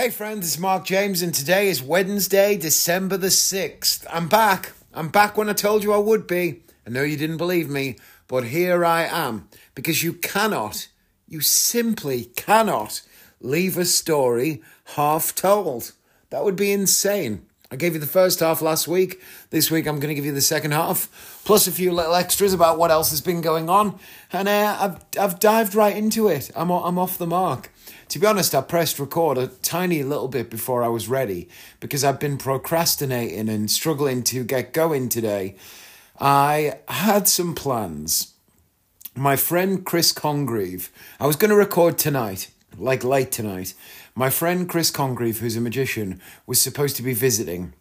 Hey 0.00 0.08
friends, 0.08 0.46
it's 0.46 0.58
Mark 0.58 0.86
James, 0.86 1.20
and 1.20 1.34
today 1.34 1.68
is 1.68 1.82
Wednesday, 1.82 2.56
December 2.56 3.18
the 3.18 3.26
6th. 3.26 4.06
I'm 4.10 4.28
back. 4.28 4.72
I'm 4.94 5.10
back 5.10 5.36
when 5.36 5.50
I 5.50 5.52
told 5.52 5.84
you 5.84 5.92
I 5.92 5.98
would 5.98 6.26
be. 6.26 6.62
I 6.86 6.90
know 6.90 7.02
you 7.02 7.18
didn't 7.18 7.36
believe 7.36 7.68
me, 7.68 7.98
but 8.26 8.44
here 8.44 8.82
I 8.82 9.02
am. 9.02 9.50
Because 9.74 10.02
you 10.02 10.14
cannot, 10.14 10.88
you 11.28 11.42
simply 11.42 12.24
cannot 12.34 13.02
leave 13.42 13.76
a 13.76 13.84
story 13.84 14.62
half 14.96 15.34
told. 15.34 15.92
That 16.30 16.44
would 16.44 16.56
be 16.56 16.72
insane. 16.72 17.44
I 17.70 17.76
gave 17.76 17.92
you 17.92 18.00
the 18.00 18.06
first 18.06 18.40
half 18.40 18.62
last 18.62 18.88
week. 18.88 19.20
This 19.50 19.70
week 19.70 19.86
I'm 19.86 20.00
going 20.00 20.08
to 20.08 20.14
give 20.14 20.24
you 20.24 20.32
the 20.32 20.40
second 20.40 20.70
half, 20.70 21.42
plus 21.44 21.66
a 21.66 21.72
few 21.72 21.92
little 21.92 22.14
extras 22.14 22.54
about 22.54 22.78
what 22.78 22.90
else 22.90 23.10
has 23.10 23.20
been 23.20 23.42
going 23.42 23.68
on. 23.68 23.98
And 24.32 24.48
uh, 24.48 24.78
I've, 24.80 25.20
I've 25.20 25.38
dived 25.38 25.74
right 25.74 25.94
into 25.94 26.26
it. 26.26 26.50
I'm, 26.56 26.70
I'm 26.70 26.98
off 26.98 27.18
the 27.18 27.26
mark. 27.26 27.70
To 28.10 28.18
be 28.18 28.26
honest, 28.26 28.56
I 28.56 28.60
pressed 28.62 28.98
record 28.98 29.38
a 29.38 29.46
tiny 29.46 30.02
little 30.02 30.26
bit 30.26 30.50
before 30.50 30.82
I 30.82 30.88
was 30.88 31.08
ready 31.08 31.48
because 31.78 32.02
I've 32.02 32.18
been 32.18 32.38
procrastinating 32.38 33.48
and 33.48 33.70
struggling 33.70 34.24
to 34.24 34.42
get 34.42 34.72
going 34.72 35.08
today. 35.08 35.54
I 36.18 36.80
had 36.88 37.28
some 37.28 37.54
plans. 37.54 38.34
My 39.14 39.36
friend 39.36 39.86
Chris 39.86 40.12
Congreve, 40.12 40.88
I 41.20 41.28
was 41.28 41.36
going 41.36 41.50
to 41.50 41.56
record 41.56 41.98
tonight, 41.98 42.50
like 42.76 43.04
late 43.04 43.30
tonight. 43.30 43.74
My 44.16 44.28
friend 44.28 44.68
Chris 44.68 44.90
Congreve, 44.90 45.38
who's 45.38 45.56
a 45.56 45.60
magician, 45.60 46.20
was 46.48 46.60
supposed 46.60 46.96
to 46.96 47.04
be 47.04 47.14
visiting, 47.14 47.74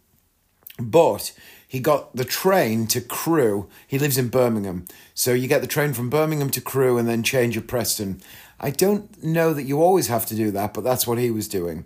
but 0.79 1.31
he 1.67 1.79
got 1.79 2.15
the 2.15 2.25
train 2.25 2.87
to 2.87 3.01
Crewe. 3.01 3.67
He 3.87 3.99
lives 3.99 4.17
in 4.17 4.29
Birmingham. 4.29 4.85
So 5.13 5.33
you 5.33 5.47
get 5.47 5.61
the 5.61 5.67
train 5.67 5.93
from 5.93 6.09
Birmingham 6.09 6.49
to 6.51 6.61
Crewe 6.61 6.97
and 6.97 7.07
then 7.07 7.21
change 7.21 7.57
at 7.57 7.67
Preston. 7.67 8.21
I 8.59 8.69
don't 8.71 9.23
know 9.23 9.53
that 9.53 9.63
you 9.63 9.81
always 9.81 10.07
have 10.07 10.25
to 10.27 10.35
do 10.35 10.51
that, 10.51 10.73
but 10.73 10.83
that's 10.83 11.07
what 11.07 11.17
he 11.17 11.31
was 11.31 11.47
doing. 11.47 11.85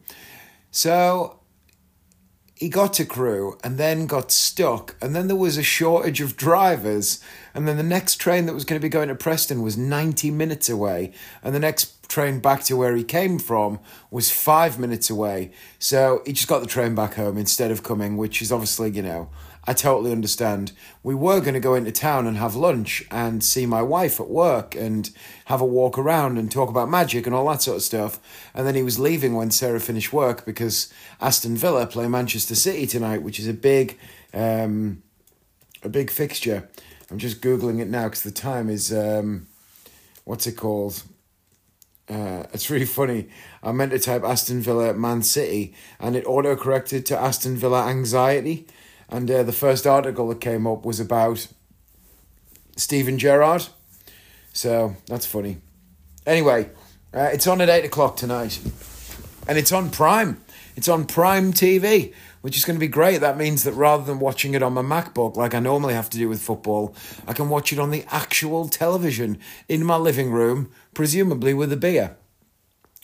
So 0.71 1.39
he 2.55 2.69
got 2.69 2.93
to 2.93 3.05
Crewe 3.05 3.57
and 3.63 3.77
then 3.77 4.07
got 4.07 4.31
stuck, 4.31 4.95
and 5.01 5.15
then 5.15 5.27
there 5.27 5.35
was 5.35 5.57
a 5.57 5.63
shortage 5.63 6.21
of 6.21 6.37
drivers, 6.37 7.21
and 7.53 7.67
then 7.67 7.77
the 7.77 7.83
next 7.83 8.15
train 8.15 8.45
that 8.45 8.53
was 8.53 8.65
going 8.65 8.79
to 8.79 8.83
be 8.83 8.89
going 8.89 9.09
to 9.09 9.15
Preston 9.15 9.61
was 9.61 9.77
90 9.77 10.31
minutes 10.31 10.69
away, 10.69 11.11
and 11.43 11.53
the 11.53 11.59
next 11.59 12.07
train 12.07 12.39
back 12.39 12.63
to 12.63 12.77
where 12.77 12.95
he 12.95 13.03
came 13.03 13.39
from 13.39 13.79
was 14.11 14.31
five 14.31 14.79
minutes 14.79 15.09
away. 15.09 15.51
So 15.79 16.21
he 16.25 16.33
just 16.33 16.47
got 16.47 16.59
the 16.59 16.67
train 16.67 16.95
back 16.95 17.15
home 17.15 17.37
instead 17.37 17.71
of 17.71 17.83
coming, 17.83 18.17
which 18.17 18.41
is 18.41 18.51
obviously, 18.51 18.91
you 18.91 19.01
know, 19.01 19.29
I 19.65 19.73
totally 19.73 20.11
understand. 20.11 20.73
We 21.03 21.15
were 21.15 21.39
going 21.39 21.53
to 21.53 21.59
go 21.59 21.73
into 21.73 21.91
town 21.91 22.27
and 22.27 22.35
have 22.37 22.55
lunch 22.55 23.05
and 23.09 23.41
see 23.41 23.65
my 23.65 23.81
wife 23.81 24.19
at 24.19 24.29
work 24.29 24.75
and 24.75 25.09
have 25.45 25.61
a 25.61 25.65
walk 25.65 25.97
around 25.97 26.37
and 26.37 26.51
talk 26.51 26.69
about 26.69 26.89
magic 26.89 27.25
and 27.25 27.33
all 27.33 27.47
that 27.49 27.61
sort 27.61 27.77
of 27.77 27.83
stuff. 27.83 28.19
And 28.53 28.67
then 28.67 28.75
he 28.75 28.83
was 28.83 28.99
leaving 28.99 29.35
when 29.35 29.51
Sarah 29.51 29.79
finished 29.79 30.11
work 30.11 30.45
because 30.45 30.91
Aston 31.21 31.55
Villa 31.55 31.87
play 31.87 32.09
Manchester 32.09 32.55
City 32.55 32.85
tonight, 32.85 33.23
which 33.23 33.39
is 33.39 33.47
a 33.47 33.53
big, 33.53 33.97
um, 34.33 35.01
a 35.81 35.89
big 35.89 36.11
fixture. 36.11 36.69
I'm 37.09 37.17
just 37.17 37.41
googling 37.41 37.79
it 37.79 37.87
now 37.87 38.05
because 38.05 38.23
the 38.23 38.31
time 38.31 38.69
is, 38.69 38.91
um, 38.91 39.47
what's 40.25 40.45
it 40.45 40.57
called? 40.57 41.03
Uh, 42.09 42.43
it's 42.51 42.69
really 42.69 42.85
funny. 42.85 43.29
I 43.61 43.71
meant 43.71 43.91
to 43.91 43.99
type 43.99 44.23
Aston 44.23 44.59
Villa 44.59 44.93
Man 44.93 45.23
City 45.23 45.73
and 46.01 46.17
it 46.17 46.25
auto 46.25 46.57
corrected 46.57 47.05
to 47.05 47.17
Aston 47.17 47.55
Villa 47.55 47.87
Anxiety. 47.87 48.67
And 49.09 49.29
uh, 49.29 49.43
the 49.43 49.51
first 49.51 49.85
article 49.85 50.27
that 50.29 50.41
came 50.41 50.65
up 50.65 50.85
was 50.85 50.99
about 50.99 51.47
Steven 52.75 53.17
Gerrard. 53.17 53.67
So 54.53 54.95
that's 55.07 55.25
funny. 55.25 55.57
Anyway, 56.25 56.69
uh, 57.13 57.29
it's 57.33 57.47
on 57.47 57.61
at 57.61 57.69
8 57.69 57.85
o'clock 57.85 58.15
tonight. 58.17 58.59
And 59.47 59.57
it's 59.57 59.71
on 59.71 59.89
Prime. 59.89 60.41
It's 60.75 60.87
on 60.87 61.05
Prime 61.05 61.53
TV, 61.53 62.13
which 62.41 62.57
is 62.57 62.65
going 62.65 62.75
to 62.75 62.79
be 62.79 62.87
great. 62.87 63.19
That 63.19 63.37
means 63.37 63.63
that 63.63 63.73
rather 63.73 64.03
than 64.03 64.19
watching 64.19 64.53
it 64.53 64.63
on 64.63 64.73
my 64.73 64.81
MacBook 64.81 65.35
like 65.35 65.53
I 65.53 65.59
normally 65.59 65.93
have 65.93 66.09
to 66.11 66.17
do 66.17 66.27
with 66.29 66.41
football, 66.41 66.95
I 67.27 67.33
can 67.33 67.49
watch 67.49 67.71
it 67.71 67.79
on 67.79 67.91
the 67.91 68.05
actual 68.09 68.67
television 68.67 69.39
in 69.67 69.83
my 69.83 69.97
living 69.97 70.31
room, 70.31 70.71
presumably 70.93 71.53
with 71.53 71.71
a 71.71 71.77
beer. 71.77 72.15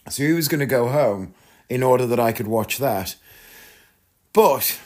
So 0.09 0.23
he 0.23 0.33
was 0.33 0.47
going 0.47 0.61
to 0.61 0.65
go 0.65 0.87
home 0.87 1.33
in 1.69 1.83
order 1.83 2.07
that 2.07 2.19
I 2.19 2.31
could 2.31 2.47
watch 2.47 2.79
that. 2.79 3.15
But 4.33 4.79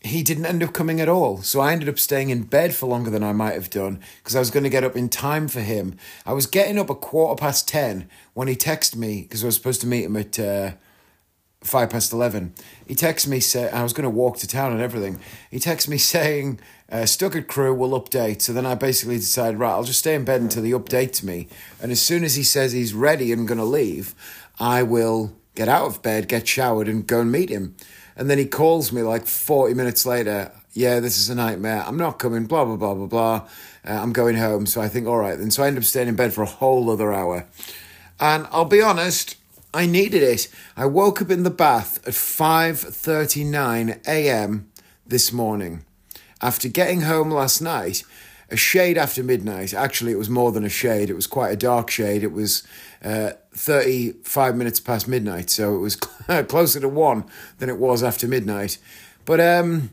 he 0.00 0.22
didn't 0.22 0.46
end 0.46 0.62
up 0.62 0.72
coming 0.72 1.00
at 1.00 1.08
all. 1.08 1.38
So 1.38 1.60
I 1.60 1.72
ended 1.72 1.88
up 1.88 1.98
staying 1.98 2.30
in 2.30 2.42
bed 2.42 2.74
for 2.74 2.86
longer 2.86 3.10
than 3.10 3.24
I 3.24 3.32
might 3.32 3.54
have 3.54 3.70
done 3.70 4.00
because 4.18 4.36
I 4.36 4.38
was 4.38 4.50
going 4.50 4.64
to 4.64 4.70
get 4.70 4.84
up 4.84 4.96
in 4.96 5.08
time 5.08 5.48
for 5.48 5.60
him. 5.60 5.96
I 6.26 6.32
was 6.32 6.46
getting 6.46 6.78
up 6.78 6.90
at 6.90 7.00
quarter 7.00 7.38
past 7.38 7.66
10 7.68 8.08
when 8.34 8.48
he 8.48 8.56
texted 8.56 8.96
me 8.96 9.22
because 9.22 9.42
I 9.42 9.46
was 9.46 9.56
supposed 9.56 9.80
to 9.80 9.86
meet 9.86 10.04
him 10.04 10.16
at 10.16 10.38
uh, 10.38 10.72
five 11.62 11.90
past 11.90 12.12
11. 12.12 12.52
He 12.86 12.94
texted 12.94 13.28
me, 13.28 13.40
say, 13.40 13.70
I 13.70 13.82
was 13.82 13.94
going 13.94 14.04
to 14.04 14.10
walk 14.10 14.36
to 14.38 14.46
town 14.46 14.72
and 14.72 14.82
everything. 14.82 15.18
He 15.50 15.58
texted 15.58 15.88
me 15.88 15.98
saying, 15.98 16.60
uh, 16.92 17.06
stuck 17.06 17.34
at 17.34 17.48
Crewe 17.48 17.74
will 17.74 17.98
update. 17.98 18.42
So 18.42 18.52
then 18.52 18.66
I 18.66 18.74
basically 18.74 19.16
decided, 19.16 19.58
right, 19.58 19.70
I'll 19.70 19.84
just 19.84 20.00
stay 20.00 20.14
in 20.14 20.24
bed 20.24 20.42
until 20.42 20.64
he 20.64 20.72
updates 20.72 21.22
me. 21.22 21.48
And 21.80 21.90
as 21.90 22.02
soon 22.02 22.22
as 22.22 22.36
he 22.36 22.42
says 22.42 22.72
he's 22.72 22.92
ready 22.92 23.32
and 23.32 23.48
going 23.48 23.58
to 23.58 23.64
leave, 23.64 24.14
I 24.60 24.82
will 24.82 25.34
get 25.54 25.68
out 25.68 25.86
of 25.86 26.02
bed, 26.02 26.28
get 26.28 26.46
showered, 26.46 26.88
and 26.88 27.06
go 27.06 27.20
and 27.20 27.32
meet 27.32 27.48
him. 27.48 27.76
And 28.16 28.30
then 28.30 28.38
he 28.38 28.46
calls 28.46 28.92
me 28.92 29.02
like 29.02 29.26
40 29.26 29.74
minutes 29.74 30.06
later. 30.06 30.52
Yeah, 30.72 31.00
this 31.00 31.18
is 31.18 31.30
a 31.30 31.34
nightmare. 31.34 31.84
I'm 31.86 31.96
not 31.96 32.18
coming, 32.18 32.46
blah, 32.46 32.64
blah, 32.64 32.76
blah, 32.76 32.94
blah, 32.94 33.06
blah. 33.06 33.48
Uh, 33.86 34.00
I'm 34.02 34.12
going 34.12 34.36
home. 34.36 34.66
So 34.66 34.80
I 34.80 34.88
think, 34.88 35.06
all 35.06 35.18
right. 35.18 35.38
Then 35.38 35.50
so 35.50 35.62
I 35.62 35.68
end 35.68 35.78
up 35.78 35.84
staying 35.84 36.08
in 36.08 36.16
bed 36.16 36.32
for 36.32 36.42
a 36.42 36.46
whole 36.46 36.90
other 36.90 37.12
hour. 37.12 37.46
And 38.20 38.46
I'll 38.50 38.64
be 38.64 38.80
honest, 38.80 39.36
I 39.72 39.86
needed 39.86 40.22
it. 40.22 40.48
I 40.76 40.86
woke 40.86 41.20
up 41.20 41.30
in 41.30 41.42
the 41.42 41.50
bath 41.50 41.98
at 42.06 42.14
5.39 42.14 44.06
a.m. 44.06 44.70
this 45.06 45.32
morning. 45.32 45.84
After 46.40 46.68
getting 46.68 47.02
home 47.02 47.30
last 47.30 47.60
night, 47.60 48.04
a 48.50 48.56
shade 48.56 48.96
after 48.98 49.22
midnight. 49.22 49.74
Actually, 49.74 50.12
it 50.12 50.18
was 50.18 50.30
more 50.30 50.52
than 50.52 50.64
a 50.64 50.68
shade. 50.68 51.10
It 51.10 51.14
was 51.14 51.26
quite 51.26 51.50
a 51.50 51.56
dark 51.56 51.90
shade. 51.90 52.22
It 52.22 52.32
was 52.32 52.62
uh, 53.04 53.32
35 53.52 54.56
minutes 54.56 54.80
past 54.80 55.06
midnight, 55.06 55.50
so 55.50 55.76
it 55.76 55.78
was 55.78 55.96
closer 56.48 56.80
to 56.80 56.88
one 56.88 57.24
than 57.58 57.68
it 57.68 57.78
was 57.78 58.02
after 58.02 58.26
midnight. 58.26 58.78
But 59.24 59.40
um, 59.40 59.90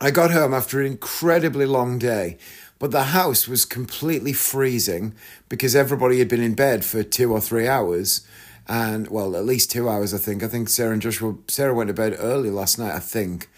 I 0.00 0.10
got 0.10 0.30
home 0.30 0.52
after 0.52 0.80
an 0.80 0.86
incredibly 0.86 1.66
long 1.66 1.98
day. 1.98 2.38
But 2.78 2.90
the 2.90 3.04
house 3.04 3.48
was 3.48 3.64
completely 3.64 4.34
freezing 4.34 5.14
because 5.48 5.74
everybody 5.74 6.18
had 6.18 6.28
been 6.28 6.42
in 6.42 6.54
bed 6.54 6.84
for 6.84 7.02
two 7.02 7.32
or 7.32 7.40
three 7.40 7.66
hours. 7.66 8.26
And, 8.68 9.08
well, 9.08 9.36
at 9.36 9.46
least 9.46 9.70
two 9.70 9.88
hours, 9.88 10.12
I 10.12 10.18
think. 10.18 10.42
I 10.42 10.48
think 10.48 10.68
Sarah 10.68 10.92
and 10.92 11.00
Joshua, 11.00 11.36
Sarah 11.48 11.74
went 11.74 11.88
to 11.88 11.94
bed 11.94 12.16
early 12.18 12.50
last 12.50 12.78
night, 12.78 12.94
I 12.94 12.98
think. 12.98 13.48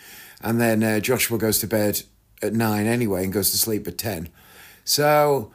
And 0.41 0.61
then 0.61 0.85
uh, 0.85 1.01
Joshua 1.01 1.39
goes 1.39 1.59
to 1.61 1.67
bed 1.67 2.03
at 2.43 2.53
nine 2.53 2.87
anyway 2.87 3.25
and 3.25 3.33
goes 3.33 3.51
to 3.51 3.57
sleep 3.57 3.89
at 3.89 3.99
10. 3.99 4.29
So 4.85 5.51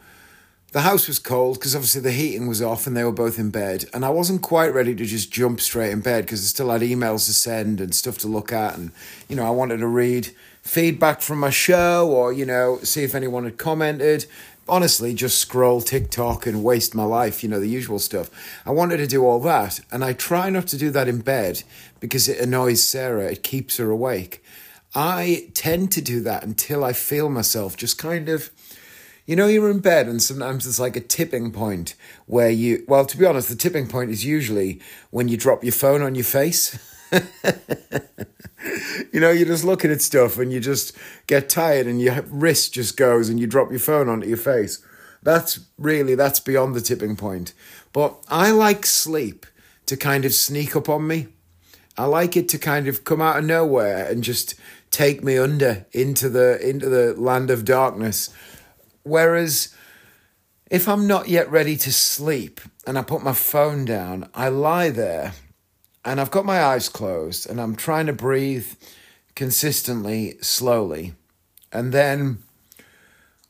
the 0.73 0.81
house 0.81 1.07
was 1.07 1.19
cold 1.19 1.59
because 1.59 1.75
obviously 1.75 2.01
the 2.01 2.11
heating 2.11 2.47
was 2.47 2.59
off 2.59 2.87
and 2.87 2.97
they 2.97 3.03
were 3.03 3.11
both 3.11 3.37
in 3.37 3.51
bed. 3.51 3.85
And 3.93 4.03
I 4.03 4.09
wasn't 4.09 4.41
quite 4.41 4.73
ready 4.73 4.95
to 4.95 5.05
just 5.05 5.31
jump 5.31 5.61
straight 5.61 5.91
in 5.91 6.01
bed 6.01 6.25
because 6.25 6.41
I 6.41 6.47
still 6.47 6.71
had 6.71 6.81
emails 6.81 7.27
to 7.27 7.33
send 7.33 7.79
and 7.79 7.93
stuff 7.93 8.17
to 8.19 8.27
look 8.27 8.51
at. 8.51 8.75
And, 8.75 8.91
you 9.29 9.35
know, 9.35 9.45
I 9.45 9.51
wanted 9.51 9.77
to 9.77 9.87
read 9.87 10.31
feedback 10.63 11.21
from 11.21 11.39
my 11.39 11.51
show 11.51 12.09
or, 12.09 12.33
you 12.33 12.43
know, 12.47 12.79
see 12.81 13.03
if 13.03 13.13
anyone 13.13 13.43
had 13.43 13.59
commented. 13.59 14.25
Honestly, 14.67 15.13
just 15.13 15.37
scroll 15.37 15.79
TikTok 15.79 16.47
and 16.47 16.63
waste 16.63 16.95
my 16.95 17.03
life, 17.03 17.43
you 17.43 17.49
know, 17.49 17.59
the 17.59 17.67
usual 17.67 17.99
stuff. 17.99 18.31
I 18.65 18.71
wanted 18.71 18.97
to 18.97 19.05
do 19.05 19.23
all 19.23 19.39
that. 19.41 19.79
And 19.91 20.03
I 20.03 20.13
try 20.13 20.49
not 20.49 20.65
to 20.67 20.77
do 20.77 20.89
that 20.89 21.07
in 21.07 21.19
bed 21.19 21.61
because 21.99 22.27
it 22.27 22.39
annoys 22.39 22.83
Sarah, 22.83 23.31
it 23.31 23.43
keeps 23.43 23.77
her 23.77 23.91
awake. 23.91 24.43
I 24.95 25.49
tend 25.53 25.91
to 25.91 26.01
do 26.01 26.19
that 26.21 26.43
until 26.43 26.83
I 26.83 26.93
feel 26.93 27.29
myself 27.29 27.77
just 27.77 27.99
kind 27.99 28.27
of 28.27 28.49
you 29.25 29.35
know, 29.35 29.47
you're 29.47 29.69
in 29.69 29.79
bed 29.79 30.07
and 30.07 30.21
sometimes 30.21 30.65
there's 30.65 30.79
like 30.79 30.95
a 30.95 31.01
tipping 31.01 31.51
point 31.51 31.95
where 32.25 32.49
you, 32.49 32.83
well, 32.87 33.05
to 33.05 33.17
be 33.17 33.25
honest, 33.25 33.49
the 33.49 33.55
tipping 33.55 33.87
point 33.87 34.11
is 34.11 34.25
usually 34.25 34.81
when 35.11 35.27
you 35.27 35.37
drop 35.37 35.63
your 35.63 35.73
phone 35.73 36.01
on 36.01 36.15
your 36.15 36.25
face. 36.25 36.77
you 39.13 39.19
know, 39.19 39.31
you're 39.31 39.47
just 39.47 39.63
looking 39.63 39.91
at 39.91 40.01
stuff 40.01 40.37
and 40.37 40.51
you 40.51 40.59
just 40.59 40.97
get 41.27 41.47
tired 41.47 41.87
and 41.87 42.01
your 42.01 42.21
wrist 42.23 42.73
just 42.73 42.97
goes 42.97 43.29
and 43.29 43.39
you 43.39 43.47
drop 43.47 43.69
your 43.69 43.79
phone 43.79 44.09
onto 44.09 44.27
your 44.27 44.37
face. 44.37 44.85
That's 45.21 45.61
really, 45.77 46.15
that's 46.15 46.41
beyond 46.41 46.75
the 46.75 46.81
tipping 46.81 47.15
point. 47.15 47.53
But 47.93 48.21
I 48.27 48.51
like 48.51 48.85
sleep 48.85 49.45
to 49.85 49.95
kind 49.95 50.25
of 50.25 50.33
sneak 50.33 50.75
up 50.75 50.89
on 50.89 51.07
me. 51.07 51.27
I 51.97 52.05
like 52.05 52.35
it 52.35 52.49
to 52.49 52.57
kind 52.57 52.87
of 52.87 53.03
come 53.03 53.21
out 53.21 53.37
of 53.37 53.45
nowhere 53.45 54.05
and 54.09 54.23
just 54.23 54.55
take 54.89 55.23
me 55.23 55.37
under 55.37 55.85
into 55.91 56.29
the 56.29 56.59
into 56.67 56.87
the 56.87 57.13
land 57.15 57.49
of 57.49 57.65
darkness 57.65 58.29
Whereas 59.03 59.75
if 60.71 60.87
I'm 60.87 61.07
not 61.07 61.27
yet 61.27 61.51
ready 61.51 61.77
to 61.77 61.91
sleep 61.91 62.61
and 62.87 62.97
I 62.97 63.03
put 63.03 63.23
my 63.23 63.33
phone 63.33 63.85
down, 63.85 64.29
I 64.33 64.49
lie 64.49 64.89
there 64.89 65.33
and 66.03 66.19
I've 66.19 66.31
got 66.31 66.45
my 66.45 66.61
eyes 66.63 66.89
closed 66.89 67.49
and 67.49 67.61
I'm 67.61 67.75
trying 67.75 68.07
to 68.07 68.13
breathe 68.13 68.67
consistently, 69.35 70.37
slowly. 70.41 71.13
And 71.71 71.91
then 71.91 72.39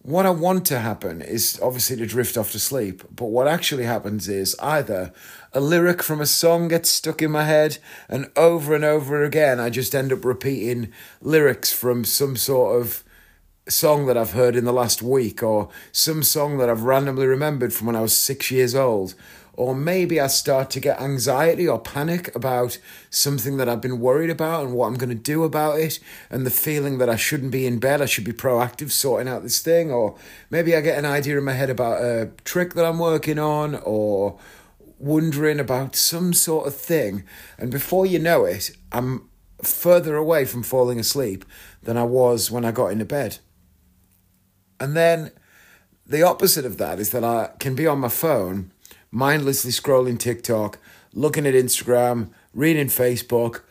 what 0.01 0.25
I 0.25 0.31
want 0.31 0.65
to 0.65 0.79
happen 0.79 1.21
is 1.21 1.57
obviously 1.61 1.95
to 1.95 2.05
drift 2.05 2.37
off 2.37 2.51
to 2.51 2.59
sleep, 2.59 3.03
but 3.09 3.27
what 3.27 3.47
actually 3.47 3.85
happens 3.85 4.27
is 4.27 4.55
either 4.59 5.13
a 5.53 5.61
lyric 5.61 6.03
from 6.03 6.19
a 6.19 6.25
song 6.25 6.67
gets 6.67 6.89
stuck 6.89 7.21
in 7.21 7.31
my 7.31 7.45
head, 7.45 7.77
and 8.09 8.29
over 8.35 8.75
and 8.75 8.83
over 8.83 9.23
again, 9.23 9.61
I 9.61 9.69
just 9.69 9.95
end 9.95 10.11
up 10.11 10.25
repeating 10.25 10.91
lyrics 11.21 11.71
from 11.71 12.03
some 12.03 12.35
sort 12.35 12.81
of 12.81 13.02
song 13.67 14.07
that 14.07 14.17
I've 14.17 14.31
heard 14.31 14.55
in 14.55 14.65
the 14.65 14.73
last 14.73 15.01
week, 15.01 15.41
or 15.41 15.69
some 15.91 16.23
song 16.23 16.57
that 16.57 16.69
I've 16.69 16.83
randomly 16.83 17.25
remembered 17.25 17.73
from 17.73 17.87
when 17.87 17.95
I 17.95 18.01
was 18.01 18.15
six 18.15 18.51
years 18.51 18.75
old, 18.75 19.15
or 19.53 19.75
maybe 19.75 20.19
I 20.19 20.27
start 20.27 20.69
to 20.71 20.79
get 20.79 20.99
anxiety 20.99 21.67
or 21.67 21.79
panic 21.79 22.35
about 22.35 22.77
something 23.09 23.57
that 23.57 23.69
I've 23.69 23.81
been 23.81 23.99
worried 23.99 24.31
about 24.31 24.65
and 24.65 24.73
what 24.73 24.87
I'm 24.87 24.95
going 24.95 25.09
to 25.09 25.15
do 25.15 25.43
about 25.43 25.79
it, 25.79 25.99
and 26.29 26.45
the 26.45 26.51
feeling 26.51 26.97
that 26.97 27.09
I 27.09 27.15
shouldn't 27.15 27.51
be 27.51 27.65
in 27.65 27.79
bed, 27.79 28.01
I 28.01 28.05
should 28.05 28.25
be 28.25 28.33
proactive 28.33 28.91
sorting 28.91 29.27
out 29.27 29.43
this 29.43 29.61
thing, 29.61 29.91
or 29.91 30.15
maybe 30.49 30.75
I 30.75 30.81
get 30.81 30.97
an 30.97 31.05
idea 31.05 31.37
in 31.37 31.43
my 31.43 31.53
head 31.53 31.69
about 31.69 32.01
a 32.01 32.31
trick 32.43 32.73
that 32.73 32.85
I'm 32.85 32.99
working 32.99 33.39
on, 33.39 33.75
or 33.75 34.39
wondering 34.99 35.59
about 35.59 35.95
some 35.95 36.33
sort 36.33 36.67
of 36.67 36.75
thing, 36.75 37.23
and 37.57 37.71
before 37.71 38.05
you 38.05 38.19
know 38.19 38.43
it, 38.45 38.71
I'm 38.91 39.29
further 39.61 40.17
away 40.17 40.43
from 40.43 40.63
falling 40.63 40.99
asleep 40.99 41.45
than 41.83 41.95
I 41.95 42.03
was 42.03 42.51
when 42.51 42.65
I 42.65 42.71
got 42.71 42.91
into 42.91 43.05
bed. 43.05 43.37
And 44.83 44.97
then 44.97 45.31
the 46.05 46.23
opposite 46.23 46.65
of 46.65 46.77
that 46.77 46.99
is 46.99 47.11
that 47.11 47.23
I 47.23 47.51
can 47.57 47.73
be 47.73 47.87
on 47.87 47.99
my 47.99 48.09
phone 48.09 48.73
mindlessly 49.11 49.71
scrolling 49.71 50.19
TikTok, 50.19 50.77
looking 51.13 51.47
at 51.47 51.53
Instagram, 51.53 52.31
reading 52.53 52.87
Facebook. 52.87 53.61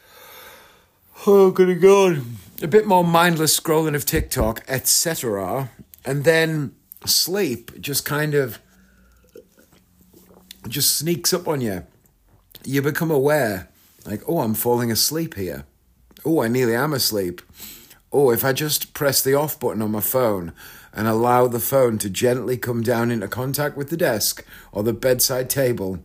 Oh, 1.27 1.51
good 1.51 1.83
God. 1.83 2.23
A 2.63 2.67
bit 2.67 2.87
more 2.87 3.05
mindless 3.05 3.61
scrolling 3.61 3.95
of 3.95 4.07
TikTok, 4.07 4.65
etc. 4.69 5.71
And 6.07 6.25
then 6.25 6.75
sleep 7.05 7.79
just 7.79 8.07
kind 8.07 8.33
of 8.33 8.59
just 10.67 10.97
sneaks 10.97 11.35
up 11.35 11.47
on 11.47 11.61
you. 11.61 11.85
You 12.65 12.81
become 12.81 13.11
aware, 13.11 13.69
like, 14.07 14.23
oh, 14.27 14.39
I'm 14.39 14.55
falling 14.55 14.91
asleep 14.91 15.35
here. 15.35 15.67
Oh, 16.25 16.41
I 16.41 16.49
nearly 16.49 16.75
am 16.75 16.95
asleep. 16.95 17.43
Oh, 18.13 18.31
if 18.31 18.45
I 18.45 18.53
just 18.53 18.95
press 18.95 19.23
the 19.23 19.35
off 19.35 19.59
button 19.59 19.83
on 19.83 19.93
my 19.93 20.01
phone, 20.01 20.53
and 20.93 21.09
allow 21.09 21.47
the 21.47 21.61
phone 21.61 21.99
to 21.99 22.11
gently 22.11 22.57
come 22.57 22.83
down 22.83 23.11
into 23.11 23.29
contact 23.29 23.77
with 23.77 23.91
the 23.91 23.97
desk 23.97 24.45
or 24.73 24.83
the 24.83 24.93
bedside 24.93 25.49
table, 25.49 26.05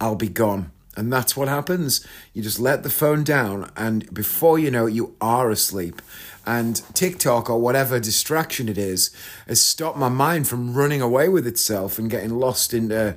I'll 0.00 0.14
be 0.14 0.28
gone. 0.28 0.70
And 0.96 1.12
that's 1.12 1.36
what 1.36 1.48
happens. 1.48 2.06
You 2.32 2.42
just 2.42 2.60
let 2.60 2.82
the 2.82 2.90
phone 2.90 3.24
down, 3.24 3.70
and 3.76 4.12
before 4.12 4.58
you 4.58 4.70
know 4.70 4.86
it, 4.86 4.92
you 4.92 5.16
are 5.20 5.50
asleep. 5.50 6.02
And 6.44 6.82
TikTok 6.94 7.48
or 7.48 7.60
whatever 7.60 8.00
distraction 8.00 8.68
it 8.68 8.78
is 8.78 9.14
has 9.46 9.60
stopped 9.60 9.98
my 9.98 10.08
mind 10.08 10.48
from 10.48 10.74
running 10.74 11.00
away 11.00 11.28
with 11.28 11.46
itself 11.46 11.98
and 11.98 12.10
getting 12.10 12.38
lost 12.38 12.74
into 12.74 13.16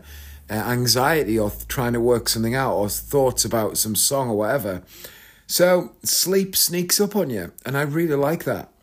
uh, 0.49 0.53
anxiety 0.53 1.37
or 1.39 1.51
trying 1.67 1.93
to 1.93 1.99
work 1.99 2.29
something 2.29 2.53
out 2.53 2.75
or 2.75 2.89
thoughts 2.89 3.43
about 3.43 3.77
some 3.77 3.95
song 3.95 4.29
or 4.29 4.37
whatever. 4.37 4.83
So 5.53 5.91
sleep 6.03 6.55
sneaks 6.55 6.99
up 6.99 7.15
on 7.15 7.29
you, 7.29 7.51
and 7.65 7.77
I 7.77 7.83
really 7.83 8.15
like 8.15 8.43
that 8.45 8.73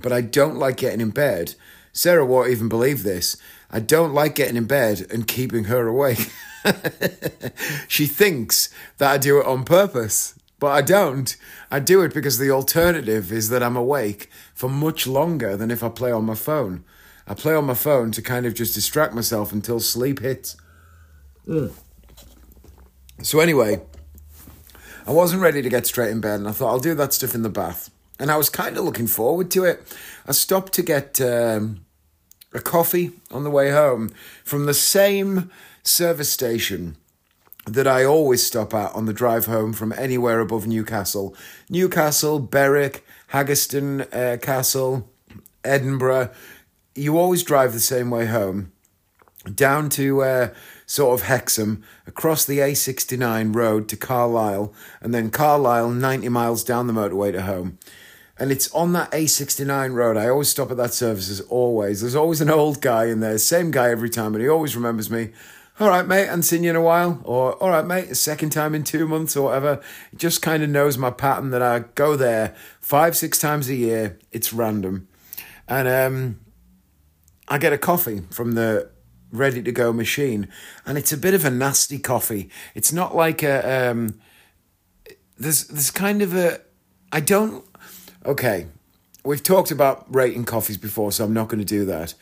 but 0.00 0.12
I 0.12 0.20
don't 0.20 0.56
like 0.56 0.76
getting 0.76 1.00
in 1.00 1.10
bed. 1.10 1.54
Sarah 1.92 2.26
won't 2.26 2.50
even 2.50 2.68
believe 2.68 3.02
this. 3.02 3.36
I 3.70 3.80
don't 3.80 4.14
like 4.14 4.34
getting 4.34 4.56
in 4.56 4.66
bed 4.66 5.06
and 5.10 5.26
keeping 5.26 5.64
her 5.64 5.86
awake. 5.86 6.30
she 7.88 8.06
thinks 8.06 8.72
that 8.98 9.10
I 9.10 9.18
do 9.18 9.40
it 9.40 9.46
on 9.46 9.64
purpose, 9.64 10.38
but 10.58 10.68
I 10.68 10.82
don't. 10.82 11.36
I 11.70 11.80
do 11.80 12.02
it 12.02 12.14
because 12.14 12.38
the 12.38 12.50
alternative 12.50 13.32
is 13.32 13.48
that 13.50 13.62
I'm 13.62 13.76
awake 13.76 14.30
for 14.54 14.68
much 14.68 15.06
longer 15.06 15.56
than 15.56 15.70
if 15.70 15.82
I 15.82 15.88
play 15.88 16.12
on 16.12 16.24
my 16.24 16.34
phone. 16.34 16.84
I 17.26 17.34
play 17.34 17.54
on 17.54 17.64
my 17.64 17.74
phone 17.74 18.10
to 18.12 18.22
kind 18.22 18.46
of 18.46 18.54
just 18.54 18.74
distract 18.74 19.14
myself 19.14 19.52
until 19.52 19.80
sleep 19.80 20.20
hits. 20.20 20.56
Mm. 21.46 21.72
So, 23.22 23.40
anyway, 23.40 23.80
I 25.06 25.12
wasn't 25.12 25.42
ready 25.42 25.62
to 25.62 25.68
get 25.68 25.86
straight 25.86 26.10
in 26.10 26.20
bed, 26.20 26.40
and 26.40 26.48
I 26.48 26.52
thought 26.52 26.70
I'll 26.70 26.78
do 26.78 26.94
that 26.94 27.12
stuff 27.12 27.34
in 27.34 27.42
the 27.42 27.48
bath 27.48 27.90
and 28.18 28.30
I 28.30 28.36
was 28.36 28.48
kind 28.48 28.76
of 28.76 28.84
looking 28.84 29.06
forward 29.06 29.50
to 29.52 29.64
it. 29.64 29.82
I 30.26 30.32
stopped 30.32 30.72
to 30.74 30.82
get 30.82 31.20
um, 31.20 31.84
a 32.52 32.60
coffee 32.60 33.12
on 33.30 33.44
the 33.44 33.50
way 33.50 33.70
home 33.70 34.10
from 34.44 34.66
the 34.66 34.74
same 34.74 35.50
service 35.82 36.30
station 36.30 36.96
that 37.66 37.86
I 37.86 38.04
always 38.04 38.46
stop 38.46 38.74
at 38.74 38.92
on 38.94 39.06
the 39.06 39.12
drive 39.12 39.46
home 39.46 39.72
from 39.72 39.92
anywhere 39.92 40.40
above 40.40 40.66
Newcastle. 40.66 41.34
Newcastle, 41.68 42.38
Berwick, 42.38 43.04
Haggerston 43.32 44.06
uh, 44.14 44.36
Castle, 44.36 45.08
Edinburgh. 45.64 46.30
You 46.94 47.18
always 47.18 47.42
drive 47.42 47.72
the 47.72 47.80
same 47.80 48.10
way 48.10 48.26
home 48.26 48.70
down 49.52 49.88
to 49.90 50.22
uh, 50.22 50.54
sort 50.86 51.18
of 51.18 51.26
Hexham, 51.26 51.82
across 52.06 52.44
the 52.44 52.58
A69 52.58 53.54
road 53.54 53.88
to 53.88 53.96
Carlisle, 53.96 54.72
and 55.00 55.14
then 55.14 55.30
Carlisle 55.30 55.90
90 55.90 56.28
miles 56.28 56.64
down 56.64 56.86
the 56.86 56.92
motorway 56.92 57.32
to 57.32 57.42
home 57.42 57.78
and 58.38 58.50
it's 58.50 58.72
on 58.72 58.92
that 58.94 59.10
A69 59.12 59.94
road. 59.94 60.16
I 60.16 60.28
always 60.28 60.48
stop 60.48 60.70
at 60.70 60.76
that 60.76 60.92
service 60.92 61.30
as 61.30 61.40
always. 61.42 62.00
There's 62.00 62.16
always 62.16 62.40
an 62.40 62.50
old 62.50 62.80
guy 62.80 63.06
in 63.06 63.20
there, 63.20 63.38
same 63.38 63.70
guy 63.70 63.90
every 63.90 64.10
time, 64.10 64.34
and 64.34 64.42
he 64.42 64.48
always 64.48 64.74
remembers 64.74 65.10
me. 65.10 65.30
All 65.80 65.88
right, 65.88 66.06
mate, 66.06 66.28
and 66.28 66.44
seen 66.44 66.62
you 66.62 66.70
in 66.70 66.76
a 66.76 66.80
while, 66.80 67.20
or 67.24 67.54
all 67.54 67.70
right, 67.70 67.84
mate, 67.84 68.16
second 68.16 68.50
time 68.50 68.74
in 68.74 68.84
two 68.84 69.08
months 69.08 69.36
or 69.36 69.46
whatever. 69.46 69.80
He 70.10 70.16
just 70.16 70.40
kind 70.40 70.62
of 70.62 70.70
knows 70.70 70.96
my 70.96 71.10
pattern 71.10 71.50
that 71.50 71.62
I 71.62 71.80
go 71.80 72.16
there 72.16 72.54
five, 72.80 73.16
six 73.16 73.38
times 73.38 73.68
a 73.68 73.74
year. 73.74 74.18
It's 74.30 74.52
random, 74.52 75.08
and 75.66 75.88
um, 75.88 76.40
I 77.48 77.58
get 77.58 77.72
a 77.72 77.78
coffee 77.78 78.22
from 78.30 78.52
the 78.52 78.90
ready 79.34 79.62
to 79.62 79.72
go 79.72 79.92
machine, 79.92 80.48
and 80.86 80.96
it's 80.96 81.12
a 81.12 81.18
bit 81.18 81.34
of 81.34 81.44
a 81.44 81.50
nasty 81.50 81.98
coffee. 81.98 82.50
It's 82.74 82.92
not 82.92 83.14
like 83.14 83.42
a 83.42 83.90
um, 83.90 84.20
there's 85.38 85.66
there's 85.66 85.90
kind 85.90 86.22
of 86.22 86.34
a 86.34 86.60
I 87.12 87.20
don't 87.20 87.64
Okay, 88.26 88.68
we've 89.22 89.42
talked 89.42 89.70
about 89.70 90.06
rating 90.12 90.44
coffees 90.46 90.78
before, 90.78 91.12
so 91.12 91.26
I'm 91.26 91.34
not 91.34 91.48
going 91.48 91.58
to 91.58 91.64
do 91.64 91.84
that. 91.84 92.14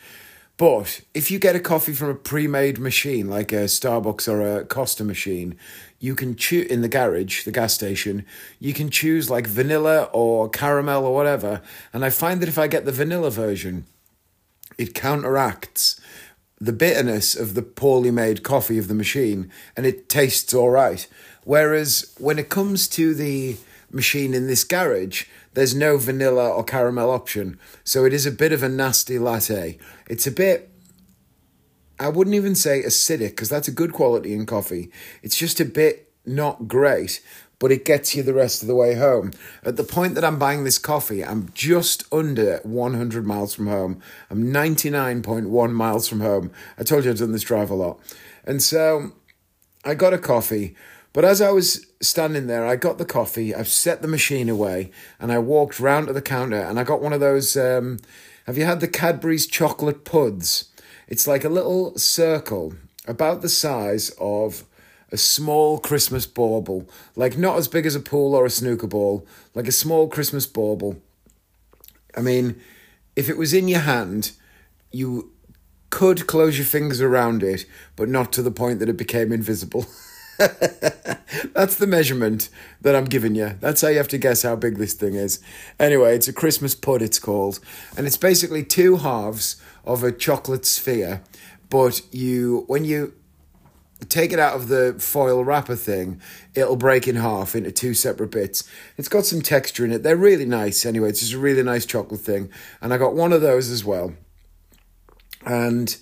But 0.57 0.99
if 1.13 1.31
you 1.31 1.39
get 1.39 1.55
a 1.55 1.61
coffee 1.61 1.93
from 1.93 2.09
a 2.09 2.15
pre-made 2.15 2.77
machine 2.77 3.29
like 3.29 3.53
a 3.53 3.65
Starbucks 3.65 4.27
or 4.27 4.41
a 4.41 4.65
Costa 4.65 5.05
machine, 5.05 5.55
you 5.99 6.13
can 6.13 6.35
choose 6.35 6.67
in 6.67 6.81
the 6.81 6.89
garage, 6.89 7.45
the 7.45 7.51
gas 7.51 7.73
station. 7.73 8.25
You 8.59 8.73
can 8.73 8.89
choose 8.89 9.29
like 9.29 9.47
vanilla 9.47 10.09
or 10.11 10.49
caramel 10.49 11.05
or 11.05 11.15
whatever. 11.15 11.61
And 11.93 12.03
I 12.03 12.09
find 12.09 12.41
that 12.41 12.49
if 12.49 12.57
I 12.57 12.67
get 12.67 12.83
the 12.83 12.91
vanilla 12.91 13.31
version, 13.31 13.85
it 14.77 14.93
counteracts 14.93 16.01
the 16.63 16.71
bitterness 16.71 17.35
of 17.35 17.55
the 17.55 17.61
poorly 17.61 18.09
made 18.09 18.41
coffee 18.41 18.77
of 18.77 18.87
the 18.87 18.93
machine, 18.93 19.51
and 19.75 19.85
it 19.85 20.07
tastes 20.07 20.53
all 20.53 20.69
right. 20.69 21.05
Whereas 21.43 22.13
when 22.17 22.39
it 22.39 22.47
comes 22.47 22.87
to 22.89 23.13
the 23.13 23.57
machine 23.91 24.33
in 24.33 24.47
this 24.47 24.63
garage, 24.63 25.25
there's 25.53 25.75
no 25.75 25.97
vanilla 25.97 26.49
or 26.49 26.63
caramel 26.63 27.11
option. 27.11 27.59
So 27.83 28.05
it 28.05 28.13
is 28.13 28.25
a 28.25 28.31
bit 28.31 28.53
of 28.53 28.63
a 28.63 28.69
nasty 28.69 29.19
latte. 29.19 29.77
It's 30.09 30.25
a 30.25 30.31
bit, 30.31 30.69
I 31.99 32.07
wouldn't 32.07 32.35
even 32.35 32.55
say 32.55 32.81
acidic, 32.81 33.31
because 33.31 33.49
that's 33.49 33.67
a 33.67 33.71
good 33.71 33.91
quality 33.91 34.33
in 34.33 34.45
coffee. 34.45 34.89
It's 35.21 35.37
just 35.37 35.59
a 35.59 35.65
bit 35.65 36.11
not 36.25 36.69
great, 36.69 37.21
but 37.63 37.71
it 37.71 37.85
gets 37.85 38.13
you 38.13 38.21
the 38.21 38.33
rest 38.33 38.61
of 38.61 38.67
the 38.67 38.75
way 38.75 38.95
home. 38.95 39.31
At 39.63 39.77
the 39.77 39.85
point 39.85 40.15
that 40.15 40.25
I'm 40.25 40.37
buying 40.37 40.65
this 40.65 40.77
coffee, 40.77 41.23
I'm 41.23 41.49
just 41.53 42.03
under 42.11 42.57
100 42.63 43.25
miles 43.25 43.53
from 43.53 43.67
home. 43.67 44.01
I'm 44.29 44.51
99.1 44.51 45.71
miles 45.71 46.09
from 46.09 46.19
home. 46.19 46.51
I 46.77 46.83
told 46.83 47.05
you 47.05 47.11
I've 47.11 47.19
done 47.19 47.31
this 47.31 47.43
drive 47.43 47.69
a 47.69 47.75
lot. 47.75 48.01
And 48.43 48.61
so 48.61 49.13
I 49.85 49.95
got 49.95 50.11
a 50.11 50.17
coffee 50.17 50.75
but 51.13 51.23
as 51.23 51.41
I 51.41 51.51
was 51.51 51.85
standing 52.01 52.47
there, 52.47 52.65
I 52.65 52.75
got 52.75 52.97
the 52.97 53.05
coffee, 53.05 53.53
I've 53.53 53.67
set 53.67 54.01
the 54.01 54.07
machine 54.07 54.49
away, 54.49 54.89
and 55.19 55.31
I 55.31 55.37
walked 55.37 55.79
round 55.79 56.07
to 56.07 56.13
the 56.13 56.23
counter 56.23 56.59
and 56.59 56.79
I 56.79 56.83
got 56.83 57.03
one 57.03 57.13
of 57.13 57.19
those. 57.19 57.55
Um, 57.55 57.99
have 58.47 58.57
you 58.57 58.65
had 58.65 58.79
the 58.79 58.87
Cadbury's 58.87 59.45
chocolate 59.45 60.05
puds? 60.05 60.71
It's 61.07 61.27
like 61.27 61.43
a 61.43 61.49
little 61.49 61.95
circle 61.99 62.73
about 63.07 63.41
the 63.41 63.49
size 63.49 64.09
of 64.19 64.65
a 65.13 65.17
small 65.17 65.77
Christmas 65.77 66.25
bauble, 66.25 66.89
like 67.15 67.37
not 67.37 67.57
as 67.57 67.67
big 67.67 67.85
as 67.85 67.95
a 67.95 67.99
pool 67.99 68.33
or 68.33 68.45
a 68.45 68.49
snooker 68.49 68.87
ball, 68.87 69.25
like 69.53 69.67
a 69.67 69.71
small 69.71 70.07
Christmas 70.07 70.47
bauble. 70.47 70.99
I 72.17 72.21
mean, 72.21 72.59
if 73.15 73.29
it 73.29 73.37
was 73.37 73.53
in 73.53 73.67
your 73.67 73.81
hand, 73.81 74.31
you 74.91 75.31
could 75.91 76.25
close 76.25 76.57
your 76.57 76.65
fingers 76.65 76.99
around 76.99 77.43
it, 77.43 77.65
but 77.95 78.09
not 78.09 78.33
to 78.33 78.41
the 78.41 78.49
point 78.49 78.79
that 78.79 78.89
it 78.89 78.97
became 78.97 79.31
invisible. 79.31 79.85
That's 80.37 81.75
the 81.75 81.87
measurement 81.87 82.49
that 82.81 82.95
I'm 82.95 83.05
giving 83.05 83.35
you. 83.35 83.55
That's 83.59 83.81
how 83.81 83.89
you 83.89 83.97
have 83.97 84.07
to 84.09 84.17
guess 84.17 84.41
how 84.41 84.55
big 84.55 84.77
this 84.77 84.93
thing 84.93 85.13
is. 85.13 85.39
Anyway, 85.79 86.15
it's 86.15 86.27
a 86.27 86.33
Christmas 86.33 86.73
pud, 86.73 87.03
it's 87.03 87.19
called. 87.19 87.59
And 87.95 88.07
it's 88.07 88.17
basically 88.17 88.63
two 88.63 88.97
halves 88.97 89.61
of 89.85 90.03
a 90.03 90.11
chocolate 90.11 90.65
sphere. 90.65 91.21
But 91.69 92.01
you, 92.11 92.63
when 92.65 92.83
you 92.83 93.13
take 94.05 94.33
it 94.33 94.39
out 94.39 94.55
of 94.55 94.67
the 94.67 94.95
foil 94.99 95.43
wrapper 95.43 95.75
thing, 95.75 96.21
it'll 96.55 96.75
break 96.75 97.07
in 97.07 97.15
half 97.15 97.55
into 97.55 97.71
two 97.71 97.93
separate 97.93 98.31
bits. 98.31 98.69
It's 98.97 99.09
got 99.09 99.25
some 99.25 99.41
texture 99.41 99.85
in 99.85 99.91
it. 99.91 100.03
They're 100.03 100.15
really 100.15 100.45
nice. 100.45 100.85
Anyway, 100.85 101.09
it's 101.09 101.19
just 101.19 101.33
a 101.33 101.39
really 101.39 101.63
nice 101.63 101.85
chocolate 101.85 102.21
thing. 102.21 102.49
And 102.81 102.93
I 102.93 102.97
got 102.97 103.15
one 103.15 103.33
of 103.33 103.41
those 103.41 103.69
as 103.69 103.83
well. 103.85 104.13
And 105.45 105.95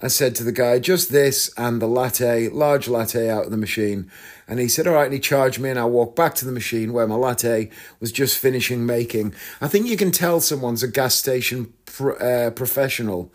I 0.00 0.06
said 0.06 0.36
to 0.36 0.44
the 0.44 0.52
guy, 0.52 0.78
just 0.78 1.10
this 1.10 1.52
and 1.56 1.82
the 1.82 1.88
latte, 1.88 2.48
large 2.48 2.86
latte 2.86 3.28
out 3.28 3.46
of 3.46 3.50
the 3.50 3.56
machine. 3.56 4.10
And 4.46 4.60
he 4.60 4.68
said, 4.68 4.86
all 4.86 4.94
right. 4.94 5.04
And 5.04 5.12
he 5.12 5.18
charged 5.18 5.58
me, 5.58 5.70
and 5.70 5.78
I 5.78 5.86
walked 5.86 6.14
back 6.14 6.36
to 6.36 6.44
the 6.44 6.52
machine 6.52 6.92
where 6.92 7.06
my 7.08 7.16
latte 7.16 7.70
was 7.98 8.12
just 8.12 8.38
finishing 8.38 8.86
making. 8.86 9.34
I 9.60 9.66
think 9.66 9.86
you 9.86 9.96
can 9.96 10.12
tell 10.12 10.40
someone's 10.40 10.84
a 10.84 10.88
gas 10.88 11.16
station 11.16 11.72
pro- 11.84 12.16
uh, 12.16 12.50
professional, 12.50 13.32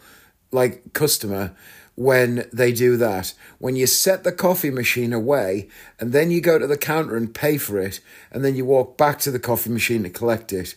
like 0.51 0.93
customer, 0.93 1.53
when 1.95 2.47
they 2.51 2.71
do 2.71 2.97
that. 2.97 3.33
When 3.59 3.75
you 3.75 3.88
set 3.88 4.23
the 4.23 4.31
coffee 4.31 4.71
machine 4.71 5.13
away 5.13 5.69
and 6.00 6.12
then 6.12 6.31
you 6.31 6.41
go 6.41 6.57
to 6.57 6.67
the 6.67 6.77
counter 6.77 7.15
and 7.15 7.33
pay 7.33 7.57
for 7.57 7.79
it, 7.79 8.00
and 8.31 8.43
then 8.43 8.55
you 8.55 8.65
walk 8.65 8.97
back 8.97 9.19
to 9.19 9.31
the 9.31 9.39
coffee 9.39 9.69
machine 9.69 10.03
to 10.03 10.09
collect 10.09 10.51
it. 10.51 10.75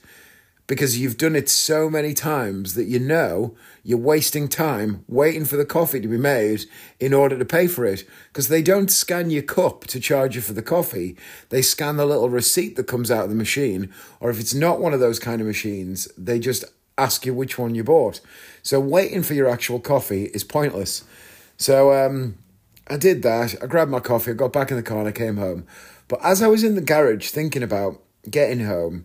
Because 0.67 0.99
you've 0.99 1.17
done 1.17 1.37
it 1.37 1.49
so 1.49 1.89
many 1.89 2.13
times 2.13 2.75
that 2.75 2.87
you 2.87 2.99
know 2.99 3.55
you're 3.85 3.99
wasting 3.99 4.49
time 4.49 5.05
waiting 5.07 5.45
for 5.45 5.57
the 5.57 5.65
coffee 5.65 6.01
to 6.01 6.09
be 6.09 6.19
made 6.19 6.65
in 6.99 7.15
order 7.15 7.39
to 7.39 7.45
pay 7.45 7.69
for 7.69 7.85
it. 7.85 8.05
Because 8.33 8.49
they 8.49 8.63
don't 8.63 8.91
scan 8.91 9.31
your 9.31 9.45
cup 9.45 9.85
to 9.85 10.01
charge 10.01 10.35
you 10.35 10.43
for 10.43 10.55
the 10.55 10.63
coffee, 10.63 11.17
they 11.51 11.63
scan 11.63 11.97
the 11.97 12.05
little 12.05 12.29
receipt 12.29 12.75
that 12.75 12.89
comes 12.89 13.13
out 13.13 13.25
of 13.25 13.31
the 13.31 13.37
machine. 13.37 13.95
Or 14.19 14.29
if 14.29 14.41
it's 14.41 14.55
not 14.55 14.81
one 14.81 14.93
of 14.93 14.99
those 14.99 15.21
kind 15.21 15.41
of 15.41 15.47
machines, 15.47 16.09
they 16.19 16.41
just 16.41 16.65
ask 16.99 17.25
you 17.25 17.35
which 17.35 17.59
one 17.59 17.75
you 17.75 17.85
bought. 17.85 18.21
So 18.67 18.81
waiting 18.81 19.23
for 19.23 19.35
your 19.35 19.49
actual 19.49 19.79
coffee 19.79 20.25
is 20.35 20.43
pointless. 20.43 21.05
So 21.57 21.93
um, 21.93 22.37
I 22.89 22.97
did 22.97 23.23
that. 23.23 23.55
I 23.63 23.67
grabbed 23.67 23.93
my 23.93 24.01
coffee, 24.01 24.33
I 24.33 24.35
got 24.35 24.53
back 24.53 24.73
in 24.73 24.77
the 24.77 24.83
car, 24.83 24.99
and 24.99 25.09
I 25.09 25.13
came 25.13 25.37
home. 25.37 25.69
But 26.09 26.19
as 26.25 26.43
I 26.43 26.49
was 26.49 26.65
in 26.65 26.75
the 26.75 26.81
garage 26.81 27.29
thinking 27.29 27.63
about 27.63 28.03
getting 28.29 28.67
home, 28.67 29.05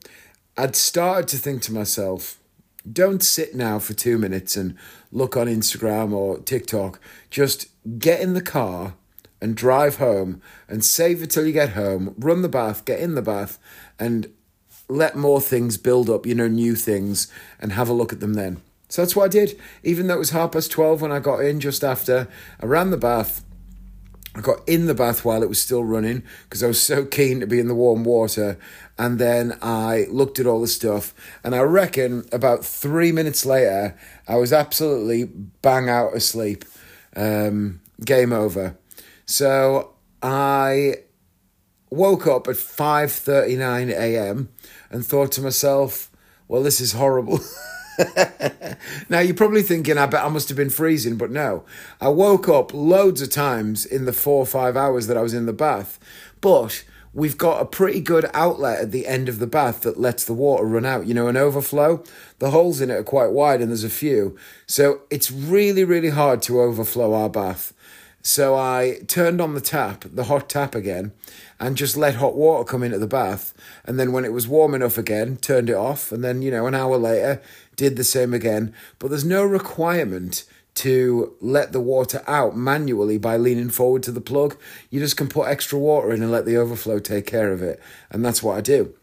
I'd 0.58 0.76
started 0.76 1.28
to 1.28 1.38
think 1.38 1.62
to 1.62 1.74
myself, 1.74 2.40
don't 2.92 3.22
sit 3.22 3.54
now 3.54 3.78
for 3.78 3.94
two 3.94 4.18
minutes 4.18 4.56
and 4.56 4.76
look 5.12 5.38
on 5.38 5.46
Instagram 5.46 6.12
or 6.12 6.40
TikTok. 6.40 7.00
Just 7.30 7.68
get 8.00 8.20
in 8.20 8.34
the 8.34 8.42
car 8.42 8.96
and 9.40 9.56
drive 9.56 9.98
home 9.98 10.42
and 10.68 10.84
save 10.84 11.22
it 11.22 11.30
till 11.30 11.46
you 11.46 11.54
get 11.54 11.74
home, 11.74 12.16
run 12.18 12.42
the 12.42 12.50
bath, 12.50 12.84
get 12.84 13.00
in 13.00 13.14
the 13.14 13.22
bath, 13.22 13.60
and 14.00 14.34
let 14.90 15.16
more 15.16 15.40
things 15.40 15.78
build 15.78 16.10
up, 16.10 16.26
you 16.26 16.34
know, 16.34 16.48
new 16.48 16.74
things, 16.74 17.32
and 17.60 17.74
have 17.74 17.90
a 17.90 17.94
look 17.94 18.12
at 18.12 18.22
them 18.22 18.34
then. 18.34 18.60
So 18.92 19.02
that's 19.02 19.16
what 19.16 19.24
I 19.24 19.28
did. 19.30 19.58
Even 19.84 20.08
though 20.08 20.16
it 20.16 20.20
was 20.20 20.32
half 20.32 20.52
past 20.52 20.70
12 20.70 21.02
when 21.02 21.14
I 21.14 21.20
got 21.20 21.40
in 21.40 21.62
just 21.62 21.82
after, 21.82 22.28
I 22.60 22.66
ran 22.66 22.92
the 22.92 22.98
bath. 22.98 23.46
I 24.36 24.42
got 24.42 24.68
in 24.68 24.86
the 24.86 24.94
bath 24.94 25.24
while 25.24 25.44
it 25.44 25.48
was 25.48 25.62
still 25.62 25.86
running 25.86 26.24
because 26.44 26.62
I 26.62 26.68
was 26.68 26.82
so 26.82 27.06
keen 27.06 27.40
to 27.40 27.48
be 27.48 27.62
in 27.62 27.70
the 27.70 27.74
warm 27.74 28.04
water. 28.04 28.60
And 29.00 29.18
then 29.18 29.58
I 29.62 30.08
looked 30.10 30.40
at 30.40 30.46
all 30.46 30.60
the 30.60 30.68
stuff. 30.68 31.14
And 31.42 31.56
I 31.56 31.62
reckon 31.62 32.26
about 32.34 32.66
three 32.66 33.14
minutes 33.14 33.46
later, 33.46 33.98
I 34.28 34.36
was 34.36 34.52
absolutely 34.52 35.24
bang 35.24 35.88
out 35.88 36.14
asleep. 36.14 36.66
Um, 37.16 37.80
game 38.04 38.34
over. 38.34 38.76
So 39.26 39.94
I 40.22 40.96
woke 41.90 42.28
up 42.28 42.50
at 42.50 42.56
5.39 42.56 43.90
a.m. 43.92 44.50
and 44.90 45.06
thought 45.06 45.32
to 45.34 45.42
myself, 45.42 46.12
well, 46.50 46.62
this 46.62 46.82
is 46.82 46.92
horrible. 46.92 47.40
now 49.10 49.20
you're 49.20 49.36
probably 49.36 49.62
thinking, 49.62 49.98
I 49.98 50.06
bet 50.06 50.24
I 50.24 50.30
must 50.30 50.50
have 50.50 50.58
been 50.58 50.70
freezing, 50.70 51.18
but 51.18 51.32
no. 51.32 51.64
I 52.00 52.10
woke 52.10 52.48
up 52.50 52.74
loads 52.74 53.22
of 53.22 53.30
times 53.30 53.86
in 53.86 54.06
the 54.06 54.14
four 54.14 54.40
or 54.40 54.46
five 54.46 54.76
hours 54.78 55.08
that 55.08 55.18
I 55.18 55.22
was 55.22 55.34
in 55.34 55.46
the 55.46 55.54
bath, 55.54 56.00
but 56.40 56.84
we've 57.14 57.38
got 57.38 57.62
a 57.62 57.66
pretty 57.66 58.00
good 58.00 58.30
outlet 58.34 58.80
at 58.80 58.92
the 58.92 59.06
end 59.06 59.28
of 59.30 59.40
the 59.40 59.48
bath 59.48 59.82
that 59.82 60.00
lets 60.00 60.24
the 60.24 60.34
water 60.34 60.66
run 60.66 60.86
out, 60.86 61.06
you 61.06 61.14
know, 61.14 61.28
an 61.28 61.38
overflow. 61.38 62.04
The 62.40 62.52
holes 62.52 62.82
in 62.82 62.90
it 62.90 62.96
are 62.96 63.04
quite 63.04 63.32
wide 63.32 63.62
and 63.62 63.70
there's 63.70 63.84
a 63.84 63.90
few. 63.90 64.38
So 64.66 65.02
it's 65.10 65.32
really, 65.32 65.84
really 65.84 66.10
hard 66.10 66.42
to 66.44 66.62
overflow 66.62 67.14
our 67.14 67.30
bath. 67.30 67.74
So 68.24 68.56
I 68.56 69.00
turned 69.08 69.42
on 69.42 69.56
the 69.56 69.62
tap, 69.62 70.06
the 70.08 70.26
hot 70.26 70.48
tap 70.48 70.76
again, 70.76 71.12
and 71.60 71.76
just 71.76 71.98
let 71.98 72.16
hot 72.16 72.36
water 72.36 72.64
come 72.64 72.84
into 72.84 73.00
the 73.00 73.08
bath. 73.08 73.54
And 73.84 74.00
then 74.00 74.12
when 74.12 74.26
it 74.26 74.34
was 74.34 74.48
warm 74.48 74.76
enough 74.76 74.98
again, 74.98 75.38
turned 75.38 75.70
it 75.70 75.76
off. 75.76 76.12
And 76.12 76.24
then, 76.24 76.42
you 76.44 76.52
know, 76.52 76.68
an 76.68 76.76
hour 76.76 76.98
later, 76.98 77.42
did 77.82 77.98
the 77.98 78.04
same 78.04 78.32
again. 78.32 78.76
But 79.00 79.10
there's 79.10 79.26
no 79.26 79.44
requirement 79.44 80.44
to 80.76 81.36
let 81.42 81.72
the 81.72 81.82
water 81.82 82.24
out 82.28 82.56
manually 82.56 83.18
by 83.18 83.38
leaning 83.38 83.72
forward 83.72 84.04
to 84.04 84.12
the 84.12 84.22
plug. 84.22 84.56
You 84.92 85.00
just 85.00 85.18
can 85.18 85.28
put 85.28 85.48
extra 85.48 85.80
water 85.80 86.14
in 86.14 86.22
and 86.22 86.32
let 86.32 86.46
the 86.46 86.58
overflow 86.58 87.00
take 87.00 87.26
care 87.26 87.52
of 87.52 87.64
it. 87.64 87.82
And 88.12 88.24
that's 88.24 88.44
what 88.44 88.56
I 88.56 88.62
do. 88.62 88.94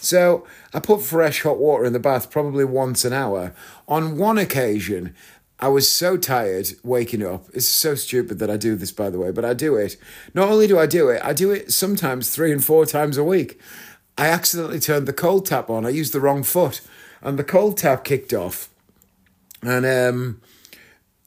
So 0.00 0.46
I 0.72 0.80
put 0.80 1.02
fresh 1.02 1.42
hot 1.42 1.58
water 1.58 1.84
in 1.84 1.92
the 1.92 2.00
bath 2.00 2.30
probably 2.30 2.64
once 2.64 3.04
an 3.04 3.12
hour. 3.12 3.54
On 3.86 4.16
one 4.16 4.38
occasion, 4.38 5.14
I 5.60 5.68
was 5.68 5.86
so 5.86 6.16
tired 6.16 6.68
waking 6.82 7.22
up. 7.22 7.44
It's 7.52 7.68
so 7.68 7.94
stupid 7.94 8.38
that 8.38 8.50
I 8.50 8.56
do 8.56 8.74
this, 8.74 8.90
by 8.90 9.10
the 9.10 9.18
way, 9.18 9.30
but 9.30 9.44
I 9.44 9.52
do 9.52 9.76
it. 9.76 9.98
Not 10.32 10.48
only 10.48 10.66
do 10.66 10.78
I 10.78 10.86
do 10.86 11.10
it, 11.10 11.20
I 11.22 11.34
do 11.34 11.50
it 11.50 11.72
sometimes 11.72 12.30
three 12.30 12.52
and 12.52 12.64
four 12.64 12.86
times 12.86 13.18
a 13.18 13.22
week. 13.22 13.60
I 14.16 14.28
accidentally 14.28 14.80
turned 14.80 15.06
the 15.06 15.12
cold 15.12 15.44
tap 15.46 15.70
on. 15.70 15.86
I 15.86 15.90
used 15.90 16.12
the 16.12 16.20
wrong 16.20 16.42
foot, 16.42 16.80
and 17.22 17.38
the 17.38 17.44
cold 17.44 17.78
tap 17.78 18.04
kicked 18.04 18.32
off. 18.32 18.68
And 19.62 19.86
um, 19.86 20.40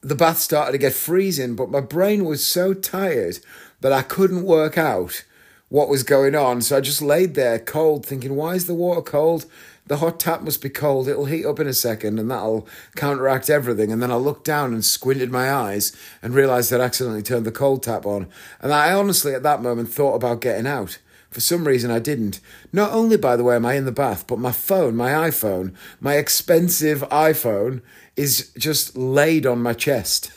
the 0.02 0.14
bath 0.14 0.38
started 0.38 0.72
to 0.72 0.78
get 0.78 0.92
freezing, 0.92 1.56
but 1.56 1.70
my 1.70 1.80
brain 1.80 2.24
was 2.24 2.44
so 2.44 2.74
tired 2.74 3.38
that 3.80 3.92
I 3.92 4.02
couldn't 4.02 4.44
work 4.44 4.76
out 4.76 5.24
what 5.68 5.88
was 5.88 6.02
going 6.02 6.34
on. 6.34 6.62
So 6.62 6.76
I 6.76 6.80
just 6.80 7.02
laid 7.02 7.34
there 7.34 7.58
cold, 7.58 8.04
thinking, 8.04 8.36
why 8.36 8.54
is 8.54 8.66
the 8.66 8.74
water 8.74 9.02
cold? 9.02 9.46
the 9.86 9.98
hot 9.98 10.18
tap 10.18 10.42
must 10.42 10.62
be 10.62 10.68
cold. 10.68 11.08
It'll 11.08 11.26
heat 11.26 11.46
up 11.46 11.60
in 11.60 11.66
a 11.66 11.72
second 11.72 12.18
and 12.18 12.30
that'll 12.30 12.66
counteract 12.96 13.48
everything. 13.48 13.92
And 13.92 14.02
then 14.02 14.10
I 14.10 14.16
looked 14.16 14.44
down 14.44 14.72
and 14.72 14.84
squinted 14.84 15.30
my 15.30 15.50
eyes 15.52 15.96
and 16.22 16.34
realized 16.34 16.72
I'd 16.72 16.80
accidentally 16.80 17.22
turned 17.22 17.46
the 17.46 17.52
cold 17.52 17.82
tap 17.82 18.04
on. 18.04 18.28
And 18.60 18.72
I 18.72 18.92
honestly, 18.92 19.34
at 19.34 19.44
that 19.44 19.62
moment, 19.62 19.92
thought 19.92 20.14
about 20.14 20.40
getting 20.40 20.66
out. 20.66 20.98
For 21.30 21.40
some 21.40 21.66
reason, 21.66 21.90
I 21.90 21.98
didn't. 21.98 22.40
Not 22.72 22.92
only, 22.92 23.16
by 23.16 23.36
the 23.36 23.44
way, 23.44 23.56
am 23.56 23.66
I 23.66 23.74
in 23.74 23.84
the 23.84 23.92
bath, 23.92 24.26
but 24.26 24.38
my 24.38 24.52
phone, 24.52 24.96
my 24.96 25.10
iPhone, 25.10 25.74
my 26.00 26.14
expensive 26.14 27.00
iPhone, 27.10 27.82
is 28.16 28.52
just 28.56 28.96
laid 28.96 29.44
on 29.44 29.62
my 29.62 29.74
chest. 29.74 30.32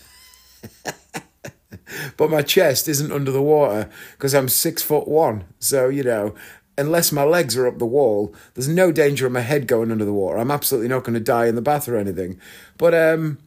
but 2.18 2.30
my 2.30 2.42
chest 2.42 2.88
isn't 2.88 3.12
under 3.12 3.32
the 3.32 3.42
water 3.42 3.90
because 4.14 4.34
I'm 4.34 4.50
six 4.50 4.82
foot 4.82 5.08
one. 5.08 5.46
So, 5.60 5.90
you 5.90 6.04
know, 6.04 6.36
unless 6.78 7.12
my 7.12 7.24
legs 7.24 7.58
are 7.58 7.68
up 7.68 7.78
the 7.78 7.86
wall, 7.86 8.34
there's 8.54 8.68
no 8.68 8.92
danger 8.92 9.26
of 9.26 9.32
my 9.32 9.42
head 9.42 9.68
going 9.68 9.92
under 9.92 10.06
the 10.06 10.14
water. 10.14 10.38
I'm 10.38 10.52
absolutely 10.52 10.88
not 10.88 11.04
going 11.04 11.14
to 11.14 11.20
die 11.20 11.48
in 11.48 11.56
the 11.56 11.62
bath 11.62 11.88
or 11.88 11.98
anything. 11.98 12.40
But 12.78 12.94
um, 12.94 13.38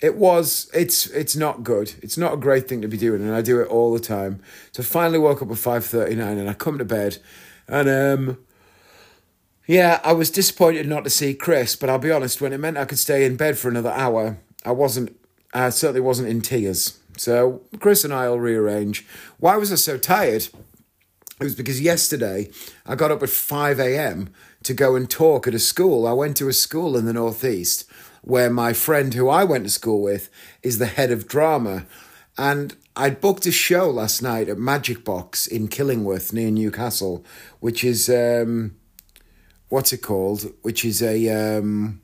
it 0.00 0.16
was 0.16 0.70
it's 0.74 1.06
it's 1.06 1.36
not 1.36 1.62
good. 1.62 1.94
It's 2.02 2.18
not 2.18 2.34
a 2.34 2.36
great 2.36 2.68
thing 2.68 2.82
to 2.82 2.88
be 2.88 2.98
doing, 2.98 3.22
and 3.22 3.34
I 3.34 3.42
do 3.42 3.60
it 3.60 3.68
all 3.68 3.92
the 3.92 4.00
time. 4.00 4.40
So 4.72 4.82
finally 4.82 5.18
woke 5.18 5.42
up 5.42 5.50
at 5.50 5.58
five 5.58 5.84
thirty 5.84 6.14
nine, 6.14 6.38
and 6.38 6.48
I 6.48 6.54
come 6.54 6.78
to 6.78 6.84
bed, 6.84 7.18
and 7.66 7.88
um, 7.88 8.38
yeah, 9.66 10.00
I 10.04 10.12
was 10.12 10.30
disappointed 10.30 10.86
not 10.86 11.04
to 11.04 11.10
see 11.10 11.34
Chris. 11.34 11.76
But 11.76 11.88
I'll 11.88 11.98
be 11.98 12.10
honest, 12.10 12.40
when 12.40 12.52
it 12.52 12.58
meant 12.58 12.76
I 12.76 12.84
could 12.84 12.98
stay 12.98 13.24
in 13.24 13.36
bed 13.36 13.58
for 13.58 13.68
another 13.68 13.90
hour, 13.90 14.38
I 14.64 14.72
wasn't. 14.72 15.18
I 15.54 15.70
certainly 15.70 16.02
wasn't 16.02 16.28
in 16.28 16.42
tears. 16.42 16.98
So 17.16 17.62
Chris 17.80 18.04
and 18.04 18.12
I 18.12 18.28
will 18.28 18.40
rearrange. 18.40 19.06
Why 19.38 19.56
was 19.56 19.72
I 19.72 19.76
so 19.76 19.96
tired? 19.96 20.48
It 21.38 21.44
was 21.44 21.54
because 21.54 21.80
yesterday 21.80 22.50
I 22.86 22.94
got 22.94 23.10
up 23.10 23.22
at 23.22 23.28
5 23.28 23.78
a.m. 23.78 24.30
to 24.62 24.72
go 24.72 24.96
and 24.96 25.08
talk 25.08 25.46
at 25.46 25.54
a 25.54 25.58
school. 25.58 26.06
I 26.06 26.12
went 26.12 26.36
to 26.38 26.48
a 26.48 26.52
school 26.52 26.96
in 26.96 27.04
the 27.04 27.12
Northeast 27.12 27.84
where 28.26 28.50
my 28.50 28.72
friend 28.72 29.14
who 29.14 29.28
I 29.28 29.44
went 29.44 29.64
to 29.64 29.70
school 29.70 30.02
with 30.02 30.28
is 30.60 30.78
the 30.78 30.86
head 30.86 31.12
of 31.12 31.28
drama. 31.28 31.86
And 32.36 32.74
I'd 32.96 33.20
booked 33.20 33.46
a 33.46 33.52
show 33.52 33.88
last 33.88 34.20
night 34.20 34.48
at 34.48 34.58
Magic 34.58 35.04
Box 35.04 35.46
in 35.46 35.68
Killingworth 35.68 36.32
near 36.32 36.50
Newcastle, 36.50 37.24
which 37.60 37.84
is, 37.84 38.08
um, 38.08 38.74
what's 39.68 39.92
it 39.92 40.02
called? 40.02 40.52
Which 40.62 40.84
is 40.84 41.00
a 41.00 41.58
um, 41.58 42.02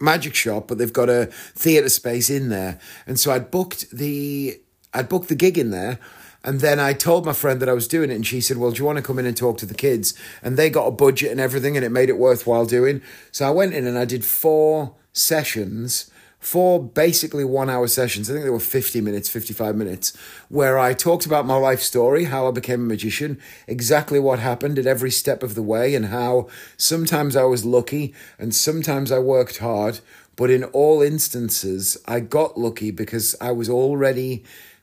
magic 0.00 0.34
shop, 0.34 0.68
but 0.68 0.78
they've 0.78 0.90
got 0.90 1.10
a 1.10 1.26
theatre 1.26 1.90
space 1.90 2.30
in 2.30 2.48
there. 2.48 2.80
And 3.06 3.20
so 3.20 3.30
I'd 3.30 3.50
booked 3.50 3.90
the 3.90 4.58
I'd 4.94 5.10
booked 5.10 5.28
the 5.28 5.34
gig 5.34 5.58
in 5.58 5.70
there 5.70 5.98
and 6.44 6.60
then 6.60 6.80
I 6.80 6.92
told 6.92 7.24
my 7.24 7.32
friend 7.32 7.60
that 7.60 7.68
I 7.68 7.72
was 7.72 7.86
doing 7.86 8.10
it, 8.10 8.14
and 8.14 8.26
she 8.26 8.40
said, 8.40 8.56
Well, 8.56 8.72
do 8.72 8.78
you 8.78 8.84
want 8.84 8.96
to 8.96 9.02
come 9.02 9.18
in 9.18 9.26
and 9.26 9.36
talk 9.36 9.58
to 9.58 9.66
the 9.66 9.74
kids? 9.74 10.14
And 10.42 10.56
they 10.56 10.70
got 10.70 10.86
a 10.86 10.90
budget 10.90 11.30
and 11.30 11.40
everything, 11.40 11.76
and 11.76 11.86
it 11.86 11.90
made 11.90 12.08
it 12.08 12.18
worthwhile 12.18 12.66
doing. 12.66 13.00
So 13.30 13.46
I 13.46 13.50
went 13.50 13.74
in 13.74 13.86
and 13.86 13.98
I 13.98 14.04
did 14.04 14.24
four 14.24 14.94
sessions, 15.12 16.10
four 16.40 16.82
basically 16.82 17.44
one 17.44 17.70
hour 17.70 17.86
sessions. 17.86 18.28
I 18.28 18.32
think 18.32 18.44
they 18.44 18.50
were 18.50 18.58
50 18.58 19.00
minutes, 19.00 19.28
55 19.28 19.76
minutes, 19.76 20.16
where 20.48 20.78
I 20.78 20.94
talked 20.94 21.26
about 21.26 21.46
my 21.46 21.54
life 21.56 21.80
story, 21.80 22.24
how 22.24 22.48
I 22.48 22.50
became 22.50 22.80
a 22.82 22.88
magician, 22.88 23.38
exactly 23.68 24.18
what 24.18 24.40
happened 24.40 24.80
at 24.80 24.86
every 24.86 25.12
step 25.12 25.44
of 25.44 25.54
the 25.54 25.62
way, 25.62 25.94
and 25.94 26.06
how 26.06 26.48
sometimes 26.76 27.36
I 27.36 27.44
was 27.44 27.64
lucky 27.64 28.14
and 28.38 28.52
sometimes 28.52 29.12
I 29.12 29.20
worked 29.20 29.58
hard. 29.58 30.00
But 30.34 30.50
in 30.50 30.64
all 30.64 31.02
instances, 31.02 31.98
I 32.08 32.20
got 32.20 32.58
lucky 32.58 32.90
because 32.90 33.36
I 33.40 33.52
was 33.52 33.68
already 33.68 34.42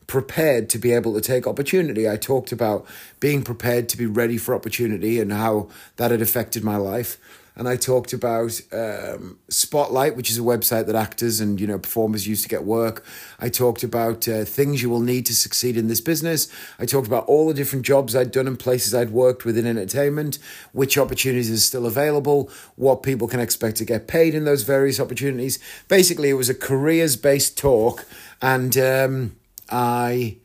prepared 0.09 0.69
to 0.71 0.79
be 0.79 0.91
able 0.91 1.13
to 1.13 1.21
take 1.21 1.47
opportunity. 1.47 2.09
I 2.09 2.17
talked 2.17 2.51
about 2.51 2.85
being 3.19 3.43
prepared 3.43 3.87
to 3.89 3.97
be 3.97 4.07
ready 4.07 4.37
for 4.37 4.53
opportunity 4.55 5.21
and 5.21 5.31
how 5.31 5.69
that 5.97 6.11
had 6.11 6.21
affected 6.21 6.63
my 6.63 6.75
life. 6.75 7.17
and 7.59 7.67
I 7.67 7.75
talked 7.75 8.13
about 8.13 8.59
um, 8.71 9.37
Spotlight, 9.49 10.15
which 10.15 10.31
is 10.31 10.37
a 10.37 10.41
website 10.41 10.85
that 10.87 10.95
actors 10.95 11.41
and 11.41 11.59
you 11.59 11.67
know 11.67 11.77
performers 11.77 12.25
use 12.25 12.41
to 12.43 12.49
get 12.49 12.63
work. 12.63 13.03
I 13.37 13.49
talked 13.49 13.83
about 13.83 14.27
uh, 14.29 14.45
things 14.45 14.81
you 14.81 14.89
will 14.89 15.01
need 15.01 15.25
to 15.25 15.35
succeed 15.35 15.75
in 15.75 15.87
this 15.89 15.99
business. 15.99 16.47
I 16.79 16.85
talked 16.85 17.05
about 17.05 17.25
all 17.25 17.49
the 17.49 17.53
different 17.53 17.85
jobs 17.85 18.15
I'd 18.15 18.31
done 18.31 18.47
and 18.47 18.57
places 18.57 18.95
I'd 18.95 19.09
worked 19.09 19.43
within 19.43 19.67
entertainment, 19.67 20.39
which 20.71 20.97
opportunities 20.97 21.51
are 21.51 21.57
still 21.57 21.85
available, 21.85 22.49
what 22.77 23.03
people 23.03 23.27
can 23.27 23.41
expect 23.41 23.75
to 23.77 23.85
get 23.85 24.07
paid 24.07 24.33
in 24.33 24.45
those 24.45 24.63
various 24.63 24.99
opportunities. 24.99 25.59
Basically, 25.89 26.29
it 26.29 26.35
was 26.35 26.49
a 26.49 26.55
careers 26.55 27.17
based 27.17 27.57
talk, 27.57 28.05
and 28.41 28.77
um, 28.77 29.35
I 29.69 30.37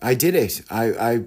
I 0.00 0.14
did 0.14 0.34
it. 0.34 0.62
I 0.70 0.84
I 0.92 1.24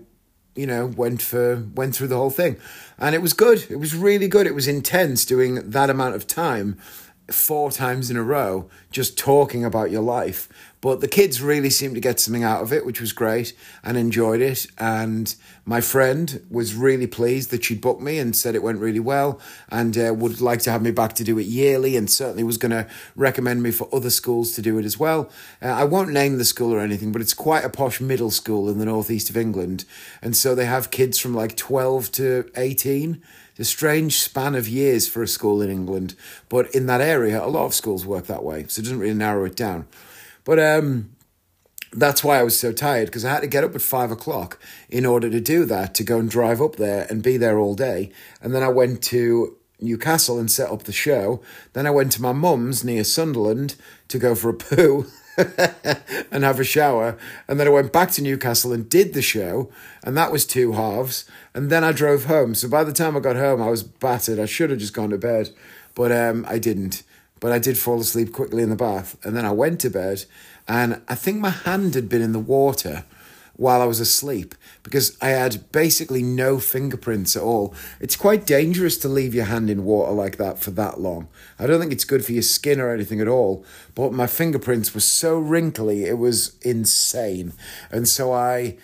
you 0.56 0.68
know 0.68 0.86
went 0.86 1.22
for 1.22 1.68
went 1.76 1.96
through 1.96 2.08
the 2.08 2.18
whole 2.18 2.30
thing. 2.30 2.58
And 2.98 3.14
it 3.14 3.22
was 3.22 3.34
good. 3.34 3.66
It 3.70 3.78
was 3.78 3.96
really 3.96 4.28
good. 4.28 4.48
It 4.48 4.56
was 4.56 4.68
intense 4.68 5.26
doing 5.26 5.70
that 5.70 5.90
amount 5.90 6.16
of 6.16 6.28
time 6.28 6.78
four 7.32 7.72
times 7.72 8.12
in 8.12 8.18
a 8.18 8.24
row 8.24 8.70
just 8.92 9.18
talking 9.18 9.66
about 9.66 9.90
your 9.92 10.02
life 10.02 10.48
but 10.86 11.02
the 11.02 11.08
kids 11.08 11.42
really 11.42 11.72
seemed 11.72 11.96
to 11.96 12.00
get 12.00 12.20
something 12.20 12.44
out 12.44 12.62
of 12.62 12.72
it, 12.72 12.86
which 12.86 13.02
was 13.02 13.12
great 13.12 13.54
and 13.84 13.98
enjoyed 13.98 14.40
it. 14.40 14.68
And 14.78 15.34
my 15.66 15.82
friend 15.82 16.46
was 16.48 16.76
really 16.76 17.08
pleased 17.08 17.50
that 17.50 17.64
she 17.64 17.74
booked 17.74 18.04
me 18.04 18.20
and 18.20 18.36
said 18.36 18.54
it 18.54 18.62
went 18.62 18.78
really 18.78 19.00
well 19.00 19.40
and 19.68 19.98
uh, 19.98 20.14
would 20.14 20.42
like 20.42 20.60
to 20.60 20.72
have 20.72 20.84
me 20.84 20.92
back 20.92 21.14
to 21.14 21.24
do 21.24 21.40
it 21.40 21.48
yearly 21.48 21.98
and 21.98 22.08
certainly 22.08 22.44
was 22.44 22.60
going 22.60 22.70
to 22.70 22.88
recommend 23.16 23.64
me 23.64 23.72
for 23.72 23.90
other 23.92 24.12
schools 24.12 24.52
to 24.52 24.62
do 24.62 24.78
it 24.78 24.86
as 24.86 25.00
well. 25.00 25.28
Uh, 25.60 25.70
I 25.70 25.86
won't 25.86 26.12
name 26.12 26.38
the 26.38 26.46
school 26.46 26.72
or 26.72 26.82
anything, 26.82 27.12
but 27.12 27.20
it's 27.20 27.34
quite 27.34 27.66
a 27.66 27.70
posh 27.72 28.00
middle 28.00 28.30
school 28.30 28.70
in 28.70 28.78
the 28.78 28.86
northeast 28.86 29.32
of 29.32 29.38
England. 29.38 29.86
And 30.22 30.38
so 30.38 30.54
they 30.54 30.68
have 30.68 30.92
kids 30.92 31.18
from 31.18 31.34
like 31.34 31.58
12 31.58 32.12
to 32.12 32.52
18 32.56 33.24
it's 33.58 33.70
a 33.70 33.72
strange 33.72 34.20
span 34.20 34.54
of 34.54 34.68
years 34.68 35.08
for 35.08 35.24
a 35.24 35.28
school 35.30 35.62
in 35.62 35.70
England, 35.70 36.14
but 36.50 36.70
in 36.76 36.88
that 36.88 37.00
area, 37.00 37.42
a 37.42 37.48
lot 37.48 37.66
of 37.66 37.74
schools 37.74 38.06
work 38.06 38.26
that 38.26 38.44
way, 38.44 38.66
so 38.68 38.82
it 38.82 38.84
doesn't 38.84 39.00
really 39.00 39.14
narrow 39.14 39.46
it 39.46 39.56
down. 39.56 39.88
But 40.46 40.60
um, 40.60 41.16
that's 41.92 42.24
why 42.24 42.40
I 42.40 42.44
was 42.44 42.58
so 42.58 42.72
tired 42.72 43.08
because 43.08 43.26
I 43.26 43.32
had 43.32 43.42
to 43.42 43.48
get 43.48 43.64
up 43.64 43.76
at 43.76 43.82
five 43.82 44.12
o'clock 44.12 44.60
in 44.90 45.06
order 45.06 45.30
to 45.30 45.42
do 45.42 45.66
that, 45.66 45.94
to 45.96 46.04
go 46.04 46.20
and 46.20 46.30
drive 46.30 46.62
up 46.62 46.78
there 46.78 47.06
and 47.10 47.22
be 47.22 47.36
there 47.36 47.60
all 47.60 47.76
day. 47.76 48.12
And 48.42 48.56
then 48.56 48.64
I 48.64 48.70
went 48.70 49.02
to 49.04 49.58
Newcastle 49.80 50.40
and 50.40 50.50
set 50.50 50.72
up 50.72 50.84
the 50.84 50.94
show. 50.94 51.42
Then 51.74 51.86
I 51.88 51.92
went 51.92 52.12
to 52.14 52.22
my 52.22 52.32
mum's 52.32 52.84
near 52.84 53.04
Sunderland 53.04 53.76
to 54.08 54.20
go 54.20 54.36
for 54.36 54.50
a 54.50 54.54
poo. 54.54 55.08
and 56.32 56.44
have 56.46 56.60
a 56.62 56.64
shower. 56.64 57.18
And 57.48 57.60
then 57.60 57.68
I 57.68 57.72
went 57.72 57.92
back 57.92 58.12
to 58.12 58.22
Newcastle 58.22 58.72
and 58.72 58.88
did 58.88 59.14
the 59.14 59.22
show, 59.22 59.70
and 60.02 60.16
that 60.16 60.32
was 60.32 60.46
two 60.46 60.74
halves. 60.74 61.26
And 61.54 61.70
then 61.70 61.84
I 61.84 61.92
drove 61.92 62.26
home. 62.26 62.56
So 62.56 62.70
by 62.70 62.86
the 62.86 62.94
time 62.94 63.18
I 63.18 63.20
got 63.20 63.36
home, 63.36 63.62
I 63.62 63.70
was 63.70 63.84
battered. 63.84 64.40
I 64.40 64.46
should 64.46 64.70
have 64.70 64.80
just 64.80 64.94
gone 64.94 65.10
to 65.10 65.18
bed, 65.18 65.50
but 65.94 66.12
um, 66.12 66.46
I 66.48 66.58
didn't. 66.58 67.04
But 67.46 67.52
I 67.52 67.60
did 67.60 67.78
fall 67.78 68.00
asleep 68.00 68.34
quickly 68.34 68.64
in 68.64 68.72
the 68.72 68.76
bath. 68.76 69.24
And 69.24 69.38
then 69.38 69.46
I 69.46 69.52
went 69.52 69.80
to 69.82 69.92
bed, 69.92 70.26
and 70.68 71.04
I 71.08 71.14
think 71.14 71.38
my 71.38 71.52
hand 71.52 71.94
had 71.94 72.10
been 72.10 72.24
in 72.24 72.32
the 72.32 72.40
water 72.40 73.06
while 73.56 73.84
I 73.84 73.86
was 73.86 74.00
asleep 74.00 74.56
because 74.82 75.16
I 75.22 75.30
had 75.30 75.72
basically 75.72 76.24
no 76.24 76.58
fingerprints 76.58 77.36
at 77.36 77.44
all. 77.44 77.76
It's 78.00 78.16
quite 78.16 78.48
dangerous 78.48 78.98
to 78.98 79.08
leave 79.08 79.36
your 79.36 79.46
hand 79.46 79.70
in 79.70 79.86
water 79.86 80.12
like 80.12 80.38
that 80.38 80.58
for 80.58 80.72
that 80.72 81.00
long. 81.00 81.28
I 81.60 81.68
don't 81.68 81.80
think 81.80 81.92
it's 81.92 82.04
good 82.04 82.26
for 82.26 82.32
your 82.32 82.42
skin 82.42 82.80
or 82.80 82.92
anything 82.92 83.22
at 83.22 83.28
all, 83.28 83.64
but 83.94 84.12
my 84.12 84.26
fingerprints 84.26 84.96
were 84.96 85.00
so 85.00 85.38
wrinkly, 85.38 86.06
it 86.06 86.18
was 86.18 86.58
insane. 86.64 87.54
And 87.92 88.08
so 88.08 88.34
I 88.34 88.78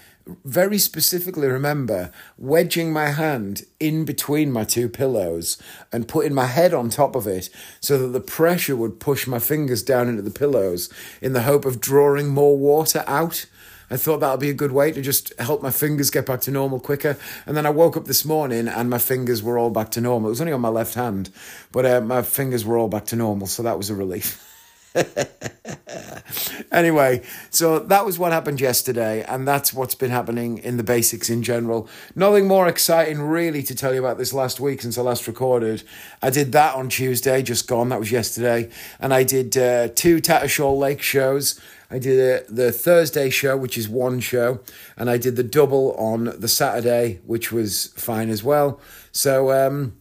very 0.43 0.77
specifically 0.77 1.47
remember 1.47 2.11
wedging 2.37 2.91
my 2.91 3.07
hand 3.07 3.63
in 3.79 4.05
between 4.05 4.51
my 4.51 4.63
two 4.63 4.89
pillows 4.89 5.61
and 5.91 6.07
putting 6.07 6.33
my 6.33 6.45
head 6.45 6.73
on 6.73 6.89
top 6.89 7.15
of 7.15 7.27
it 7.27 7.49
so 7.79 7.97
that 7.97 8.07
the 8.07 8.19
pressure 8.19 8.75
would 8.75 8.99
push 8.99 9.27
my 9.27 9.39
fingers 9.39 9.83
down 9.83 10.07
into 10.09 10.21
the 10.21 10.31
pillows 10.31 10.89
in 11.21 11.33
the 11.33 11.43
hope 11.43 11.65
of 11.65 11.81
drawing 11.81 12.27
more 12.27 12.57
water 12.57 13.03
out. 13.07 13.45
I 13.89 13.97
thought 13.97 14.21
that 14.21 14.31
would 14.31 14.39
be 14.39 14.49
a 14.49 14.53
good 14.53 14.71
way 14.71 14.91
to 14.91 15.01
just 15.01 15.37
help 15.37 15.61
my 15.61 15.71
fingers 15.71 16.09
get 16.09 16.25
back 16.25 16.41
to 16.41 16.51
normal 16.51 16.79
quicker. 16.79 17.17
And 17.45 17.57
then 17.57 17.65
I 17.65 17.71
woke 17.71 17.97
up 17.97 18.05
this 18.05 18.23
morning 18.23 18.69
and 18.69 18.89
my 18.89 18.97
fingers 18.97 19.43
were 19.43 19.57
all 19.57 19.69
back 19.69 19.91
to 19.91 20.01
normal. 20.01 20.29
It 20.29 20.31
was 20.31 20.41
only 20.41 20.53
on 20.53 20.61
my 20.61 20.69
left 20.69 20.93
hand, 20.93 21.29
but 21.73 21.85
uh, 21.85 21.99
my 21.99 22.21
fingers 22.21 22.63
were 22.63 22.77
all 22.77 22.87
back 22.87 23.05
to 23.07 23.17
normal. 23.17 23.47
So 23.47 23.63
that 23.63 23.77
was 23.77 23.89
a 23.89 23.95
relief. 23.95 24.47
anyway, 26.71 27.21
so 27.49 27.79
that 27.79 28.05
was 28.05 28.19
what 28.19 28.31
happened 28.31 28.59
yesterday, 28.59 29.23
and 29.23 29.47
that's 29.47 29.73
what's 29.73 29.95
been 29.95 30.11
happening 30.11 30.57
in 30.57 30.77
the 30.77 30.83
basics 30.83 31.29
in 31.29 31.43
general. 31.43 31.87
Nothing 32.15 32.47
more 32.47 32.67
exciting, 32.67 33.21
really, 33.21 33.63
to 33.63 33.75
tell 33.75 33.93
you 33.93 33.99
about 33.99 34.17
this 34.17 34.33
last 34.33 34.59
week 34.59 34.81
since 34.81 34.97
I 34.97 35.01
last 35.01 35.27
recorded. 35.27 35.83
I 36.21 36.29
did 36.29 36.51
that 36.51 36.75
on 36.75 36.89
Tuesday, 36.89 37.41
just 37.41 37.67
gone, 37.67 37.89
that 37.89 37.99
was 37.99 38.11
yesterday, 38.11 38.69
and 38.99 39.13
I 39.13 39.23
did 39.23 39.57
uh, 39.57 39.89
two 39.95 40.17
Tattershall 40.17 40.77
Lake 40.77 41.01
shows. 41.01 41.59
I 41.89 41.99
did 41.99 42.43
uh, 42.43 42.45
the 42.49 42.71
Thursday 42.71 43.29
show, 43.29 43.55
which 43.57 43.77
is 43.77 43.87
one 43.87 44.19
show, 44.19 44.59
and 44.97 45.09
I 45.09 45.17
did 45.17 45.35
the 45.35 45.43
double 45.43 45.93
on 45.95 46.25
the 46.39 46.47
Saturday, 46.47 47.19
which 47.25 47.51
was 47.51 47.87
fine 47.95 48.29
as 48.29 48.43
well. 48.43 48.79
So, 49.11 49.51
um, 49.51 49.97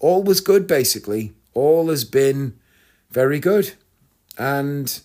all 0.00 0.22
was 0.22 0.40
good, 0.40 0.66
basically. 0.66 1.32
All 1.54 1.88
has 1.88 2.04
been 2.04 2.58
very 3.10 3.40
good. 3.40 3.74
And 4.38 5.00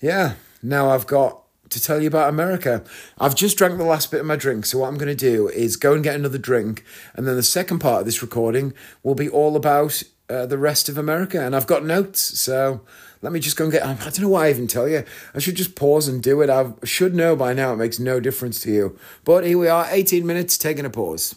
yeah, 0.00 0.34
now 0.62 0.90
I've 0.90 1.06
got 1.06 1.42
to 1.70 1.82
tell 1.82 2.00
you 2.00 2.08
about 2.08 2.28
America. 2.28 2.84
I've 3.18 3.34
just 3.34 3.56
drank 3.56 3.78
the 3.78 3.84
last 3.84 4.10
bit 4.10 4.20
of 4.20 4.26
my 4.26 4.36
drink, 4.36 4.66
so 4.66 4.78
what 4.78 4.88
I'm 4.88 4.98
going 4.98 5.08
to 5.08 5.14
do 5.14 5.48
is 5.48 5.76
go 5.76 5.94
and 5.94 6.04
get 6.04 6.14
another 6.14 6.38
drink, 6.38 6.84
and 7.14 7.26
then 7.26 7.36
the 7.36 7.42
second 7.42 7.78
part 7.78 8.00
of 8.00 8.06
this 8.06 8.20
recording 8.20 8.74
will 9.02 9.14
be 9.14 9.28
all 9.28 9.56
about 9.56 10.02
uh, 10.28 10.46
the 10.46 10.58
rest 10.58 10.88
of 10.88 10.98
America. 10.98 11.40
And 11.40 11.54
I've 11.54 11.66
got 11.66 11.84
notes, 11.84 12.38
so 12.40 12.82
let 13.22 13.32
me 13.32 13.40
just 13.40 13.56
go 13.56 13.64
and 13.64 13.72
get. 13.72 13.84
I 13.84 13.94
don't 13.94 14.20
know 14.20 14.28
why 14.28 14.46
I 14.46 14.50
even 14.50 14.66
tell 14.66 14.88
you. 14.88 15.04
I 15.34 15.38
should 15.38 15.56
just 15.56 15.74
pause 15.74 16.08
and 16.08 16.22
do 16.22 16.40
it. 16.42 16.50
I 16.50 16.72
should 16.84 17.14
know 17.14 17.36
by 17.36 17.52
now. 17.52 17.72
It 17.72 17.76
makes 17.76 17.98
no 17.98 18.20
difference 18.20 18.60
to 18.60 18.72
you. 18.72 18.98
But 19.24 19.44
here 19.44 19.58
we 19.58 19.68
are, 19.68 19.86
18 19.90 20.26
minutes, 20.26 20.58
taking 20.58 20.84
a 20.84 20.90
pause. 20.90 21.36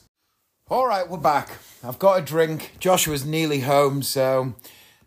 All 0.68 0.88
right, 0.88 1.08
we're 1.08 1.18
back. 1.18 1.50
I've 1.84 2.00
got 2.00 2.20
a 2.20 2.22
drink. 2.24 2.72
Joshua's 2.80 3.24
nearly 3.24 3.60
home, 3.60 4.02
so 4.02 4.56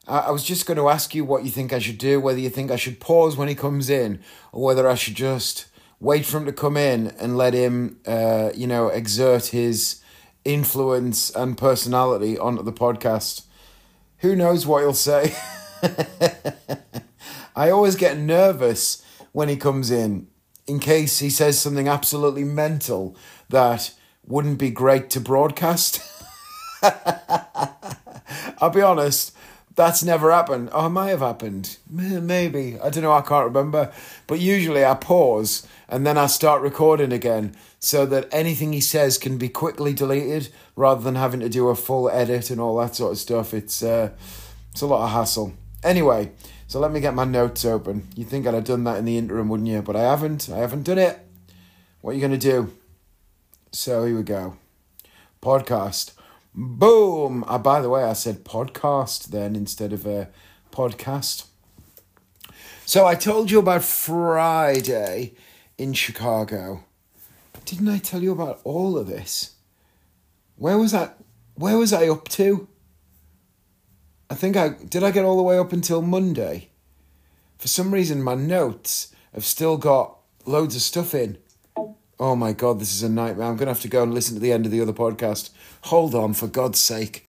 I 0.08 0.30
was 0.30 0.42
just 0.42 0.64
going 0.64 0.78
to 0.78 0.88
ask 0.88 1.14
you 1.14 1.24
what 1.24 1.44
you 1.44 1.50
think 1.50 1.72
I 1.72 1.78
should 1.78 1.98
do, 1.98 2.18
whether 2.18 2.38
you 2.38 2.48
think 2.48 2.70
I 2.70 2.76
should 2.76 2.98
pause 2.98 3.36
when 3.36 3.48
he 3.48 3.54
comes 3.54 3.90
in, 3.90 4.20
or 4.52 4.64
whether 4.64 4.88
I 4.88 4.94
should 4.94 5.14
just 5.14 5.66
wait 6.00 6.24
for 6.24 6.38
him 6.38 6.46
to 6.46 6.52
come 6.52 6.78
in 6.78 7.08
and 7.20 7.36
let 7.36 7.52
him, 7.52 8.00
uh, 8.06 8.50
you 8.54 8.66
know, 8.66 8.88
exert 8.88 9.46
his 9.46 10.00
influence 10.46 11.30
and 11.30 11.58
personality 11.58 12.38
onto 12.38 12.62
the 12.62 12.72
podcast. 12.72 13.42
Who 14.18 14.34
knows 14.34 14.66
what 14.66 14.80
he'll 14.80 14.94
say? 14.94 15.34
I 17.54 17.70
always 17.70 17.96
get 17.96 18.16
nervous 18.16 19.04
when 19.32 19.50
he 19.50 19.56
comes 19.56 19.90
in, 19.90 20.28
in 20.66 20.78
case 20.78 21.18
he 21.18 21.28
says 21.28 21.58
something 21.58 21.86
absolutely 21.86 22.44
mental 22.44 23.14
that 23.50 23.92
wouldn't 24.26 24.58
be 24.58 24.70
great 24.70 25.10
to 25.10 25.20
broadcast. 25.20 26.00
I'll 28.60 28.70
be 28.70 28.82
honest, 28.82 29.34
that's 29.78 30.02
never 30.02 30.32
happened. 30.32 30.70
Oh, 30.72 30.86
it 30.86 30.90
might 30.90 31.10
have 31.10 31.20
happened. 31.20 31.78
Maybe. 31.88 32.80
I 32.80 32.90
don't 32.90 33.04
know. 33.04 33.12
I 33.12 33.20
can't 33.20 33.44
remember. 33.44 33.92
But 34.26 34.40
usually 34.40 34.84
I 34.84 34.94
pause 34.94 35.64
and 35.88 36.04
then 36.04 36.18
I 36.18 36.26
start 36.26 36.62
recording 36.62 37.12
again 37.12 37.54
so 37.78 38.04
that 38.06 38.26
anything 38.32 38.72
he 38.72 38.80
says 38.80 39.18
can 39.18 39.38
be 39.38 39.48
quickly 39.48 39.94
deleted 39.94 40.48
rather 40.74 41.00
than 41.00 41.14
having 41.14 41.38
to 41.40 41.48
do 41.48 41.68
a 41.68 41.76
full 41.76 42.10
edit 42.10 42.50
and 42.50 42.60
all 42.60 42.76
that 42.78 42.96
sort 42.96 43.12
of 43.12 43.18
stuff. 43.18 43.54
It's, 43.54 43.80
uh, 43.80 44.10
it's 44.72 44.80
a 44.80 44.86
lot 44.86 45.04
of 45.04 45.10
hassle. 45.10 45.54
Anyway, 45.84 46.32
so 46.66 46.80
let 46.80 46.90
me 46.90 46.98
get 46.98 47.14
my 47.14 47.24
notes 47.24 47.64
open. 47.64 48.08
You 48.16 48.24
think 48.24 48.48
I'd 48.48 48.54
have 48.54 48.64
done 48.64 48.82
that 48.82 48.98
in 48.98 49.04
the 49.04 49.16
interim, 49.16 49.48
wouldn't 49.48 49.68
you? 49.68 49.80
But 49.80 49.94
I 49.94 50.02
haven't. 50.02 50.50
I 50.50 50.58
haven't 50.58 50.82
done 50.82 50.98
it. 50.98 51.20
What 52.00 52.10
are 52.10 52.14
you 52.14 52.20
going 52.20 52.32
to 52.32 52.36
do? 52.36 52.72
So 53.70 54.04
here 54.06 54.16
we 54.16 54.24
go. 54.24 54.56
Podcast. 55.40 56.17
Boom! 56.60 57.44
Uh, 57.46 57.56
by 57.56 57.80
the 57.80 57.88
way, 57.88 58.02
I 58.02 58.14
said 58.14 58.42
podcast 58.42 59.26
then 59.26 59.54
instead 59.54 59.92
of 59.92 60.04
a 60.04 60.28
podcast. 60.72 61.44
So 62.84 63.06
I 63.06 63.14
told 63.14 63.48
you 63.48 63.60
about 63.60 63.84
Friday 63.84 65.34
in 65.78 65.92
Chicago. 65.92 66.82
Didn't 67.64 67.88
I 67.88 67.98
tell 67.98 68.24
you 68.24 68.32
about 68.32 68.60
all 68.64 68.98
of 68.98 69.06
this? 69.06 69.54
Where 70.56 70.76
was 70.76 70.94
I? 70.94 71.10
Where 71.54 71.78
was 71.78 71.92
I 71.92 72.08
up 72.08 72.26
to? 72.30 72.66
I 74.28 74.34
think 74.34 74.56
I 74.56 74.70
did. 74.70 75.04
I 75.04 75.12
get 75.12 75.24
all 75.24 75.36
the 75.36 75.44
way 75.44 75.58
up 75.58 75.72
until 75.72 76.02
Monday. 76.02 76.70
For 77.58 77.68
some 77.68 77.94
reason, 77.94 78.20
my 78.20 78.34
notes 78.34 79.14
have 79.32 79.44
still 79.44 79.76
got 79.76 80.18
loads 80.44 80.74
of 80.74 80.82
stuff 80.82 81.14
in. 81.14 81.38
Oh 82.20 82.34
my 82.34 82.52
God, 82.52 82.80
this 82.80 82.92
is 82.92 83.04
a 83.04 83.08
nightmare. 83.08 83.46
I'm 83.46 83.56
going 83.56 83.66
to 83.66 83.72
have 83.72 83.82
to 83.82 83.88
go 83.88 84.02
and 84.02 84.12
listen 84.12 84.34
to 84.34 84.40
the 84.40 84.52
end 84.52 84.66
of 84.66 84.72
the 84.72 84.80
other 84.80 84.92
podcast. 84.92 85.50
Hold 85.82 86.14
on, 86.16 86.34
for 86.34 86.48
God's 86.48 86.80
sake. 86.80 87.24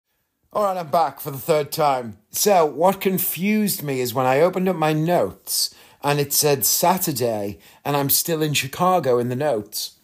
All 0.52 0.64
right, 0.64 0.78
I'm 0.78 0.90
back 0.90 1.20
for 1.20 1.30
the 1.30 1.38
third 1.38 1.72
time. 1.72 2.18
So, 2.32 2.66
what 2.66 3.00
confused 3.00 3.84
me 3.84 4.00
is 4.00 4.16
when 4.16 4.26
I 4.26 4.42
opened 4.42 4.68
up 4.68 4.76
my 4.76 4.94
notes 4.94 5.76
and 6.04 6.20
it 6.20 6.34
said 6.34 6.66
Saturday 6.66 7.60
and 7.86 7.96
I'm 7.96 8.10
still 8.10 8.42
in 8.42 8.54
Chicago 8.54 9.20
in 9.20 9.30
the 9.30 9.36
notes. 9.36 10.00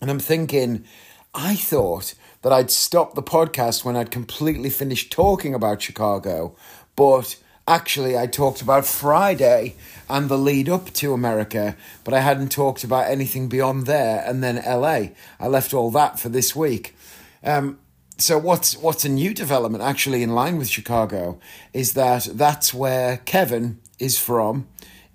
And 0.00 0.10
I'm 0.10 0.20
thinking, 0.20 0.84
I 1.34 1.54
thought 1.54 2.14
that 2.40 2.52
I'd 2.52 2.70
stop 2.70 3.14
the 3.14 3.22
podcast 3.22 3.84
when 3.84 3.94
I'd 3.94 4.10
completely 4.10 4.70
finished 4.70 5.12
talking 5.12 5.54
about 5.54 5.82
Chicago, 5.82 6.56
but 6.96 7.36
actually 7.66 8.16
I 8.16 8.26
talked 8.26 8.62
about 8.62 8.86
Friday 8.86 9.76
and 10.08 10.28
the 10.28 10.38
lead 10.38 10.68
up 10.68 10.92
to 10.94 11.12
America, 11.12 11.76
but 12.04 12.14
I 12.14 12.20
hadn't 12.20 12.50
talked 12.50 12.84
about 12.84 13.10
anything 13.10 13.48
beyond 13.48 13.86
there 13.86 14.22
and 14.26 14.42
then 14.42 14.62
LA. 14.66 15.08
I 15.38 15.48
left 15.48 15.74
all 15.74 15.90
that 15.92 16.18
for 16.18 16.28
this 16.28 16.54
week. 16.56 16.96
Um, 17.42 17.78
so 18.16 18.36
what's 18.36 18.76
what's 18.76 19.04
a 19.04 19.08
new 19.08 19.32
development 19.32 19.84
actually 19.84 20.22
in 20.22 20.34
line 20.34 20.58
with 20.58 20.68
Chicago 20.68 21.38
is 21.72 21.92
that 21.92 22.28
that's 22.32 22.74
where 22.74 23.18
Kevin 23.18 23.78
is 23.98 24.18
from 24.18 24.66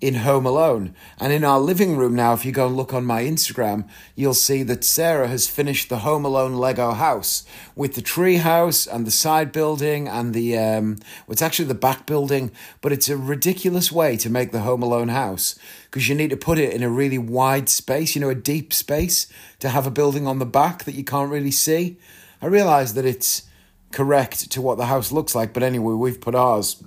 in 0.04 0.16
Home 0.16 0.44
Alone. 0.44 0.94
And 1.18 1.32
in 1.32 1.44
our 1.44 1.58
living 1.58 1.96
room 1.96 2.14
now, 2.14 2.34
if 2.34 2.44
you 2.44 2.52
go 2.52 2.66
and 2.66 2.76
look 2.76 2.92
on 2.92 3.06
my 3.06 3.22
Instagram, 3.22 3.88
you'll 4.14 4.34
see 4.34 4.62
that 4.62 4.84
Sarah 4.84 5.28
has 5.28 5.48
finished 5.48 5.88
the 5.88 6.00
Home 6.00 6.26
Alone 6.26 6.56
Lego 6.56 6.90
house 6.92 7.46
with 7.74 7.94
the 7.94 8.02
tree 8.02 8.36
house 8.36 8.86
and 8.86 9.06
the 9.06 9.10
side 9.10 9.50
building 9.50 10.06
and 10.06 10.34
the, 10.34 10.58
um, 10.58 10.96
well, 11.26 11.32
it's 11.32 11.40
actually 11.40 11.68
the 11.68 11.74
back 11.74 12.04
building, 12.04 12.50
but 12.82 12.92
it's 12.92 13.08
a 13.08 13.16
ridiculous 13.16 13.90
way 13.90 14.14
to 14.18 14.28
make 14.28 14.52
the 14.52 14.60
Home 14.60 14.82
Alone 14.82 15.08
house 15.08 15.58
because 15.84 16.06
you 16.06 16.14
need 16.14 16.28
to 16.28 16.36
put 16.36 16.58
it 16.58 16.74
in 16.74 16.82
a 16.82 16.90
really 16.90 17.16
wide 17.16 17.70
space, 17.70 18.14
you 18.14 18.20
know, 18.20 18.28
a 18.28 18.34
deep 18.34 18.74
space 18.74 19.26
to 19.58 19.70
have 19.70 19.86
a 19.86 19.90
building 19.90 20.26
on 20.26 20.38
the 20.38 20.44
back 20.44 20.84
that 20.84 20.94
you 20.94 21.04
can't 21.04 21.30
really 21.30 21.50
see. 21.50 21.96
I 22.42 22.46
realise 22.46 22.92
that 22.92 23.06
it's 23.06 23.44
correct 23.90 24.50
to 24.50 24.60
what 24.60 24.76
the 24.76 24.84
house 24.84 25.12
looks 25.12 25.34
like, 25.34 25.54
but 25.54 25.62
anyway, 25.62 25.94
we've 25.94 26.20
put 26.20 26.34
ours 26.34 26.84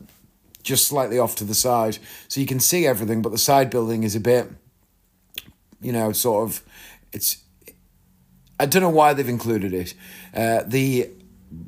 just 0.68 0.88
slightly 0.88 1.18
off 1.18 1.36
to 1.38 1.44
the 1.44 1.56
side. 1.56 1.98
So 2.28 2.40
you 2.42 2.46
can 2.46 2.60
see 2.60 2.86
everything, 2.86 3.22
but 3.22 3.32
the 3.32 3.38
side 3.38 3.70
building 3.70 4.04
is 4.04 4.16
a 4.16 4.20
bit, 4.20 4.50
you 5.82 5.92
know, 5.94 6.12
sort 6.12 6.50
of, 6.50 6.62
it's, 7.14 7.38
I 8.60 8.66
don't 8.66 8.82
know 8.82 8.90
why 8.90 9.14
they've 9.14 9.28
included 9.28 9.74
it. 9.74 9.94
Uh, 10.34 10.64
the 10.68 11.10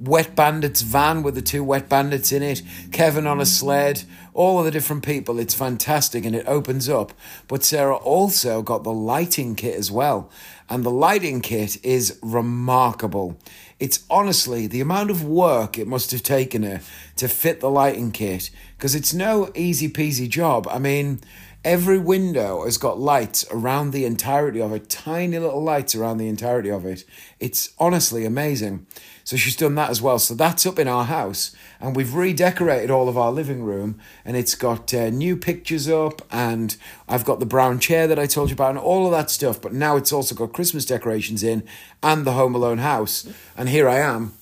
Wet 0.02 0.36
Bandits 0.36 0.82
van 0.82 1.24
with 1.24 1.36
the 1.36 1.42
two 1.42 1.64
Wet 1.64 1.88
Bandits 1.88 2.34
in 2.34 2.44
it, 2.44 2.62
Kevin 2.92 3.26
on 3.26 3.40
a 3.40 3.46
sled, 3.46 4.04
all 4.34 4.60
of 4.60 4.66
the 4.66 4.72
different 4.72 5.06
people. 5.06 5.40
It's 5.40 5.54
fantastic 5.54 6.26
and 6.26 6.36
it 6.36 6.46
opens 6.46 6.90
up. 6.90 7.14
But 7.48 7.64
Sarah 7.64 7.96
also 7.96 8.62
got 8.62 8.84
the 8.84 8.92
lighting 8.92 9.56
kit 9.56 9.76
as 9.76 9.90
well. 9.90 10.30
And 10.70 10.84
the 10.84 10.92
lighting 10.92 11.40
kit 11.40 11.84
is 11.86 12.20
remarkable. 12.22 13.40
It's 13.80 14.04
honestly 14.10 14.68
the 14.68 14.82
amount 14.82 15.10
of 15.10 15.24
work 15.24 15.78
it 15.78 15.88
must 15.88 16.12
have 16.12 16.24
taken 16.24 16.64
her 16.64 16.82
to 17.16 17.28
fit 17.28 17.62
the 17.62 17.70
lighting 17.70 18.12
kit 18.12 18.50
because 18.78 18.94
it's 18.94 19.14
no 19.14 19.52
easy 19.56 19.90
peasy 19.90 20.28
job. 20.28 20.68
I 20.70 20.80
mean, 20.80 21.22
every 21.64 21.98
window 21.98 22.66
has 22.66 22.78
got 22.78 23.00
lights 23.00 23.46
around 23.52 23.92
the 23.92 24.06
entirety 24.06 24.62
of 24.62 24.74
it, 24.74 24.90
tiny 24.90 25.40
little 25.40 25.64
lights 25.64 25.96
around 25.96 26.18
the 26.18 26.28
entirety 26.28 26.70
of 26.70 26.86
it. 26.86 27.06
It's 27.40 27.74
honestly 27.80 28.26
amazing. 28.26 28.86
So 29.30 29.38
she's 29.38 29.56
done 29.56 29.76
that 29.76 29.92
as 29.92 30.02
well. 30.02 30.18
So 30.18 30.34
that's 30.34 30.66
up 30.66 30.80
in 30.80 30.88
our 30.88 31.06
house, 31.06 31.56
and 31.80 31.96
we've 31.96 32.16
redecorated 32.16 32.90
all 32.90 33.08
of 33.08 33.16
our 33.16 33.32
living 33.32 33.62
room, 33.62 34.00
and 34.26 34.36
it's 34.36 34.56
got 34.56 34.92
uh, 34.92 35.12
new 35.12 35.38
pictures 35.38 35.88
up, 35.88 36.24
and 36.32 36.76
I've 37.08 37.26
got 37.26 37.40
the 37.40 37.46
brown 37.46 37.78
chair 37.78 38.08
that 38.08 38.18
I 38.18 38.26
told 38.26 38.50
you 38.50 38.56
about, 38.56 38.72
and 38.72 38.80
all 38.80 39.06
of 39.06 39.12
that 39.12 39.30
stuff. 39.30 39.62
But 39.62 39.72
now 39.72 39.98
it's 39.98 40.12
also 40.12 40.34
got 40.34 40.52
Christmas 40.52 40.84
decorations 40.84 41.44
in, 41.44 41.64
and 42.02 42.26
the 42.26 42.32
Home 42.32 42.56
Alone 42.56 42.80
house, 42.80 43.32
and 43.56 43.70
here 43.70 43.88
I 43.88 44.00
am 44.00 44.34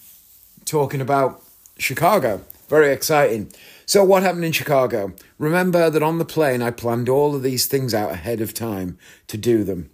talking 0.64 1.02
about 1.02 1.44
Chicago. 1.78 2.46
Very 2.70 2.94
exciting. 2.94 3.52
So, 3.86 4.06
what 4.06 4.24
happened 4.24 4.46
in 4.46 4.54
Chicago? 4.54 5.12
Remember 5.38 5.90
that 5.90 6.02
on 6.02 6.18
the 6.18 6.24
plane, 6.24 6.62
I 6.62 6.72
planned 6.72 7.10
all 7.10 7.36
of 7.36 7.44
these 7.44 7.66
things 7.66 7.94
out 7.94 8.14
ahead 8.14 8.40
of 8.40 8.54
time 8.54 8.98
to 9.28 9.36
do 9.36 9.66
them. 9.66 9.90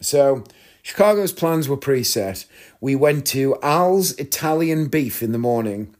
So, 0.00 0.44
Chicago's 0.86 1.32
plans 1.32 1.68
were 1.68 1.76
preset. 1.76 2.44
We 2.80 2.94
went 2.94 3.26
to 3.28 3.56
Al's 3.62 4.12
Italian 4.12 4.88
Beef 4.88 5.22
in 5.22 5.32
the 5.32 5.38
morning. 5.38 5.94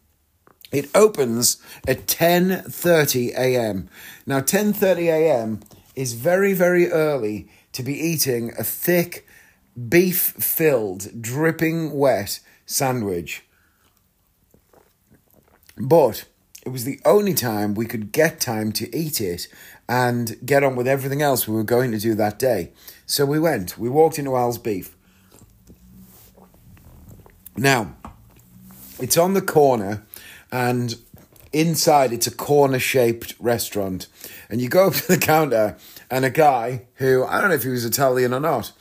It 0.72 0.90
opens 0.94 1.58
at 1.86 2.06
10:30 2.06 3.32
a.m. 3.36 3.88
Now 4.26 4.40
10:30 4.40 5.08
a.m. 5.08 5.60
is 5.94 6.12
very 6.12 6.52
very 6.52 6.90
early 6.90 7.48
to 7.72 7.82
be 7.82 7.94
eating 7.98 8.52
a 8.58 8.64
thick 8.64 9.26
beef-filled 9.88 11.22
dripping 11.22 11.92
wet 11.92 12.40
sandwich. 12.64 13.44
But 15.76 16.24
it 16.64 16.70
was 16.70 16.84
the 16.84 17.00
only 17.04 17.34
time 17.34 17.74
we 17.74 17.86
could 17.86 18.10
get 18.10 18.40
time 18.40 18.72
to 18.72 18.96
eat 18.96 19.20
it 19.20 19.46
and 19.88 20.36
get 20.44 20.64
on 20.64 20.74
with 20.74 20.88
everything 20.88 21.22
else 21.22 21.46
we 21.46 21.54
were 21.54 21.62
going 21.62 21.92
to 21.92 21.98
do 21.98 22.14
that 22.14 22.38
day. 22.38 22.72
So 23.04 23.24
we 23.24 23.38
went. 23.38 23.78
We 23.78 23.88
walked 23.88 24.18
into 24.18 24.36
Al's 24.36 24.58
Beef. 24.58 24.95
Now, 27.56 27.94
it's 28.98 29.16
on 29.16 29.34
the 29.34 29.42
corner, 29.42 30.04
and 30.52 30.94
inside 31.52 32.12
it's 32.12 32.26
a 32.26 32.34
corner 32.34 32.78
shaped 32.78 33.34
restaurant. 33.38 34.08
And 34.50 34.60
you 34.60 34.68
go 34.68 34.88
up 34.88 34.94
to 34.94 35.08
the 35.08 35.18
counter, 35.18 35.76
and 36.10 36.24
a 36.24 36.30
guy 36.30 36.86
who, 36.96 37.24
I 37.24 37.40
don't 37.40 37.48
know 37.48 37.56
if 37.56 37.62
he 37.62 37.70
was 37.70 37.84
Italian 37.84 38.34
or 38.34 38.40
not, 38.40 38.72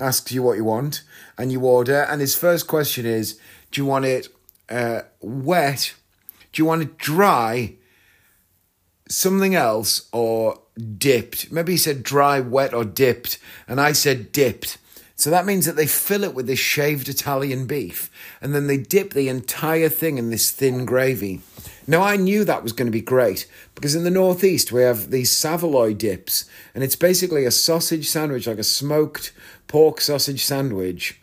asks 0.00 0.32
you 0.32 0.42
what 0.42 0.56
you 0.56 0.64
want, 0.64 1.02
and 1.38 1.52
you 1.52 1.60
order. 1.60 2.02
And 2.02 2.20
his 2.20 2.34
first 2.34 2.66
question 2.66 3.06
is 3.06 3.38
Do 3.70 3.80
you 3.80 3.86
want 3.86 4.04
it 4.04 4.28
uh, 4.68 5.02
wet? 5.20 5.94
Do 6.52 6.62
you 6.62 6.66
want 6.66 6.82
it 6.82 6.98
dry? 6.98 7.74
Something 9.08 9.54
else 9.54 10.08
or 10.12 10.60
dipped? 10.98 11.52
Maybe 11.52 11.72
he 11.72 11.78
said 11.78 12.02
dry, 12.02 12.40
wet, 12.40 12.74
or 12.74 12.84
dipped. 12.84 13.38
And 13.68 13.80
I 13.80 13.92
said 13.92 14.32
dipped. 14.32 14.78
So 15.24 15.30
that 15.30 15.46
means 15.46 15.64
that 15.64 15.76
they 15.76 15.86
fill 15.86 16.22
it 16.22 16.34
with 16.34 16.46
this 16.46 16.58
shaved 16.58 17.08
Italian 17.08 17.64
beef 17.66 18.10
and 18.42 18.54
then 18.54 18.66
they 18.66 18.76
dip 18.76 19.14
the 19.14 19.30
entire 19.30 19.88
thing 19.88 20.18
in 20.18 20.28
this 20.28 20.50
thin 20.50 20.84
gravy. 20.84 21.40
Now, 21.86 22.02
I 22.02 22.16
knew 22.16 22.44
that 22.44 22.62
was 22.62 22.74
going 22.74 22.88
to 22.88 22.92
be 22.92 23.00
great 23.00 23.46
because 23.74 23.94
in 23.94 24.04
the 24.04 24.10
Northeast 24.10 24.70
we 24.70 24.82
have 24.82 25.10
these 25.10 25.34
saveloy 25.34 25.94
dips 25.94 26.44
and 26.74 26.84
it's 26.84 26.94
basically 26.94 27.46
a 27.46 27.50
sausage 27.50 28.06
sandwich, 28.06 28.46
like 28.46 28.58
a 28.58 28.62
smoked 28.62 29.32
pork 29.66 30.02
sausage 30.02 30.44
sandwich 30.44 31.18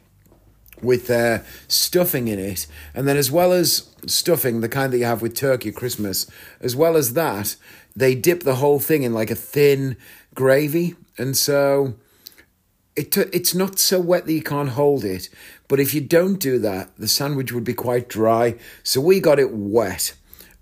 with 0.82 1.12
uh, 1.12 1.44
stuffing 1.68 2.28
in 2.28 2.40
it. 2.40 2.66
And 2.96 3.08
then, 3.08 3.18
as 3.18 3.30
well 3.30 3.52
as 3.52 3.88
stuffing, 4.08 4.62
the 4.62 4.68
kind 4.68 4.92
that 4.92 4.98
you 4.98 5.06
have 5.06 5.22
with 5.22 5.36
turkey 5.36 5.70
at 5.70 5.76
Christmas, 5.76 6.26
as 6.60 6.76
well 6.76 6.98
as 6.98 7.14
that, 7.14 7.56
they 7.96 8.16
dip 8.16 8.42
the 8.42 8.56
whole 8.56 8.80
thing 8.80 9.04
in 9.04 9.14
like 9.14 9.30
a 9.30 9.36
thin 9.36 9.96
gravy. 10.34 10.96
And 11.20 11.38
so 11.38 11.94
it 12.96 13.16
it's 13.18 13.56
not 13.56 13.80
so 13.80 14.00
wet 14.00 14.26
that 14.26 14.34
you 14.34 14.44
can't 14.44 14.70
hold 14.70 15.04
it. 15.04 15.30
But 15.68 15.80
if 15.80 15.94
you 15.94 16.02
don't 16.02 16.40
do 16.40 16.60
that, 16.60 16.92
the 16.98 17.08
sandwich 17.08 17.52
would 17.52 17.64
be 17.64 17.74
quite 17.74 18.10
dry. 18.10 18.56
So 18.84 19.00
we 19.00 19.20
got 19.20 19.40
it 19.40 19.54
wet 19.54 20.14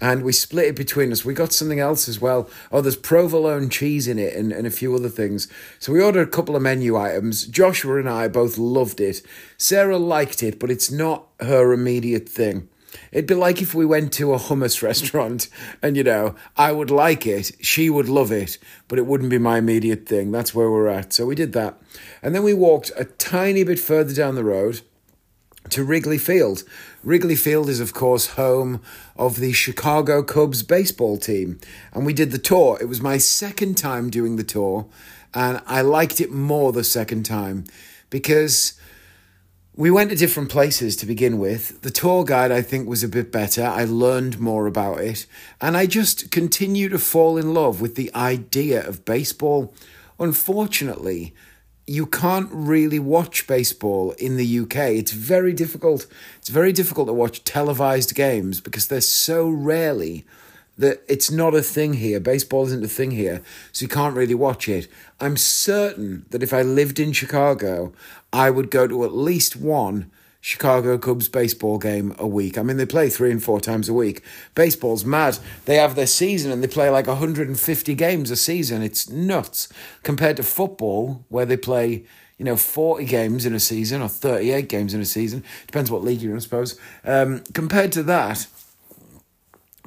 and 0.02 0.24
we 0.24 0.32
split 0.32 0.68
it 0.68 0.76
between 0.76 1.12
us. 1.12 1.26
We 1.26 1.34
got 1.34 1.52
something 1.52 1.80
else 1.80 2.08
as 2.08 2.22
well. 2.22 2.50
Oh, 2.72 2.82
there's 2.82 2.96
provolone 2.96 3.70
cheese 3.70 4.08
in 4.08 4.18
it 4.18 4.36
and, 4.36 4.52
and 4.52 4.66
a 4.66 4.72
few 4.72 4.96
other 4.96 5.10
things. 5.10 5.48
So 5.80 5.92
we 5.92 6.02
ordered 6.02 6.28
a 6.28 6.32
couple 6.32 6.56
of 6.56 6.62
menu 6.62 6.96
items. 6.96 7.46
Joshua 7.48 8.00
and 8.00 8.10
I 8.10 8.28
both 8.28 8.58
loved 8.58 9.02
it. 9.02 9.22
Sarah 9.58 9.98
liked 9.98 10.42
it, 10.42 10.60
but 10.60 10.72
it's 10.72 10.92
not 10.92 11.28
her 11.40 11.74
immediate 11.74 12.30
thing. 12.30 12.70
It'd 13.12 13.28
be 13.28 13.36
like 13.36 13.62
if 13.62 13.74
we 13.74 13.86
went 13.86 14.14
to 14.14 14.34
a 14.34 14.38
hummus 14.38 14.82
restaurant 14.84 15.48
and, 15.82 15.96
you 15.98 16.04
know, 16.04 16.36
I 16.58 16.72
would 16.72 16.92
like 16.92 17.26
it, 17.26 17.52
she 17.62 17.90
would 17.90 18.10
love 18.10 18.32
it, 18.32 18.58
but 18.88 19.00
it 19.00 19.06
wouldn't 19.06 19.30
be 19.30 19.38
my 19.38 19.58
immediate 19.58 20.08
thing. 20.08 20.32
That's 20.32 20.54
where 20.54 20.72
we're 20.72 20.88
at. 20.88 21.14
So 21.14 21.26
we 21.26 21.36
did 21.36 21.54
that. 21.54 21.78
And 22.22 22.34
then 22.36 22.44
we 22.44 22.54
walked 22.54 22.92
a 22.96 23.06
tiny 23.06 23.64
bit 23.64 23.80
further 23.80 24.14
down 24.14 24.36
the 24.36 24.44
road 24.44 24.82
to 25.70 25.84
Wrigley 25.84 26.18
Field. 26.18 26.64
Wrigley 27.04 27.36
Field 27.36 27.70
is, 27.70 27.80
of 27.80 27.94
course, 27.94 28.28
home 28.28 28.82
of 29.16 29.40
the 29.40 29.54
Chicago 29.54 30.24
Cubs 30.24 30.64
baseball 30.64 31.18
team. 31.18 31.60
And 31.94 32.06
we 32.06 32.14
did 32.14 32.32
the 32.32 32.38
tour. 32.38 32.78
It 32.82 32.86
was 32.86 33.02
my 33.02 33.18
second 33.18 33.78
time 33.78 34.10
doing 34.10 34.36
the 34.36 34.44
tour, 34.44 34.88
and 35.34 35.62
I 35.68 35.82
liked 35.82 36.20
it 36.20 36.32
more 36.32 36.72
the 36.72 36.84
second 36.84 37.24
time 37.26 37.66
because 38.10 38.79
we 39.80 39.90
went 39.90 40.10
to 40.10 40.16
different 40.18 40.50
places 40.50 40.98
to 40.98 41.06
begin 41.06 41.40
with. 41.40 41.82
The 41.84 41.90
tour 41.90 42.26
guide, 42.26 42.52
I 42.52 42.62
think, 42.62 42.86
was 42.86 43.02
a 43.02 43.08
bit 43.08 43.32
better. 43.32 43.64
I 43.64 43.86
learned 43.86 44.38
more 44.38 44.68
about 44.68 45.00
it. 45.00 45.26
And 45.62 45.78
I 45.78 45.86
just 45.86 46.32
continue 46.32 46.90
to 46.90 47.00
fall 47.00 47.38
in 47.38 47.54
love 47.54 47.80
with 47.80 47.96
the 47.96 48.14
idea 48.14 48.86
of 48.86 49.06
baseball. 49.06 49.74
Unfortunately, 50.20 51.34
you 51.88 52.06
can't 52.06 52.50
really 52.52 53.00
watch 53.00 53.48
baseball 53.48 54.12
in 54.20 54.36
the 54.36 54.60
UK. 54.60 54.76
It's 54.76 55.14
very 55.14 55.54
difficult. 55.54 56.08
It's 56.40 56.50
very 56.50 56.74
difficult 56.74 57.08
to 57.08 57.14
watch 57.14 57.46
televised 57.46 58.14
games 58.16 58.60
because 58.60 58.88
they're 58.88 59.00
so 59.00 59.50
rarely 59.50 60.26
that 60.80 61.04
it's 61.08 61.30
not 61.30 61.54
a 61.54 61.62
thing 61.62 61.94
here. 61.94 62.20
Baseball 62.20 62.66
isn't 62.66 62.84
a 62.84 62.88
thing 62.88 63.12
here, 63.12 63.42
so 63.72 63.84
you 63.84 63.90
can't 63.90 64.16
really 64.16 64.36
watch 64.36 64.68
it. 64.68 64.88
I'm 65.20 65.38
certain 65.38 66.26
that 66.30 66.42
if 66.42 66.54
I 66.54 66.62
lived 66.62 67.00
in 67.00 67.12
Chicago, 67.12 67.94
I 68.32 68.50
would 68.50 68.72
go 68.72 68.88
to 68.88 69.04
at 69.04 69.14
least 69.14 69.58
one 69.58 70.10
Chicago 70.42 70.98
Cubs 70.98 71.28
baseball 71.28 71.78
game 71.78 72.16
a 72.18 72.26
week. 72.26 72.58
I 72.58 72.64
mean, 72.64 72.78
they 72.78 72.86
play 72.86 73.10
three 73.10 73.30
and 73.30 73.44
four 73.44 73.60
times 73.60 73.90
a 73.90 73.94
week. 73.94 74.24
Baseball's 74.56 75.04
mad. 75.04 75.38
They 75.66 75.76
have 75.76 75.96
their 75.96 76.08
season 76.08 76.52
and 76.52 76.64
they 76.64 76.68
play 76.68 76.90
like 76.90 77.08
150 77.08 77.96
games 77.96 78.32
a 78.32 78.38
season. 78.38 78.82
It's 78.82 79.10
nuts 79.10 79.68
compared 80.04 80.38
to 80.38 80.44
football, 80.44 81.26
where 81.28 81.46
they 81.46 81.58
play, 81.58 82.06
you 82.38 82.46
know, 82.46 82.56
40 82.56 83.04
games 83.04 83.46
in 83.46 83.54
a 83.54 83.60
season 83.60 84.02
or 84.02 84.08
38 84.08 84.70
games 84.70 84.94
in 84.94 85.02
a 85.02 85.06
season. 85.06 85.44
Depends 85.68 85.92
what 85.92 86.06
league 86.06 86.22
you're 86.22 86.32
in, 86.32 86.38
I 86.38 86.42
suppose. 86.42 86.80
Um, 87.04 87.44
compared 87.54 87.92
to 87.94 88.04
that, 88.04 88.48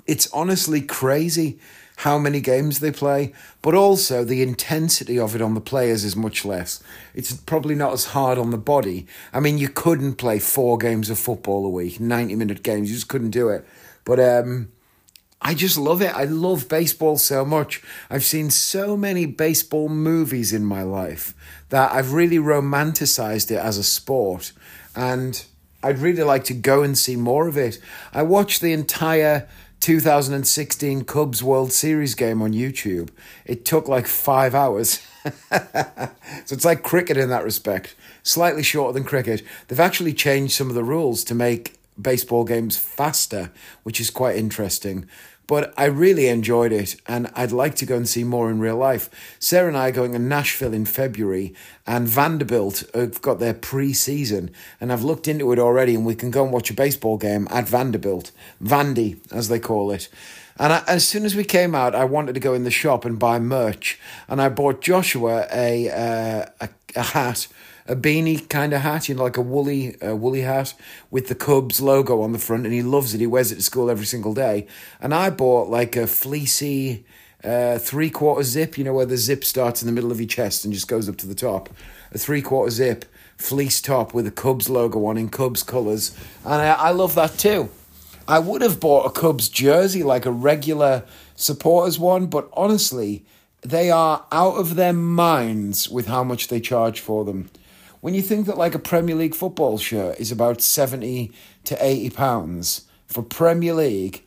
it's 0.06 0.30
honestly 0.32 0.80
crazy 0.80 1.58
how 1.96 2.18
many 2.18 2.40
games 2.40 2.80
they 2.80 2.90
play, 2.90 3.32
but 3.60 3.74
also 3.74 4.24
the 4.24 4.42
intensity 4.42 5.18
of 5.18 5.34
it 5.34 5.42
on 5.42 5.54
the 5.54 5.60
players 5.60 6.04
is 6.04 6.16
much 6.16 6.44
less. 6.44 6.82
It's 7.14 7.32
probably 7.32 7.74
not 7.74 7.92
as 7.92 8.06
hard 8.06 8.38
on 8.38 8.50
the 8.50 8.58
body. 8.58 9.06
I 9.32 9.40
mean, 9.40 9.58
you 9.58 9.68
couldn't 9.68 10.14
play 10.14 10.38
four 10.38 10.78
games 10.78 11.10
of 11.10 11.18
football 11.18 11.64
a 11.64 11.68
week, 11.68 12.00
90 12.00 12.34
minute 12.34 12.62
games, 12.62 12.88
you 12.88 12.96
just 12.96 13.08
couldn't 13.08 13.30
do 13.30 13.50
it. 13.50 13.64
But 14.04 14.18
um, 14.18 14.72
I 15.40 15.54
just 15.54 15.76
love 15.76 16.02
it. 16.02 16.14
I 16.14 16.24
love 16.24 16.68
baseball 16.68 17.18
so 17.18 17.44
much. 17.44 17.82
I've 18.08 18.24
seen 18.24 18.50
so 18.50 18.96
many 18.96 19.26
baseball 19.26 19.88
movies 19.88 20.52
in 20.52 20.64
my 20.64 20.82
life 20.82 21.34
that 21.68 21.92
I've 21.92 22.12
really 22.12 22.38
romanticized 22.38 23.50
it 23.50 23.58
as 23.58 23.78
a 23.78 23.84
sport. 23.84 24.52
And 24.96 25.44
I'd 25.82 25.98
really 25.98 26.22
like 26.22 26.44
to 26.44 26.54
go 26.54 26.82
and 26.82 26.96
see 26.96 27.16
more 27.16 27.48
of 27.48 27.56
it. 27.56 27.80
I 28.12 28.22
watched 28.22 28.60
the 28.60 28.72
entire 28.72 29.48
2016 29.82 31.04
Cubs 31.06 31.42
World 31.42 31.72
Series 31.72 32.14
game 32.14 32.40
on 32.40 32.52
YouTube. 32.52 33.08
It 33.44 33.64
took 33.64 33.88
like 33.88 34.06
five 34.06 34.54
hours. 34.54 35.04
so 35.24 36.10
it's 36.50 36.64
like 36.64 36.84
cricket 36.84 37.16
in 37.16 37.28
that 37.30 37.42
respect, 37.42 37.96
slightly 38.22 38.62
shorter 38.62 38.92
than 38.92 39.02
cricket. 39.02 39.42
They've 39.66 39.80
actually 39.80 40.12
changed 40.12 40.54
some 40.54 40.68
of 40.68 40.76
the 40.76 40.84
rules 40.84 41.24
to 41.24 41.34
make 41.34 41.80
baseball 42.00 42.44
games 42.44 42.76
faster, 42.76 43.50
which 43.82 44.00
is 44.00 44.08
quite 44.08 44.36
interesting. 44.36 45.08
But 45.52 45.74
I 45.76 45.84
really 45.84 46.28
enjoyed 46.28 46.72
it, 46.72 46.96
and 47.06 47.30
I'd 47.34 47.52
like 47.52 47.74
to 47.74 47.84
go 47.84 47.94
and 47.94 48.08
see 48.08 48.24
more 48.24 48.50
in 48.50 48.58
real 48.58 48.78
life. 48.78 49.36
Sarah 49.38 49.68
and 49.68 49.76
I 49.76 49.90
are 49.90 49.92
going 49.92 50.12
to 50.12 50.18
Nashville 50.18 50.72
in 50.72 50.86
February, 50.86 51.52
and 51.86 52.08
Vanderbilt 52.08 52.84
have 52.94 53.20
got 53.20 53.38
their 53.38 53.52
pre 53.52 53.92
season, 53.92 54.50
and 54.80 54.90
I've 54.90 55.04
looked 55.04 55.28
into 55.28 55.52
it 55.52 55.58
already, 55.58 55.94
and 55.94 56.06
we 56.06 56.14
can 56.14 56.30
go 56.30 56.42
and 56.42 56.54
watch 56.54 56.70
a 56.70 56.74
baseball 56.74 57.18
game 57.18 57.46
at 57.50 57.68
Vanderbilt, 57.68 58.30
Vandy, 58.64 59.18
as 59.30 59.48
they 59.48 59.60
call 59.60 59.90
it. 59.90 60.08
And 60.58 60.72
I, 60.72 60.82
as 60.86 61.06
soon 61.06 61.26
as 61.26 61.36
we 61.36 61.44
came 61.44 61.74
out, 61.74 61.94
I 61.94 62.06
wanted 62.06 62.32
to 62.32 62.40
go 62.40 62.54
in 62.54 62.64
the 62.64 62.70
shop 62.70 63.04
and 63.04 63.18
buy 63.18 63.38
merch, 63.38 64.00
and 64.28 64.40
I 64.40 64.48
bought 64.48 64.80
Joshua 64.80 65.46
a 65.52 65.90
uh, 65.90 66.46
a, 66.62 66.68
a 66.96 67.02
hat 67.02 67.46
a 67.86 67.96
beanie 67.96 68.48
kind 68.48 68.72
of 68.72 68.82
hat, 68.82 69.08
you 69.08 69.14
know, 69.14 69.22
like 69.22 69.36
a 69.36 69.42
woolly 69.42 70.00
uh, 70.00 70.14
woolly 70.14 70.42
hat 70.42 70.74
with 71.10 71.28
the 71.28 71.34
Cubs 71.34 71.80
logo 71.80 72.22
on 72.22 72.32
the 72.32 72.38
front, 72.38 72.64
and 72.64 72.74
he 72.74 72.82
loves 72.82 73.14
it. 73.14 73.20
He 73.20 73.26
wears 73.26 73.52
it 73.52 73.56
to 73.56 73.62
school 73.62 73.90
every 73.90 74.06
single 74.06 74.34
day. 74.34 74.66
And 75.00 75.14
I 75.14 75.30
bought 75.30 75.68
like 75.68 75.96
a 75.96 76.06
fleecy 76.06 77.04
uh, 77.44 77.78
three 77.78 78.10
quarter 78.10 78.42
zip, 78.42 78.78
you 78.78 78.84
know, 78.84 78.94
where 78.94 79.06
the 79.06 79.16
zip 79.16 79.44
starts 79.44 79.82
in 79.82 79.86
the 79.86 79.92
middle 79.92 80.12
of 80.12 80.20
your 80.20 80.28
chest 80.28 80.64
and 80.64 80.72
just 80.72 80.88
goes 80.88 81.08
up 81.08 81.16
to 81.18 81.26
the 81.26 81.34
top. 81.34 81.68
A 82.12 82.18
three 82.18 82.42
quarter 82.42 82.70
zip 82.70 83.04
fleece 83.36 83.80
top 83.80 84.14
with 84.14 84.26
a 84.26 84.30
Cubs 84.30 84.68
logo 84.68 85.04
on 85.06 85.16
in 85.16 85.28
Cubs 85.28 85.62
colours, 85.62 86.16
and 86.44 86.54
I, 86.54 86.72
I 86.72 86.90
love 86.90 87.14
that 87.16 87.38
too. 87.38 87.70
I 88.28 88.38
would 88.38 88.62
have 88.62 88.78
bought 88.78 89.06
a 89.06 89.10
Cubs 89.10 89.48
jersey, 89.48 90.04
like 90.04 90.26
a 90.26 90.30
regular 90.30 91.04
supporters 91.34 91.98
one, 91.98 92.26
but 92.26 92.48
honestly, 92.52 93.24
they 93.62 93.90
are 93.90 94.24
out 94.30 94.54
of 94.54 94.76
their 94.76 94.92
minds 94.92 95.88
with 95.88 96.06
how 96.06 96.22
much 96.22 96.48
they 96.48 96.60
charge 96.60 97.00
for 97.00 97.24
them. 97.24 97.50
When 98.02 98.14
you 98.14 98.20
think 98.20 98.46
that 98.46 98.58
like 98.58 98.74
a 98.74 98.80
Premier 98.80 99.14
League 99.14 99.32
football 99.36 99.78
shirt 99.78 100.18
is 100.18 100.32
about 100.32 100.60
70 100.60 101.30
to 101.62 101.76
80 101.80 102.10
pounds 102.10 102.88
for 103.06 103.22
Premier 103.22 103.74
League, 103.74 104.24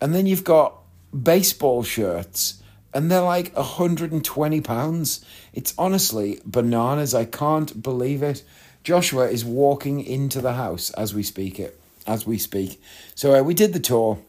and 0.00 0.14
then 0.14 0.26
you've 0.26 0.44
got 0.44 0.74
baseball 1.12 1.82
shirts 1.82 2.62
and 2.94 3.10
they're 3.10 3.20
like 3.20 3.52
120 3.56 4.60
pounds. 4.60 5.24
It's 5.52 5.74
honestly 5.76 6.40
bananas. 6.44 7.12
I 7.12 7.24
can't 7.24 7.82
believe 7.82 8.22
it. 8.22 8.44
Joshua 8.84 9.26
is 9.28 9.44
walking 9.44 10.00
into 10.00 10.40
the 10.40 10.52
house 10.52 10.90
as 10.90 11.12
we 11.12 11.24
speak 11.24 11.58
it 11.58 11.80
as 12.06 12.24
we 12.24 12.38
speak. 12.38 12.80
So 13.16 13.34
uh, 13.34 13.42
we 13.42 13.52
did 13.52 13.72
the 13.72 13.80
tour 13.80 14.20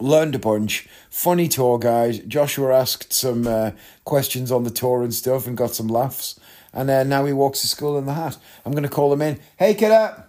learned 0.00 0.34
a 0.34 0.38
bunch. 0.40 0.88
Funny 1.10 1.46
tour 1.46 1.78
guide. 1.78 2.28
Joshua 2.28 2.74
asked 2.74 3.12
some 3.12 3.46
uh, 3.46 3.70
questions 4.04 4.50
on 4.50 4.64
the 4.64 4.70
tour 4.70 5.04
and 5.04 5.14
stuff 5.14 5.46
and 5.46 5.56
got 5.56 5.74
some 5.74 5.88
laughs. 5.88 6.39
And 6.72 6.88
uh, 6.90 7.04
now 7.04 7.24
he 7.24 7.32
walks 7.32 7.60
to 7.62 7.68
school 7.68 7.98
in 7.98 8.06
the 8.06 8.14
hat. 8.14 8.36
I'm 8.64 8.72
going 8.72 8.84
to 8.84 8.88
call 8.88 9.12
him 9.12 9.22
in. 9.22 9.40
Hey, 9.56 9.74
kiddo. 9.74 10.24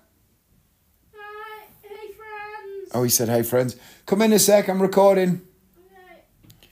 Hi, 1.16 1.66
hey 1.84 2.14
friends. 2.14 2.92
Oh, 2.94 3.04
he 3.04 3.10
said, 3.10 3.30
hey, 3.30 3.44
friends. 3.44 3.76
Come 4.06 4.22
in 4.22 4.34
a 4.34 4.40
sec. 4.40 4.68
I'm 4.68 4.82
recording. 4.82 5.42
Okay. 5.78 6.24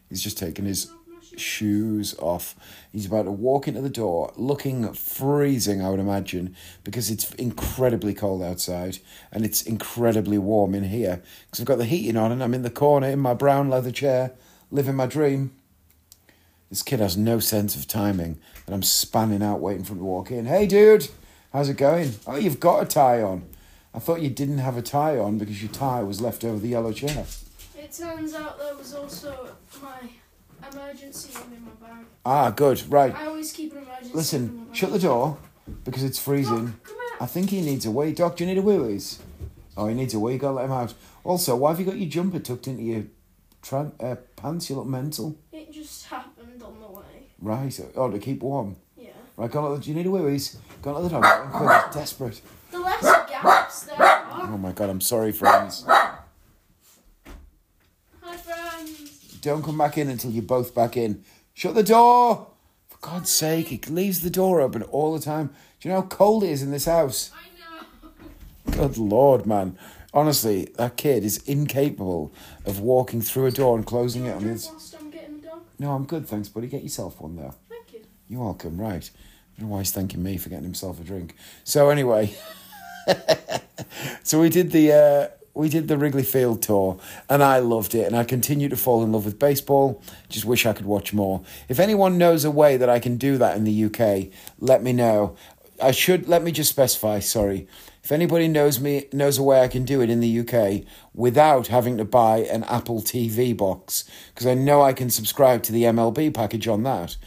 He's 0.09 0.21
just 0.21 0.37
taking 0.37 0.65
his 0.65 0.91
shoes 1.39 2.15
off. 2.19 2.55
He's 2.91 3.05
about 3.05 3.23
to 3.23 3.31
walk 3.31 3.67
into 3.67 3.81
the 3.81 3.89
door, 3.89 4.33
looking 4.35 4.91
freezing, 4.93 5.81
I 5.81 5.89
would 5.89 5.99
imagine, 5.99 6.55
because 6.83 7.09
it's 7.09 7.33
incredibly 7.35 8.13
cold 8.13 8.43
outside 8.43 8.99
and 9.31 9.45
it's 9.45 9.61
incredibly 9.61 10.37
warm 10.37 10.75
in 10.75 10.85
here. 10.85 11.21
Because 11.45 11.61
I've 11.61 11.67
got 11.67 11.77
the 11.77 11.85
heating 11.85 12.17
on 12.17 12.31
and 12.31 12.43
I'm 12.43 12.53
in 12.53 12.63
the 12.63 12.69
corner 12.69 13.07
in 13.07 13.19
my 13.19 13.33
brown 13.33 13.69
leather 13.69 13.91
chair, 13.91 14.33
living 14.71 14.95
my 14.95 15.05
dream. 15.05 15.51
This 16.69 16.83
kid 16.83 16.99
has 16.99 17.17
no 17.17 17.39
sense 17.39 17.75
of 17.75 17.87
timing, 17.87 18.39
and 18.69 18.75
I'm 18.75 18.83
spanning 18.83 19.41
out 19.41 19.61
waiting 19.61 19.83
for 19.83 19.93
him 19.93 19.97
to 19.97 20.03
walk 20.05 20.29
in. 20.29 20.45
Hey, 20.45 20.67
dude, 20.67 21.09
how's 21.51 21.69
it 21.69 21.77
going? 21.77 22.11
Oh, 22.27 22.35
you've 22.35 22.59
got 22.59 22.83
a 22.83 22.85
tie 22.85 23.19
on. 23.19 23.49
I 23.95 23.97
thought 23.97 24.21
you 24.21 24.29
didn't 24.29 24.59
have 24.59 24.77
a 24.77 24.83
tie 24.83 25.17
on 25.17 25.39
because 25.39 25.59
your 25.63 25.71
tie 25.71 26.03
was 26.03 26.21
left 26.21 26.45
over 26.45 26.59
the 26.59 26.67
yellow 26.67 26.93
chair. 26.93 27.25
It 27.75 27.91
turns 27.91 28.35
out 28.35 28.59
there 28.59 28.75
was 28.75 28.93
also 28.93 29.55
my 29.81 30.07
emergency 30.71 31.33
one 31.33 31.51
in 31.51 31.65
my 31.65 31.71
bag. 31.87 32.05
Ah, 32.23 32.51
good, 32.51 32.83
right. 32.91 33.15
I 33.15 33.25
always 33.25 33.51
keep 33.51 33.71
an 33.71 33.79
emergency 33.79 34.13
Listen, 34.13 34.67
shut 34.71 34.91
the 34.91 34.99
door 34.99 35.39
because 35.83 36.03
it's 36.03 36.19
freezing. 36.19 36.67
Doc, 36.67 36.95
I 37.21 37.25
think 37.25 37.49
he 37.49 37.61
needs 37.61 37.87
a 37.87 37.91
wee. 37.91 38.13
Doc, 38.13 38.35
do 38.35 38.43
you 38.43 38.53
need 38.53 38.59
a 38.59 38.61
wee 38.61 39.01
Oh, 39.75 39.87
he 39.87 39.95
needs 39.95 40.13
a 40.13 40.19
wee. 40.19 40.37
Gotta 40.37 40.53
let 40.53 40.65
him 40.65 40.73
out. 40.73 40.93
Also, 41.23 41.55
why 41.55 41.71
have 41.71 41.79
you 41.79 41.87
got 41.87 41.97
your 41.97 42.09
jumper 42.09 42.37
tucked 42.37 42.67
into 42.67 42.83
your 42.83 43.05
tra- 43.63 43.93
uh, 43.99 44.17
pants? 44.35 44.69
You 44.69 44.75
look 44.75 44.85
mental. 44.85 45.39
It 45.51 45.71
just 45.71 46.05
happened 46.05 46.33
on 46.37 46.37
the 46.37 46.38
way. 46.38 46.38
Right. 47.41 47.79
Oh, 47.95 48.09
to 48.09 48.19
keep 48.19 48.43
warm. 48.43 48.75
Yeah. 48.97 49.09
Right, 49.37 49.49
go 49.49 49.75
the, 49.75 49.81
do 49.81 49.89
you 49.89 49.95
need 49.95 50.05
a 50.05 50.11
wee 50.11 50.39
Go 50.81 50.95
and 50.95 51.03
let 51.03 51.03
the 51.03 51.09
dog 51.09 51.25
out. 51.25 51.51
Quick, 51.51 51.85
he's 51.85 51.95
desperate. 51.95 52.41
The 52.71 52.79
less 52.79 53.01
gaps 53.01 53.83
there 53.83 54.01
are. 54.01 54.41
Oh 54.43 54.57
my 54.57 54.71
god, 54.71 54.89
I'm 54.89 55.01
sorry, 55.01 55.31
friends. 55.31 55.85
Hi 55.87 56.19
friends. 58.37 59.37
Don't 59.41 59.63
come 59.63 59.77
back 59.77 59.97
in 59.97 60.09
until 60.09 60.31
you're 60.31 60.43
both 60.43 60.75
back 60.75 60.97
in. 60.97 61.23
Shut 61.53 61.75
the 61.75 61.83
door! 61.83 62.47
For 62.87 62.97
God's 63.01 63.31
sake, 63.31 63.67
he 63.67 63.77
leaves 63.89 64.21
the 64.21 64.29
door 64.29 64.61
open 64.61 64.83
all 64.83 65.13
the 65.13 65.23
time. 65.23 65.47
Do 65.79 65.87
you 65.87 65.93
know 65.93 66.01
how 66.01 66.07
cold 66.07 66.43
it 66.43 66.49
is 66.49 66.61
in 66.61 66.71
this 66.71 66.85
house? 66.85 67.31
I 67.33 68.71
know. 68.71 68.71
Good 68.71 68.97
lord, 68.97 69.45
man. 69.45 69.77
Honestly, 70.13 70.69
that 70.77 70.97
kid 70.97 71.23
is 71.23 71.37
incapable 71.39 72.33
of 72.65 72.79
walking 72.79 73.21
through 73.21 73.45
a 73.45 73.51
door 73.51 73.77
and 73.77 73.85
closing 73.85 74.25
it 74.25 74.35
on 74.35 74.43
his. 74.43 74.67
whilst 74.67 74.95
I'm 74.99 75.11
getting 75.11 75.39
the 75.39 75.47
dog. 75.47 75.61
No, 75.79 75.93
I'm 75.93 76.03
good, 76.05 76.27
thanks, 76.27 76.49
buddy. 76.49 76.67
Get 76.67 76.83
yourself 76.83 77.21
one, 77.21 77.37
though. 77.37 77.55
Thank 77.69 77.93
you. 77.93 78.01
You're 78.27 78.43
welcome, 78.43 78.79
right. 78.79 79.09
I 79.09 79.59
don't 79.61 79.69
know 79.69 79.73
why 79.75 79.79
he's 79.79 79.91
thanking 79.91 80.21
me 80.21 80.37
for 80.37 80.49
getting 80.49 80.65
himself 80.65 80.99
a 80.99 81.03
drink. 81.03 81.35
So 81.63 81.89
anyway, 81.89 82.35
so 84.23 84.41
we 84.41 84.49
did 84.49 84.71
the 84.71 84.91
uh, 84.93 85.35
we 85.53 85.69
did 85.69 85.87
the 85.87 85.97
Wrigley 85.97 86.23
Field 86.23 86.61
tour, 86.61 86.99
and 87.29 87.41
I 87.41 87.59
loved 87.59 87.95
it, 87.95 88.05
and 88.05 88.15
I 88.15 88.23
continue 88.25 88.69
to 88.69 88.77
fall 88.77 89.03
in 89.03 89.11
love 89.11 89.25
with 89.25 89.39
baseball. 89.39 90.01
Just 90.27 90.45
wish 90.45 90.65
I 90.65 90.73
could 90.73 90.85
watch 90.85 91.13
more. 91.13 91.41
If 91.69 91.79
anyone 91.79 92.17
knows 92.17 92.45
a 92.45 92.51
way 92.51 92.77
that 92.77 92.89
I 92.89 92.99
can 92.99 93.17
do 93.17 93.37
that 93.37 93.57
in 93.57 93.63
the 93.63 93.85
UK, 93.85 94.33
let 94.59 94.83
me 94.83 94.93
know. 94.93 95.35
I 95.81 95.91
should 95.91 96.27
let 96.27 96.43
me 96.43 96.51
just 96.51 96.69
specify. 96.69 97.19
Sorry, 97.19 97.67
if 98.09 98.13
anybody 98.13 98.47
knows 98.47 98.79
me 98.79 99.05
knows 99.13 99.37
a 99.37 99.43
way 99.43 99.61
I 99.61 99.67
can 99.67 99.85
do 99.85 100.01
it 100.01 100.09
in 100.09 100.19
the 100.19 100.39
UK 100.39 100.83
without 101.13 101.67
having 101.67 101.97
to 101.97 102.05
buy 102.05 102.39
an 102.39 102.63
Apple 102.63 103.03
TV 103.03 103.55
box, 103.55 104.09
because 104.33 104.47
I 104.47 104.55
know 104.55 104.81
I 104.81 104.93
can 104.93 105.11
subscribe 105.11 105.61
to 105.61 105.71
the 105.71 105.83
MLB 105.83 106.33
package 106.33 106.67
on 106.67 106.81
that. 106.81 107.17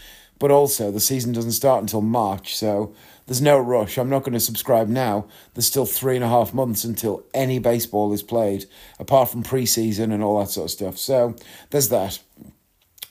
But 0.41 0.51
also, 0.51 0.91
the 0.91 0.99
season 0.99 1.33
doesn't 1.33 1.53
start 1.53 1.83
until 1.83 2.01
March, 2.01 2.57
so 2.57 2.93
there's 3.27 3.41
no 3.41 3.61
rush. 3.61 3.97
I'm 3.97 4.11
not 4.11 4.25
going 4.25 4.33
to 4.33 4.41
subscribe 4.41 4.89
now. 4.89 5.29
There's 5.55 5.69
still 5.69 5.87
three 5.87 6.17
and 6.17 6.25
a 6.25 6.29
half 6.29 6.53
months 6.53 6.83
until 6.83 7.23
any 7.33 7.61
baseball 7.61 8.13
is 8.13 8.25
played, 8.25 8.65
apart 8.99 9.29
from 9.29 9.45
preseason 9.45 10.13
and 10.13 10.21
all 10.21 10.41
that 10.41 10.51
sort 10.51 10.65
of 10.65 10.71
stuff. 10.73 10.99
So 10.99 11.37
there's 11.71 11.91
that. 11.91 12.19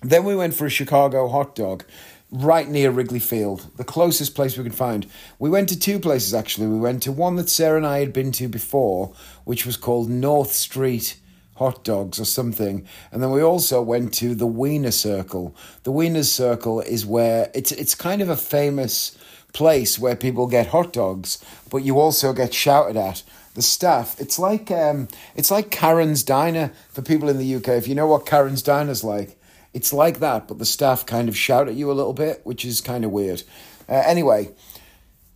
Then 0.02 0.26
we 0.26 0.36
went 0.36 0.56
for 0.56 0.66
a 0.66 0.70
Chicago 0.70 1.30
hot 1.30 1.56
dog 1.56 1.86
right 2.32 2.67
near 2.67 2.91
Wrigley 2.91 3.20
Field, 3.20 3.70
the 3.76 3.84
closest 3.84 4.36
place 4.36 4.58
we 4.58 4.63
could 4.63 4.74
find. 4.74 5.06
We 5.38 5.50
went 5.50 5.70
to 5.70 5.80
two 5.80 6.00
places 6.00 6.34
actually. 6.34 6.67
We 6.67 6.80
went 6.80 7.04
to 7.04 7.12
one 7.12 7.36
that 7.36 7.50
Sarah 7.50 7.78
and 7.78 7.86
I 7.86 8.00
had 8.00 8.13
been 8.13 8.32
to 8.34 8.48
before, 8.48 9.13
which 9.44 9.65
was 9.65 9.78
called 9.78 10.10
North 10.10 10.54
Street 10.54 11.17
hot 11.56 11.84
dogs 11.84 12.20
or 12.20 12.26
something. 12.26 12.88
And 13.12 13.22
then 13.22 13.30
we 13.32 13.44
also 13.44 13.82
went 13.82 14.13
to 14.15 14.34
the 14.34 14.48
Wiener 14.48 14.91
Circle. 14.91 15.56
The 15.84 15.91
Wiener 15.91 16.24
Circle 16.24 16.82
is 16.82 17.06
where 17.06 17.52
it's 17.54 17.72
it's 17.72 17.94
kind 17.94 18.22
of 18.22 18.30
a 18.30 18.38
famous 18.38 19.17
place 19.54 20.00
where 20.00 20.15
people 20.15 20.48
get 20.48 20.67
hot 20.67 20.94
dogs, 20.94 21.44
but 21.70 21.84
you 21.84 22.00
also 22.00 22.34
get 22.34 22.54
shouted 22.54 22.98
at. 22.98 23.24
The 23.54 23.62
staff, 23.62 24.17
it's 24.17 24.39
like 24.39 24.72
um, 24.72 25.10
it's 25.36 25.52
like 25.52 25.72
Karen's 25.72 26.24
Diner 26.24 26.72
for 26.88 27.02
people 27.02 27.28
in 27.28 27.38
the 27.38 27.56
UK. 27.56 27.67
If 27.70 27.86
you 27.86 27.96
know 27.96 28.08
what 28.08 28.26
Karen's 28.26 28.63
Diner's 28.63 29.04
like, 29.04 29.38
it's 29.74 29.94
like 29.94 30.20
that, 30.20 30.48
but 30.48 30.58
the 30.58 30.66
staff 30.66 31.06
kind 31.06 31.30
of 31.30 31.38
shout 31.38 31.68
at 31.68 31.76
you 31.76 31.92
a 31.92 31.94
little 31.94 32.14
bit, 32.14 32.42
which 32.44 32.66
is 32.66 32.82
kind 32.82 33.06
of 33.06 33.12
weird. 33.12 33.44
Uh, 33.88 34.04
anyway, 34.06 34.50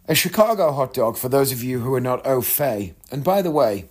A 0.08 0.14
Chicago 0.14 0.72
hot 0.72 0.94
dog, 0.94 1.18
for 1.18 1.30
those 1.30 1.52
of 1.52 1.64
you 1.64 1.80
who 1.80 1.94
are 1.96 2.02
not 2.02 2.26
au 2.28 2.42
fait. 2.42 2.94
And 3.12 3.24
by 3.24 3.42
the 3.42 3.50
way, 3.50 3.86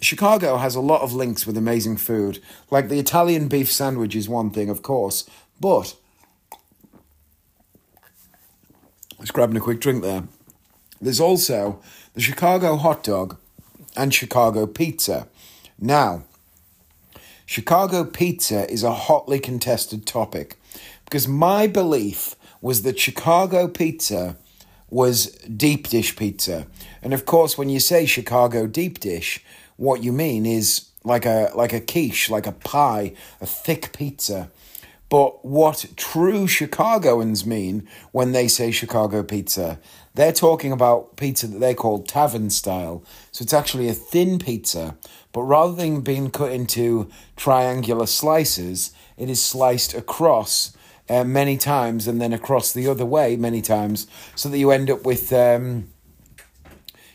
Chicago 0.00 0.56
has 0.58 0.76
a 0.76 0.80
lot 0.80 1.02
of 1.02 1.12
links 1.12 1.46
with 1.46 1.56
amazing 1.56 1.96
food. 1.96 2.40
Like 2.70 2.88
the 2.88 3.00
Italian 3.00 3.48
beef 3.48 3.70
sandwich 3.70 4.14
is 4.14 4.28
one 4.28 4.50
thing, 4.50 4.70
of 4.70 4.82
course, 4.82 5.28
but. 5.60 5.96
Just 9.18 9.32
grabbing 9.32 9.56
a 9.56 9.60
quick 9.60 9.80
drink 9.80 10.04
there. 10.04 10.28
There's 11.00 11.18
also 11.18 11.80
the 12.14 12.20
Chicago 12.20 12.76
hot 12.76 13.02
dog 13.02 13.36
and 13.96 14.14
Chicago 14.14 14.64
pizza. 14.64 15.26
Now, 15.80 16.22
Chicago 17.48 18.04
pizza 18.04 18.70
is 18.70 18.82
a 18.82 18.92
hotly 18.92 19.40
contested 19.40 20.04
topic 20.06 20.58
because 21.06 21.26
my 21.26 21.66
belief 21.66 22.36
was 22.60 22.82
that 22.82 22.98
Chicago 22.98 23.66
pizza 23.66 24.36
was 24.90 25.28
deep 25.56 25.88
dish 25.88 26.14
pizza. 26.14 26.66
And 27.00 27.14
of 27.14 27.24
course, 27.24 27.56
when 27.56 27.70
you 27.70 27.80
say 27.80 28.04
Chicago 28.04 28.66
deep 28.66 29.00
dish, 29.00 29.42
what 29.76 30.04
you 30.04 30.12
mean 30.12 30.44
is 30.44 30.90
like 31.04 31.24
a 31.24 31.50
like 31.54 31.72
a 31.72 31.80
quiche, 31.80 32.28
like 32.28 32.46
a 32.46 32.52
pie, 32.52 33.14
a 33.40 33.46
thick 33.46 33.94
pizza. 33.94 34.50
But 35.08 35.42
what 35.42 35.86
true 35.96 36.46
Chicagoans 36.46 37.46
mean 37.46 37.88
when 38.12 38.32
they 38.32 38.46
say 38.46 38.70
Chicago 38.70 39.22
pizza, 39.22 39.80
they're 40.18 40.32
talking 40.32 40.72
about 40.72 41.16
pizza 41.16 41.46
that 41.46 41.60
they 41.60 41.74
call 41.74 42.02
tavern 42.02 42.50
style. 42.50 43.04
So 43.30 43.44
it's 43.44 43.54
actually 43.54 43.88
a 43.88 43.94
thin 43.94 44.40
pizza, 44.40 44.96
but 45.32 45.42
rather 45.42 45.76
than 45.76 46.00
being 46.00 46.32
cut 46.32 46.50
into 46.50 47.08
triangular 47.36 48.04
slices, 48.06 48.92
it 49.16 49.30
is 49.30 49.40
sliced 49.40 49.94
across 49.94 50.76
uh, 51.08 51.22
many 51.22 51.56
times 51.56 52.08
and 52.08 52.20
then 52.20 52.32
across 52.32 52.72
the 52.72 52.88
other 52.88 53.06
way 53.06 53.36
many 53.36 53.62
times, 53.62 54.08
so 54.34 54.48
that 54.48 54.58
you 54.58 54.72
end 54.72 54.90
up 54.90 55.06
with. 55.06 55.32
Um, 55.32 55.90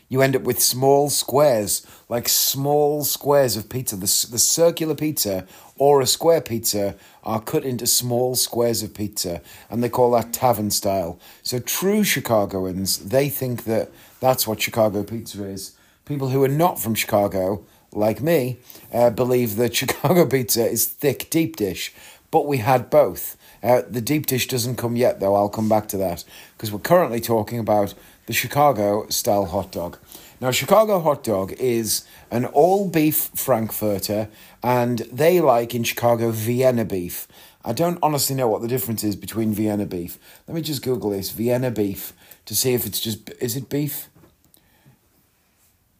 you 0.08 0.22
end 0.22 0.36
up 0.36 0.42
with 0.42 0.60
small 0.60 1.10
squares, 1.10 1.84
like 2.08 2.28
small 2.28 3.04
squares 3.04 3.56
of 3.56 3.68
pizza. 3.68 3.96
The, 3.96 4.28
the 4.30 4.38
circular 4.38 4.94
pizza 4.94 5.46
or 5.78 6.00
a 6.00 6.06
square 6.06 6.40
pizza 6.40 6.94
are 7.24 7.40
cut 7.40 7.64
into 7.64 7.86
small 7.86 8.36
squares 8.36 8.82
of 8.82 8.94
pizza, 8.94 9.40
and 9.70 9.82
they 9.82 9.88
call 9.88 10.12
that 10.12 10.32
tavern 10.32 10.70
style. 10.70 11.18
So, 11.42 11.58
true 11.58 12.04
Chicagoans, 12.04 12.98
they 12.98 13.28
think 13.28 13.64
that 13.64 13.90
that's 14.20 14.46
what 14.46 14.62
Chicago 14.62 15.02
pizza 15.02 15.44
is. 15.44 15.76
People 16.04 16.28
who 16.28 16.42
are 16.44 16.48
not 16.48 16.78
from 16.78 16.94
Chicago, 16.94 17.64
like 17.92 18.20
me, 18.20 18.58
uh, 18.92 19.10
believe 19.10 19.56
that 19.56 19.74
Chicago 19.80 20.26
pizza 20.26 20.66
is 20.66 20.86
thick 20.86 21.28
deep 21.30 21.56
dish, 21.56 21.92
but 22.30 22.46
we 22.46 22.58
had 22.58 22.90
both. 22.90 23.36
Uh, 23.62 23.82
the 23.88 24.00
deep 24.00 24.26
dish 24.26 24.46
doesn't 24.46 24.76
come 24.76 24.94
yet, 24.94 25.20
though. 25.20 25.34
I'll 25.34 25.48
come 25.48 25.68
back 25.68 25.88
to 25.88 25.96
that 25.96 26.24
because 26.56 26.70
we're 26.70 26.78
currently 26.80 27.20
talking 27.20 27.58
about 27.58 27.94
the 28.26 28.32
Chicago 28.32 29.06
style 29.08 29.46
hot 29.46 29.72
dog. 29.72 29.98
Now, 30.40 30.50
Chicago 30.50 31.00
hot 31.00 31.22
dog 31.22 31.52
is 31.52 32.04
an 32.30 32.44
all 32.44 32.88
beef 32.88 33.30
Frankfurter, 33.34 34.28
and 34.62 34.98
they 35.12 35.40
like 35.40 35.74
in 35.74 35.84
Chicago 35.84 36.30
Vienna 36.30 36.84
beef. 36.84 37.28
I 37.64 37.72
don't 37.72 37.98
honestly 38.02 38.36
know 38.36 38.48
what 38.48 38.60
the 38.60 38.68
difference 38.68 39.04
is 39.04 39.16
between 39.16 39.54
Vienna 39.54 39.86
beef. 39.86 40.18
Let 40.46 40.54
me 40.54 40.60
just 40.60 40.82
Google 40.82 41.10
this 41.10 41.30
Vienna 41.30 41.70
beef 41.70 42.12
to 42.46 42.54
see 42.54 42.74
if 42.74 42.84
it's 42.84 43.00
just 43.00 43.30
is 43.40 43.56
it 43.56 43.68
beef? 43.68 44.08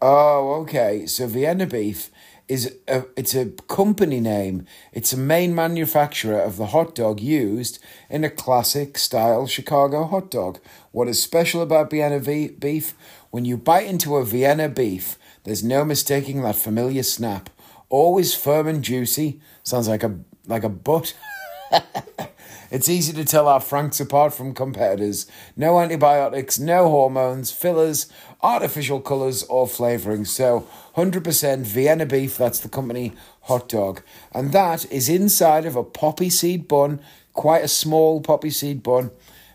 Oh, 0.03 0.61
okay. 0.63 1.07
So 1.07 1.27
Vienna 1.27 1.67
beef 1.67 2.11
is 2.47 2.75
a, 2.87 3.05
it's 3.17 3.35
a 3.35 3.47
company 3.47 4.21
name. 4.21 4.67
It's 4.93 5.15
a 5.15 5.17
main 5.17 5.55
manufacturer 5.55 6.41
of 6.41 6.59
the 6.59 6.67
hot 6.67 6.95
dog 6.95 7.21
used 7.21 7.79
in 8.11 8.23
a 8.25 8.29
classic 8.29 8.99
style 8.99 9.47
Chicago 9.47 10.05
hot 10.05 10.31
dog. 10.31 10.59
What 10.93 11.09
is 11.09 11.23
special 11.23 11.63
about 11.63 11.91
Vienna 11.91 12.21
beef? 12.21 12.95
When 13.35 13.45
you 13.45 13.57
bite 13.57 13.89
into 13.89 14.15
a 14.15 14.25
Vienna 14.25 14.69
beef, 14.69 15.19
there's 15.43 15.65
no 15.65 15.85
mistaking 15.85 16.43
that 16.43 16.55
familiar 16.55 17.03
snap. 17.03 17.51
Always 17.89 18.33
firm 18.33 18.69
and 18.69 18.81
juicy. 18.81 19.41
Sounds 19.65 19.89
like 19.89 20.05
a 20.05 20.21
like 20.47 20.63
a 20.63 20.69
butt. 20.69 21.17
It's 22.71 22.89
easy 22.89 23.13
to 23.13 23.25
tell 23.25 23.47
our 23.47 23.61
Franks 23.61 24.01
apart 24.01 24.35
from 24.35 24.53
competitors. 24.53 25.27
No 25.57 25.79
antibiotics, 25.79 26.59
no 26.59 26.89
hormones, 26.89 27.53
fillers, 27.53 28.11
artificial 28.43 29.01
colours, 29.01 29.45
or 29.45 29.67
flavourings. 29.67 30.29
So 30.29 30.67
100% 30.97 31.59
Vienna 31.61 32.05
beef, 32.05 32.37
that's 32.37 32.59
the 32.59 32.69
company 32.69 33.13
hot 33.43 33.69
dog. 33.69 34.03
And 34.33 34.51
that 34.51 34.91
is 34.91 35.09
inside 35.09 35.67
of 35.67 35.77
a 35.77 35.85
poppy 35.85 36.31
seed 36.31 36.67
bun, 36.67 37.01
quite 37.33 37.63
a 37.63 37.69
small 37.69 38.21
poppy 38.21 38.51
seed 38.51 38.83
bun. 38.83 39.13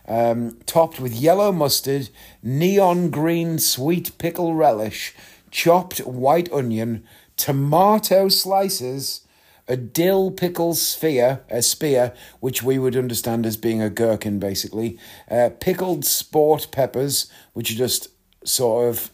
Um, 0.08 0.58
topped 0.66 0.98
with 0.98 1.12
yellow 1.12 1.52
mustard, 1.52 2.10
neon 2.42 3.10
green 3.10 3.58
sweet 3.58 4.16
pickle 4.18 4.54
relish, 4.54 5.14
chopped 5.50 5.98
white 6.00 6.50
onion, 6.52 7.04
tomato 7.36 8.28
slices, 8.28 9.22
a 9.68 9.76
dill 9.76 10.32
pickle 10.32 10.74
sphere, 10.74 11.42
a 11.48 11.62
spear, 11.62 12.12
which 12.40 12.62
we 12.62 12.78
would 12.78 12.96
understand 12.96 13.46
as 13.46 13.56
being 13.56 13.80
a 13.80 13.88
gherkin, 13.88 14.40
basically, 14.40 14.98
uh, 15.30 15.50
pickled 15.60 16.04
sport 16.04 16.68
peppers, 16.72 17.30
which 17.52 17.70
are 17.70 17.76
just 17.76 18.08
sort 18.44 18.88
of 18.88 19.10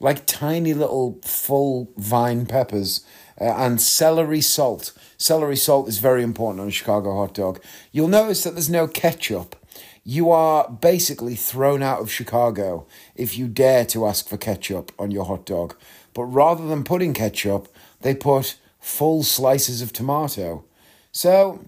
like 0.00 0.26
tiny 0.26 0.74
little 0.74 1.20
full 1.22 1.92
vine 1.96 2.46
peppers, 2.46 3.04
uh, 3.40 3.44
and 3.44 3.80
celery 3.80 4.40
salt. 4.40 4.92
Celery 5.16 5.56
salt 5.56 5.88
is 5.88 5.98
very 5.98 6.22
important 6.22 6.60
on 6.60 6.68
a 6.68 6.72
Chicago 6.72 7.16
hot 7.16 7.34
dog. 7.34 7.62
You'll 7.92 8.08
notice 8.08 8.44
that 8.44 8.52
there's 8.52 8.70
no 8.70 8.86
ketchup. 8.86 9.56
You 10.04 10.30
are 10.30 10.68
basically 10.68 11.34
thrown 11.34 11.82
out 11.82 12.00
of 12.00 12.10
Chicago 12.10 12.86
if 13.14 13.38
you 13.38 13.48
dare 13.48 13.86
to 13.86 14.06
ask 14.06 14.28
for 14.28 14.36
ketchup 14.36 14.92
on 14.98 15.10
your 15.10 15.24
hot 15.24 15.46
dog. 15.46 15.74
But 16.12 16.24
rather 16.24 16.66
than 16.66 16.84
putting 16.84 17.14
ketchup, 17.14 17.68
they 18.02 18.14
put 18.14 18.56
full 18.78 19.22
slices 19.22 19.80
of 19.80 19.92
tomato. 19.92 20.64
So 21.10 21.64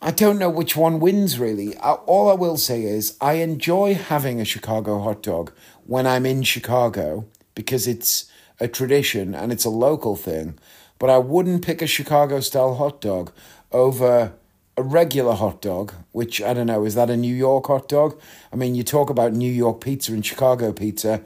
I 0.00 0.12
don't 0.12 0.38
know 0.38 0.50
which 0.50 0.76
one 0.76 1.00
wins 1.00 1.40
really. 1.40 1.76
All 1.78 2.30
I 2.30 2.34
will 2.34 2.56
say 2.56 2.84
is 2.84 3.16
I 3.20 3.34
enjoy 3.34 3.94
having 3.94 4.40
a 4.40 4.44
Chicago 4.44 5.00
hot 5.00 5.22
dog 5.22 5.52
when 5.86 6.06
I'm 6.06 6.24
in 6.24 6.44
Chicago 6.44 7.26
because 7.56 7.88
it's 7.88 8.30
a 8.60 8.68
tradition 8.68 9.34
and 9.34 9.50
it's 9.50 9.64
a 9.64 9.70
local 9.70 10.14
thing. 10.14 10.56
But 11.00 11.10
I 11.10 11.18
wouldn't 11.18 11.64
pick 11.64 11.82
a 11.82 11.86
Chicago 11.86 12.38
style 12.40 12.76
hot 12.76 13.00
dog 13.00 13.32
over 13.72 14.32
a 14.76 14.82
regular 14.82 15.34
hot 15.34 15.60
dog, 15.60 15.92
which 16.12 16.40
I 16.40 16.54
don't 16.54 16.68
know, 16.68 16.84
is 16.84 16.94
that 16.94 17.10
a 17.10 17.16
New 17.16 17.34
York 17.34 17.66
hot 17.66 17.88
dog? 17.88 18.20
I 18.52 18.56
mean, 18.56 18.76
you 18.76 18.84
talk 18.84 19.10
about 19.10 19.32
New 19.32 19.50
York 19.50 19.80
pizza 19.80 20.12
and 20.12 20.24
Chicago 20.24 20.72
pizza. 20.72 21.24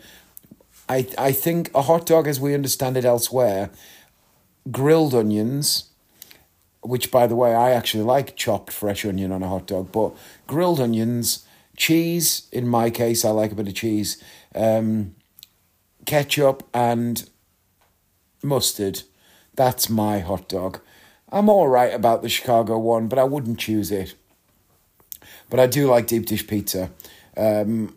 I, 0.88 1.06
I 1.18 1.32
think 1.32 1.70
a 1.74 1.82
hot 1.82 2.06
dog, 2.06 2.26
as 2.26 2.40
we 2.40 2.54
understand 2.54 2.96
it 2.96 3.04
elsewhere, 3.04 3.70
grilled 4.70 5.14
onions, 5.14 5.90
which, 6.82 7.10
by 7.10 7.26
the 7.26 7.36
way, 7.36 7.54
I 7.54 7.70
actually 7.70 8.04
like 8.04 8.36
chopped 8.36 8.72
fresh 8.72 9.04
onion 9.04 9.32
on 9.32 9.42
a 9.42 9.48
hot 9.48 9.66
dog, 9.66 9.92
but 9.92 10.14
grilled 10.46 10.80
onions, 10.80 11.46
cheese, 11.76 12.48
in 12.52 12.66
my 12.66 12.90
case, 12.90 13.24
I 13.24 13.30
like 13.30 13.52
a 13.52 13.54
bit 13.54 13.68
of 13.68 13.74
cheese, 13.74 14.22
um, 14.54 15.14
ketchup, 16.06 16.68
and 16.74 17.28
mustard. 18.42 19.02
That's 19.54 19.88
my 19.88 20.20
hot 20.20 20.48
dog. 20.48 20.80
I'm 21.30 21.48
all 21.48 21.68
right 21.68 21.94
about 21.94 22.22
the 22.22 22.28
Chicago 22.28 22.78
one, 22.78 23.08
but 23.08 23.18
I 23.18 23.24
wouldn't 23.24 23.58
choose 23.58 23.90
it. 23.90 24.14
But 25.48 25.60
I 25.60 25.66
do 25.66 25.86
like 25.86 26.06
deep 26.06 26.26
dish 26.26 26.46
pizza. 26.46 26.90
Um, 27.36 27.96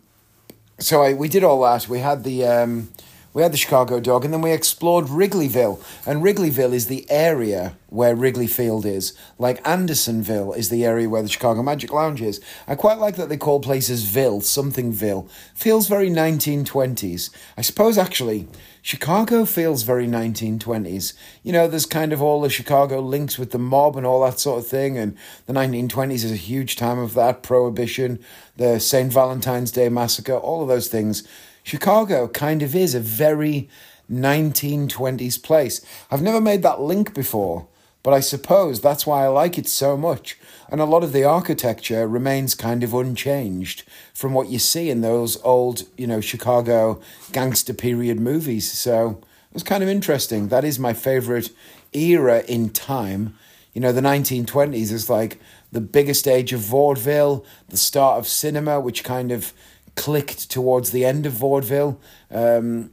so 0.78 1.02
I, 1.02 1.14
we 1.14 1.28
did 1.28 1.44
all 1.44 1.62
that. 1.62 1.88
We 1.88 2.00
had 2.00 2.24
the 2.24 2.46
um, 2.46 2.90
we 3.36 3.42
had 3.42 3.52
the 3.52 3.58
Chicago 3.58 4.00
dog, 4.00 4.24
and 4.24 4.32
then 4.32 4.40
we 4.40 4.50
explored 4.50 5.08
Wrigleyville. 5.08 5.78
And 6.06 6.22
Wrigleyville 6.22 6.72
is 6.72 6.86
the 6.86 7.04
area 7.10 7.76
where 7.90 8.16
Wrigley 8.16 8.46
Field 8.46 8.86
is. 8.86 9.12
Like 9.38 9.66
Andersonville 9.68 10.54
is 10.54 10.70
the 10.70 10.86
area 10.86 11.06
where 11.06 11.20
the 11.20 11.28
Chicago 11.28 11.62
Magic 11.62 11.92
Lounge 11.92 12.22
is. 12.22 12.40
I 12.66 12.76
quite 12.76 12.96
like 12.96 13.16
that 13.16 13.28
they 13.28 13.36
call 13.36 13.60
places 13.60 14.04
Ville, 14.04 14.40
something 14.40 14.90
Ville. 14.90 15.28
Feels 15.54 15.86
very 15.86 16.08
1920s. 16.08 17.28
I 17.58 17.60
suppose 17.60 17.98
actually, 17.98 18.48
Chicago 18.80 19.44
feels 19.44 19.82
very 19.82 20.06
1920s. 20.06 21.12
You 21.42 21.52
know, 21.52 21.68
there's 21.68 21.84
kind 21.84 22.14
of 22.14 22.22
all 22.22 22.40
the 22.40 22.48
Chicago 22.48 23.00
links 23.00 23.38
with 23.38 23.50
the 23.50 23.58
mob 23.58 23.96
and 23.98 24.06
all 24.06 24.24
that 24.24 24.40
sort 24.40 24.60
of 24.60 24.66
thing, 24.66 24.96
and 24.96 25.14
the 25.44 25.52
1920s 25.52 26.24
is 26.24 26.32
a 26.32 26.36
huge 26.36 26.76
time 26.76 26.98
of 26.98 27.12
that. 27.12 27.42
Prohibition, 27.42 28.18
the 28.56 28.78
St. 28.78 29.12
Valentine's 29.12 29.70
Day 29.70 29.90
Massacre, 29.90 30.36
all 30.36 30.62
of 30.62 30.68
those 30.68 30.88
things. 30.88 31.28
Chicago 31.66 32.28
kind 32.28 32.62
of 32.62 32.76
is 32.76 32.94
a 32.94 33.00
very 33.00 33.68
1920s 34.08 35.42
place. 35.42 35.84
I've 36.12 36.22
never 36.22 36.40
made 36.40 36.62
that 36.62 36.80
link 36.80 37.12
before, 37.12 37.66
but 38.04 38.14
I 38.14 38.20
suppose 38.20 38.80
that's 38.80 39.04
why 39.04 39.24
I 39.24 39.26
like 39.26 39.58
it 39.58 39.66
so 39.66 39.96
much. 39.96 40.38
And 40.68 40.80
a 40.80 40.84
lot 40.84 41.02
of 41.02 41.12
the 41.12 41.24
architecture 41.24 42.06
remains 42.06 42.54
kind 42.54 42.84
of 42.84 42.94
unchanged 42.94 43.82
from 44.14 44.32
what 44.32 44.48
you 44.48 44.60
see 44.60 44.90
in 44.90 45.00
those 45.00 45.42
old, 45.42 45.82
you 45.98 46.06
know, 46.06 46.20
Chicago 46.20 47.00
gangster 47.32 47.74
period 47.74 48.20
movies. 48.20 48.70
So 48.70 49.18
it 49.50 49.54
was 49.54 49.64
kind 49.64 49.82
of 49.82 49.88
interesting. 49.88 50.46
That 50.46 50.64
is 50.64 50.78
my 50.78 50.92
favorite 50.92 51.50
era 51.92 52.44
in 52.46 52.70
time. 52.70 53.36
you 53.74 53.80
know, 53.80 53.90
the 53.90 54.00
1920s 54.00 54.92
is 54.92 55.10
like 55.10 55.40
the 55.72 55.80
biggest 55.80 56.28
age 56.28 56.52
of 56.52 56.60
vaudeville, 56.60 57.44
the 57.68 57.76
start 57.76 58.20
of 58.20 58.28
cinema, 58.28 58.78
which 58.78 59.02
kind 59.02 59.32
of 59.32 59.52
clicked 59.96 60.50
towards 60.50 60.92
the 60.92 61.04
end 61.04 61.26
of 61.26 61.32
vaudeville. 61.32 62.00
Um, 62.30 62.92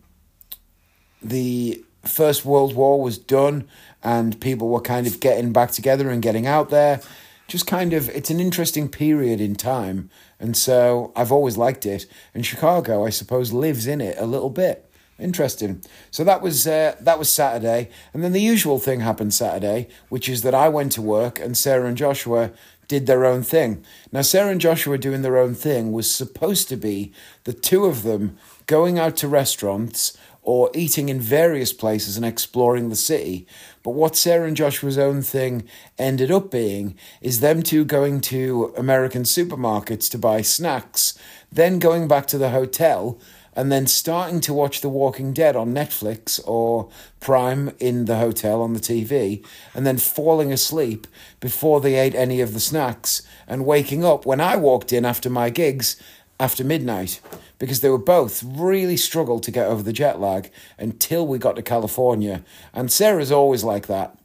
the 1.22 1.84
First 2.04 2.44
World 2.44 2.76
War 2.76 3.02
was 3.02 3.18
done, 3.18 3.68
and 4.04 4.40
people 4.42 4.70
were 4.70 4.82
kind 4.82 5.08
of 5.08 5.20
getting 5.20 5.54
back 5.54 5.72
together 5.72 6.10
and 6.10 6.22
getting 6.22 6.48
out 6.48 6.70
there. 6.70 7.02
Just 7.48 7.68
kind 7.68 7.94
of, 7.94 8.10
it's 8.10 8.30
an 8.30 8.40
interesting 8.40 8.90
period 8.90 9.40
in 9.40 9.56
time, 9.56 10.10
and 10.40 10.58
so 10.58 11.12
I've 11.16 11.32
always 11.32 11.58
liked 11.58 11.86
it. 11.86 12.06
And 12.34 12.46
Chicago, 12.46 13.06
I 13.06 13.10
suppose, 13.10 13.54
lives 13.54 13.86
in 13.86 14.02
it 14.02 14.18
a 14.18 14.26
little 14.26 14.50
bit. 14.50 14.90
Interesting. 15.20 15.82
So 16.10 16.24
that 16.24 16.42
was 16.42 16.66
uh, 16.66 16.96
that 17.00 17.20
was 17.20 17.30
Saturday, 17.30 17.90
and 18.14 18.24
then 18.24 18.32
the 18.32 18.42
usual 18.42 18.80
thing 18.80 19.02
happened 19.02 19.34
Saturday, 19.34 19.88
which 20.10 20.28
is 20.28 20.42
that 20.42 20.56
I 20.56 20.70
went 20.70 20.92
to 20.94 21.02
work 21.02 21.40
and 21.40 21.56
Sarah 21.56 21.88
and 21.88 21.96
Joshua 21.96 22.52
did 22.88 23.06
their 23.06 23.26
own 23.26 23.44
thing. 23.44 23.84
Now 24.12 24.22
Sarah 24.22 24.52
and 24.52 24.62
Joshua 24.62 24.98
doing 24.98 25.22
their 25.22 25.38
own 25.38 25.56
thing 25.56 25.92
was 25.92 26.14
supposed 26.14 26.70
to 26.70 26.78
be 26.78 27.12
the 27.44 27.54
two 27.54 27.86
of 27.86 28.04
them 28.04 28.38
going 28.66 29.00
out 29.00 29.18
to 29.18 29.28
restaurants 29.28 30.18
or 30.44 30.70
eating 30.74 31.08
in 31.08 31.20
various 31.20 31.72
places 31.72 32.18
and 32.18 32.26
exploring 32.26 32.90
the 32.90 32.96
city. 32.96 33.48
But 33.82 33.92
what 33.92 34.16
Sarah 34.16 34.48
and 34.48 34.58
Joshua's 34.58 34.98
own 34.98 35.22
thing 35.22 35.64
ended 35.98 36.32
up 36.32 36.52
being 36.52 36.96
is 37.22 37.40
them 37.40 37.64
two 37.64 37.86
going 37.86 38.20
to 38.22 38.74
American 38.78 39.24
supermarkets 39.24 40.12
to 40.12 40.18
buy 40.18 40.42
snacks, 40.42 41.18
then 41.52 41.80
going 41.80 42.08
back 42.08 42.28
to 42.28 42.38
the 42.38 42.50
hotel 42.50 43.20
and 43.56 43.72
then 43.72 43.88
starting 43.88 44.40
to 44.42 44.54
watch 44.54 44.82
The 44.82 44.90
Walking 44.90 45.34
Dead 45.34 45.56
on 45.56 45.74
Netflix 45.74 46.40
or 46.46 46.90
Prime 47.20 47.72
in 47.80 48.06
the 48.06 48.18
hotel 48.18 48.62
on 48.62 48.74
the 48.74 48.80
TV, 48.80 49.46
and 49.74 49.86
then 49.86 49.98
falling 49.98 50.52
asleep 50.52 51.08
before 51.40 51.82
they 51.82 51.96
ate 51.96 52.16
any 52.16 52.42
of 52.42 52.54
the 52.54 52.60
snacks, 52.60 53.22
and 53.48 53.66
waking 53.66 54.04
up 54.04 54.26
when 54.26 54.42
I 54.42 54.56
walked 54.56 54.94
in 54.94 55.06
after 55.06 55.30
my 55.30 55.50
gigs 55.50 56.02
after 56.40 56.64
midnight 56.64 57.22
because 57.60 57.80
they 57.80 57.90
were 57.90 57.98
both 57.98 58.44
really 58.44 58.98
struggled 58.98 59.44
to 59.44 59.52
get 59.52 59.68
over 59.68 59.84
the 59.84 59.94
jet 59.94 60.20
lag 60.20 60.52
until 60.78 61.26
we 61.26 61.38
got 61.38 61.56
to 61.56 61.62
California. 61.62 62.44
And 62.74 62.92
Sarah's 62.92 63.32
always 63.32 63.64
like 63.64 63.88
that 63.88 64.18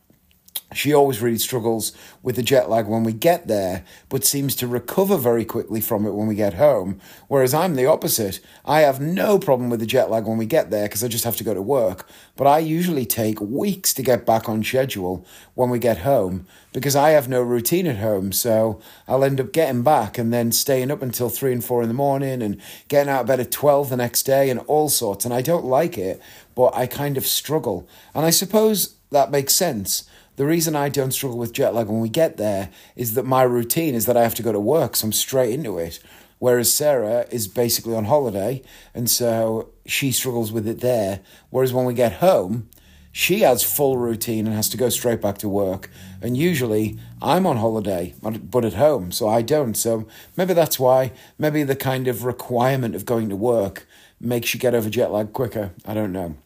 she 0.74 0.92
always 0.92 1.22
really 1.22 1.38
struggles 1.38 1.92
with 2.22 2.36
the 2.36 2.42
jet 2.42 2.68
lag 2.68 2.86
when 2.86 3.02
we 3.02 3.14
get 3.14 3.46
there, 3.46 3.84
but 4.10 4.24
seems 4.24 4.54
to 4.56 4.66
recover 4.66 5.16
very 5.16 5.44
quickly 5.44 5.80
from 5.80 6.04
it 6.04 6.12
when 6.12 6.26
we 6.26 6.34
get 6.34 6.54
home. 6.54 7.00
Whereas 7.26 7.54
I'm 7.54 7.74
the 7.74 7.86
opposite. 7.86 8.40
I 8.66 8.80
have 8.80 9.00
no 9.00 9.38
problem 9.38 9.70
with 9.70 9.80
the 9.80 9.86
jet 9.86 10.10
lag 10.10 10.26
when 10.26 10.36
we 10.36 10.44
get 10.44 10.70
there 10.70 10.86
because 10.86 11.02
I 11.02 11.08
just 11.08 11.24
have 11.24 11.36
to 11.36 11.44
go 11.44 11.54
to 11.54 11.62
work. 11.62 12.06
But 12.36 12.46
I 12.46 12.58
usually 12.58 13.06
take 13.06 13.40
weeks 13.40 13.94
to 13.94 14.02
get 14.02 14.26
back 14.26 14.46
on 14.46 14.62
schedule 14.62 15.24
when 15.54 15.70
we 15.70 15.78
get 15.78 15.98
home 15.98 16.46
because 16.74 16.94
I 16.94 17.10
have 17.10 17.30
no 17.30 17.40
routine 17.40 17.86
at 17.86 17.96
home. 17.96 18.30
So 18.30 18.78
I'll 19.06 19.24
end 19.24 19.40
up 19.40 19.52
getting 19.52 19.82
back 19.82 20.18
and 20.18 20.34
then 20.34 20.52
staying 20.52 20.90
up 20.90 21.00
until 21.00 21.30
three 21.30 21.52
and 21.52 21.64
four 21.64 21.80
in 21.80 21.88
the 21.88 21.94
morning 21.94 22.42
and 22.42 22.60
getting 22.88 23.10
out 23.10 23.22
of 23.22 23.26
bed 23.26 23.40
at 23.40 23.50
12 23.50 23.88
the 23.88 23.96
next 23.96 24.24
day 24.24 24.50
and 24.50 24.60
all 24.60 24.90
sorts. 24.90 25.24
And 25.24 25.32
I 25.32 25.40
don't 25.40 25.64
like 25.64 25.96
it, 25.96 26.20
but 26.54 26.74
I 26.74 26.86
kind 26.86 27.16
of 27.16 27.26
struggle. 27.26 27.88
And 28.14 28.26
I 28.26 28.30
suppose 28.30 28.96
that 29.10 29.30
makes 29.30 29.54
sense 29.54 30.06
the 30.38 30.46
reason 30.46 30.76
I 30.76 30.88
don't 30.88 31.10
struggle 31.10 31.36
with 31.36 31.52
jet 31.52 31.74
lag 31.74 31.88
when 31.88 31.98
we 31.98 32.08
get 32.08 32.36
there 32.36 32.70
is 32.94 33.14
that 33.14 33.26
my 33.26 33.42
routine 33.42 33.96
is 33.96 34.06
that 34.06 34.16
I 34.16 34.22
have 34.22 34.36
to 34.36 34.42
go 34.44 34.52
to 34.52 34.60
work, 34.60 34.94
so 34.94 35.06
I'm 35.06 35.12
straight 35.12 35.52
into 35.52 35.78
it. 35.78 35.98
Whereas 36.38 36.72
Sarah 36.72 37.26
is 37.32 37.48
basically 37.48 37.96
on 37.96 38.04
holiday, 38.04 38.62
and 38.94 39.10
so 39.10 39.70
she 39.84 40.12
struggles 40.12 40.52
with 40.52 40.68
it 40.68 40.78
there. 40.80 41.22
Whereas 41.50 41.72
when 41.72 41.86
we 41.86 41.92
get 41.92 42.12
home, 42.12 42.70
she 43.10 43.40
has 43.40 43.64
full 43.64 43.96
routine 43.96 44.46
and 44.46 44.54
has 44.54 44.68
to 44.68 44.76
go 44.76 44.90
straight 44.90 45.20
back 45.20 45.38
to 45.38 45.48
work. 45.48 45.90
And 46.22 46.36
usually 46.36 47.00
I'm 47.20 47.44
on 47.44 47.56
holiday, 47.56 48.14
but 48.22 48.64
at 48.64 48.74
home, 48.74 49.10
so 49.10 49.26
I 49.26 49.42
don't. 49.42 49.74
So 49.74 50.06
maybe 50.36 50.54
that's 50.54 50.78
why. 50.78 51.10
Maybe 51.36 51.64
the 51.64 51.74
kind 51.74 52.06
of 52.06 52.22
requirement 52.24 52.94
of 52.94 53.04
going 53.04 53.28
to 53.30 53.36
work 53.36 53.88
makes 54.20 54.54
you 54.54 54.60
get 54.60 54.72
over 54.72 54.88
jet 54.88 55.10
lag 55.10 55.32
quicker. 55.32 55.72
I 55.84 55.94
don't 55.94 56.12
know. 56.12 56.36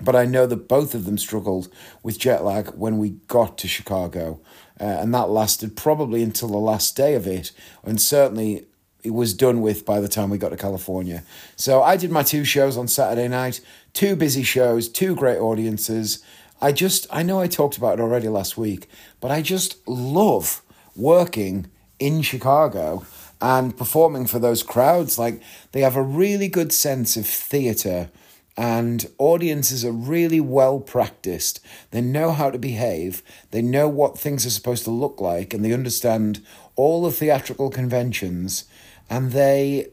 But 0.00 0.16
I 0.16 0.24
know 0.24 0.46
that 0.46 0.68
both 0.68 0.94
of 0.94 1.04
them 1.04 1.18
struggled 1.18 1.68
with 2.02 2.18
jet 2.18 2.44
lag 2.44 2.68
when 2.70 2.98
we 2.98 3.10
got 3.28 3.58
to 3.58 3.68
Chicago. 3.68 4.40
Uh, 4.80 4.84
and 4.84 5.14
that 5.14 5.30
lasted 5.30 5.76
probably 5.76 6.22
until 6.22 6.48
the 6.48 6.58
last 6.58 6.96
day 6.96 7.14
of 7.14 7.26
it. 7.26 7.52
And 7.84 8.00
certainly 8.00 8.66
it 9.02 9.12
was 9.12 9.34
done 9.34 9.60
with 9.60 9.84
by 9.84 10.00
the 10.00 10.08
time 10.08 10.30
we 10.30 10.38
got 10.38 10.48
to 10.48 10.56
California. 10.56 11.22
So 11.56 11.82
I 11.82 11.96
did 11.96 12.10
my 12.10 12.22
two 12.22 12.44
shows 12.44 12.76
on 12.76 12.88
Saturday 12.88 13.28
night, 13.28 13.60
two 13.92 14.16
busy 14.16 14.42
shows, 14.42 14.88
two 14.88 15.14
great 15.14 15.38
audiences. 15.38 16.24
I 16.60 16.72
just, 16.72 17.06
I 17.10 17.22
know 17.22 17.40
I 17.40 17.46
talked 17.46 17.76
about 17.76 17.98
it 17.98 18.02
already 18.02 18.28
last 18.28 18.56
week, 18.56 18.88
but 19.20 19.30
I 19.30 19.42
just 19.42 19.86
love 19.86 20.62
working 20.96 21.66
in 21.98 22.22
Chicago 22.22 23.04
and 23.40 23.76
performing 23.76 24.26
for 24.26 24.38
those 24.38 24.62
crowds. 24.62 25.18
Like 25.18 25.42
they 25.72 25.82
have 25.82 25.96
a 25.96 26.02
really 26.02 26.48
good 26.48 26.72
sense 26.72 27.16
of 27.16 27.26
theatre 27.26 28.10
and 28.56 29.08
audiences 29.18 29.84
are 29.84 29.92
really 29.92 30.40
well 30.40 30.78
practiced. 30.80 31.60
They 31.90 32.00
know 32.00 32.32
how 32.32 32.50
to 32.50 32.58
behave, 32.58 33.22
they 33.50 33.62
know 33.62 33.88
what 33.88 34.18
things 34.18 34.46
are 34.46 34.50
supposed 34.50 34.84
to 34.84 34.90
look 34.90 35.20
like, 35.20 35.52
and 35.52 35.64
they 35.64 35.72
understand 35.72 36.44
all 36.76 37.02
the 37.02 37.12
theatrical 37.12 37.70
conventions, 37.70 38.64
and 39.10 39.32
they 39.32 39.88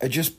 are 0.00 0.08
just 0.08 0.34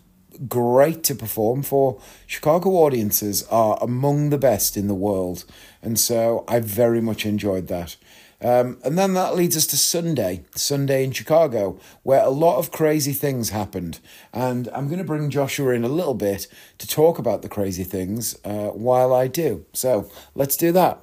great 0.47 1.03
to 1.03 1.15
perform 1.15 1.61
for. 1.61 1.99
Chicago 2.25 2.71
audiences 2.71 3.43
are 3.47 3.77
among 3.81 4.29
the 4.29 4.37
best 4.37 4.75
in 4.75 4.87
the 4.87 4.95
world, 4.95 5.45
and 5.81 5.99
so 5.99 6.43
I 6.47 6.59
very 6.59 7.01
much 7.01 7.25
enjoyed 7.25 7.67
that. 7.67 7.95
Um, 8.43 8.79
and 8.83 8.97
then 8.97 9.13
that 9.13 9.35
leads 9.35 9.55
us 9.55 9.67
to 9.67 9.77
Sunday, 9.77 10.43
Sunday 10.55 11.03
in 11.03 11.11
Chicago, 11.11 11.79
where 12.01 12.23
a 12.23 12.29
lot 12.29 12.57
of 12.57 12.71
crazy 12.71 13.13
things 13.13 13.49
happened. 13.51 13.99
And 14.33 14.67
I'm 14.73 14.87
going 14.87 14.97
to 14.97 15.03
bring 15.03 15.29
Joshua 15.29 15.73
in 15.73 15.83
a 15.83 15.89
little 15.89 16.15
bit 16.15 16.47
to 16.79 16.87
talk 16.87 17.19
about 17.19 17.43
the 17.43 17.49
crazy 17.49 17.83
things 17.83 18.35
uh, 18.43 18.69
while 18.69 19.13
I 19.13 19.27
do. 19.27 19.65
So 19.73 20.09
let's 20.33 20.57
do 20.57 20.71
that. 20.71 21.01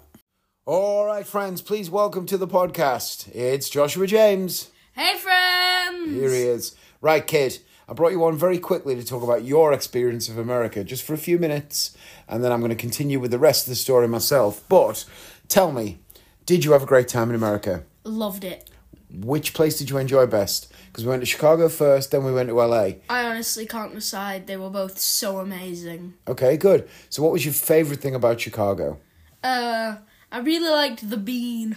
All 0.66 1.06
right, 1.06 1.26
friends, 1.26 1.62
please 1.62 1.88
welcome 1.88 2.26
to 2.26 2.36
the 2.36 2.48
podcast. 2.48 3.34
It's 3.34 3.70
Joshua 3.70 4.06
James. 4.06 4.70
Hey, 4.92 5.16
friends! 5.16 6.10
Here 6.10 6.30
he 6.30 6.42
is. 6.42 6.74
Right, 7.00 7.24
kid. 7.24 7.60
I 7.88 7.94
brought 7.94 8.12
you 8.12 8.22
on 8.24 8.36
very 8.36 8.58
quickly 8.58 8.94
to 8.96 9.04
talk 9.04 9.22
about 9.22 9.44
your 9.44 9.72
experience 9.72 10.28
of 10.28 10.36
America, 10.36 10.84
just 10.84 11.04
for 11.04 11.14
a 11.14 11.18
few 11.18 11.38
minutes, 11.38 11.96
and 12.28 12.44
then 12.44 12.52
I'm 12.52 12.60
going 12.60 12.68
to 12.68 12.76
continue 12.76 13.18
with 13.18 13.30
the 13.30 13.38
rest 13.38 13.66
of 13.66 13.70
the 13.70 13.76
story 13.76 14.08
myself. 14.08 14.62
But 14.68 15.06
tell 15.48 15.72
me, 15.72 16.00
did 16.48 16.64
you 16.64 16.72
have 16.72 16.82
a 16.82 16.86
great 16.86 17.08
time 17.08 17.28
in 17.28 17.36
America? 17.36 17.84
Loved 18.04 18.42
it. 18.42 18.70
Which 19.12 19.52
place 19.52 19.78
did 19.78 19.90
you 19.90 19.98
enjoy 19.98 20.24
best? 20.24 20.72
Because 20.86 21.04
we 21.04 21.10
went 21.10 21.20
to 21.20 21.26
Chicago 21.26 21.68
first, 21.68 22.10
then 22.10 22.24
we 22.24 22.32
went 22.32 22.48
to 22.48 22.54
LA. 22.54 22.92
I 23.10 23.26
honestly 23.26 23.66
can't 23.66 23.94
decide. 23.94 24.46
They 24.46 24.56
were 24.56 24.70
both 24.70 24.98
so 24.98 25.40
amazing. 25.40 26.14
Okay, 26.26 26.56
good. 26.56 26.88
So, 27.10 27.22
what 27.22 27.32
was 27.32 27.44
your 27.44 27.52
favorite 27.52 28.00
thing 28.00 28.14
about 28.14 28.40
Chicago? 28.40 28.98
Uh, 29.44 29.96
I 30.32 30.38
really 30.38 30.70
liked 30.70 31.10
the 31.10 31.18
bean. 31.18 31.76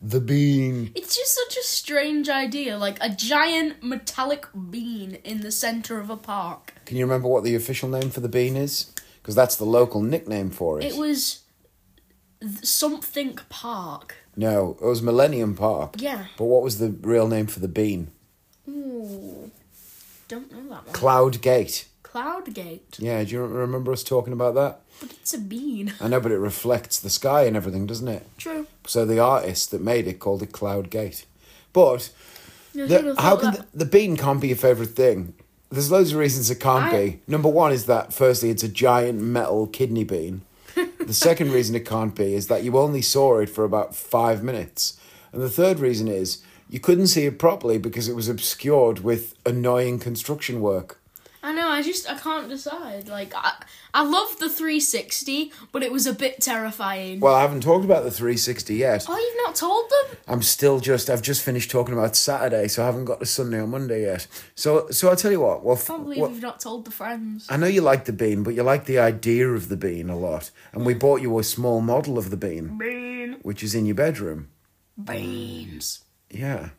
The 0.00 0.20
bean. 0.20 0.92
It's 0.94 1.16
just 1.16 1.34
such 1.34 1.56
a 1.56 1.66
strange 1.66 2.28
idea, 2.28 2.78
like 2.78 2.98
a 3.00 3.10
giant 3.10 3.82
metallic 3.82 4.46
bean 4.70 5.14
in 5.24 5.40
the 5.40 5.50
center 5.50 5.98
of 5.98 6.10
a 6.10 6.16
park. 6.16 6.74
Can 6.86 6.96
you 6.96 7.04
remember 7.04 7.26
what 7.26 7.42
the 7.42 7.56
official 7.56 7.88
name 7.88 8.10
for 8.10 8.20
the 8.20 8.28
bean 8.28 8.54
is? 8.54 8.92
Because 9.20 9.34
that's 9.34 9.56
the 9.56 9.64
local 9.64 10.00
nickname 10.00 10.50
for 10.50 10.78
it. 10.78 10.84
It 10.84 10.96
was 10.96 11.41
th- 12.42 12.64
something 12.64 13.38
park. 13.48 14.16
No, 14.36 14.76
it 14.80 14.84
was 14.84 15.02
Millennium 15.02 15.54
Park. 15.54 15.96
Yeah. 15.98 16.26
But 16.38 16.44
what 16.44 16.62
was 16.62 16.78
the 16.78 16.88
real 16.88 17.28
name 17.28 17.46
for 17.46 17.60
the 17.60 17.68
bean? 17.68 18.10
Ooh, 18.68 19.50
don't 20.28 20.50
know 20.52 20.62
that 20.74 20.86
one. 20.86 20.92
Cloud 20.94 21.40
Gate. 21.42 21.86
Cloudgate, 22.02 22.98
Yeah, 22.98 23.24
do 23.24 23.30
you 23.30 23.42
remember 23.46 23.90
us 23.90 24.04
talking 24.04 24.34
about 24.34 24.54
that? 24.54 24.80
but 25.00 25.10
it's 25.12 25.32
a 25.32 25.38
bean. 25.38 25.94
I 25.98 26.08
know, 26.08 26.20
but 26.20 26.30
it 26.30 26.36
reflects 26.38 27.00
the 27.00 27.08
sky 27.08 27.44
and 27.44 27.56
everything, 27.56 27.86
doesn't 27.86 28.06
it? 28.06 28.26
True. 28.36 28.66
So 28.86 29.06
the 29.06 29.18
artist 29.18 29.70
that 29.70 29.80
made 29.80 30.06
it 30.06 30.20
called 30.20 30.42
it 30.42 30.52
Cloud 30.52 30.90
Gate. 30.90 31.24
But 31.72 32.10
You 32.74 32.86
the, 32.86 33.14
how 33.18 33.36
can 33.36 33.52
the, 33.54 33.66
the 33.72 33.84
bean 33.86 34.18
can't 34.18 34.42
be 34.42 34.48
your 34.48 34.58
favourite 34.58 34.90
thing? 34.90 35.32
There's 35.70 35.90
loads 35.90 36.12
of 36.12 36.18
reasons 36.18 36.50
it 36.50 36.60
can't 36.60 36.92
I- 36.92 36.96
be. 37.06 37.20
Number 37.26 37.48
one 37.48 37.72
is 37.72 37.86
that 37.86 38.12
firstly 38.12 38.50
it's 38.50 38.62
a 38.62 38.68
giant 38.68 39.18
metal 39.20 39.66
kidney 39.66 40.04
bean. 40.04 40.42
The 41.06 41.14
second 41.14 41.52
reason 41.52 41.74
it 41.74 41.86
can't 41.86 42.14
be 42.14 42.34
is 42.34 42.46
that 42.48 42.64
you 42.64 42.78
only 42.78 43.02
saw 43.02 43.38
it 43.38 43.50
for 43.50 43.64
about 43.64 43.94
five 43.94 44.42
minutes. 44.42 44.98
And 45.32 45.42
the 45.42 45.50
third 45.50 45.78
reason 45.78 46.08
is 46.08 46.42
you 46.68 46.80
couldn't 46.80 47.08
see 47.08 47.26
it 47.26 47.38
properly 47.38 47.78
because 47.78 48.08
it 48.08 48.16
was 48.16 48.28
obscured 48.28 49.00
with 49.00 49.34
annoying 49.44 49.98
construction 49.98 50.60
work. 50.60 51.01
I 51.82 51.84
just 51.84 52.08
I 52.08 52.14
can't 52.16 52.48
decide. 52.48 53.08
Like 53.08 53.32
I 53.34 53.54
I 53.92 54.04
love 54.04 54.38
the 54.38 54.48
360, 54.48 55.52
but 55.72 55.82
it 55.82 55.90
was 55.90 56.06
a 56.06 56.12
bit 56.14 56.40
terrifying. 56.40 57.18
Well, 57.18 57.34
I 57.34 57.42
haven't 57.42 57.62
talked 57.62 57.84
about 57.84 58.04
the 58.04 58.10
360 58.12 58.74
yet. 58.76 59.06
oh, 59.08 59.16
you've 59.18 59.44
not 59.46 59.56
told 59.56 59.90
them? 59.90 60.18
I'm 60.28 60.42
still 60.42 60.78
just 60.78 61.10
I've 61.10 61.22
just 61.22 61.42
finished 61.42 61.70
talking 61.72 61.92
about 61.94 62.14
Saturday, 62.14 62.68
so 62.68 62.82
I 62.84 62.86
haven't 62.86 63.06
got 63.06 63.18
to 63.18 63.26
Sunday 63.26 63.58
or 63.58 63.66
Monday 63.66 64.02
yet. 64.02 64.28
So 64.54 64.88
so 64.90 65.08
I'll 65.08 65.16
tell 65.16 65.32
you 65.32 65.40
what. 65.40 65.64
Well, 65.64 65.76
I 65.76 65.80
can't 65.84 66.04
believe 66.04 66.18
well, 66.20 66.30
you've 66.30 66.40
not 66.42 66.60
told 66.60 66.84
the 66.84 66.92
friends. 66.92 67.46
I 67.50 67.56
know 67.56 67.66
you 67.66 67.80
like 67.80 68.04
the 68.04 68.12
bean, 68.12 68.44
but 68.44 68.54
you 68.54 68.62
like 68.62 68.84
the 68.84 69.00
idea 69.00 69.48
of 69.48 69.68
the 69.68 69.76
bean 69.76 70.08
a 70.08 70.16
lot. 70.16 70.52
And 70.72 70.86
we 70.86 70.94
bought 70.94 71.20
you 71.20 71.36
a 71.38 71.42
small 71.44 71.80
model 71.80 72.16
of 72.16 72.30
the 72.30 72.36
bean, 72.36 72.78
Bean, 72.78 73.38
which 73.42 73.62
is 73.64 73.74
in 73.74 73.86
your 73.86 73.96
bedroom. 73.96 74.48
Beans. 75.02 76.04
Yeah. 76.30 76.70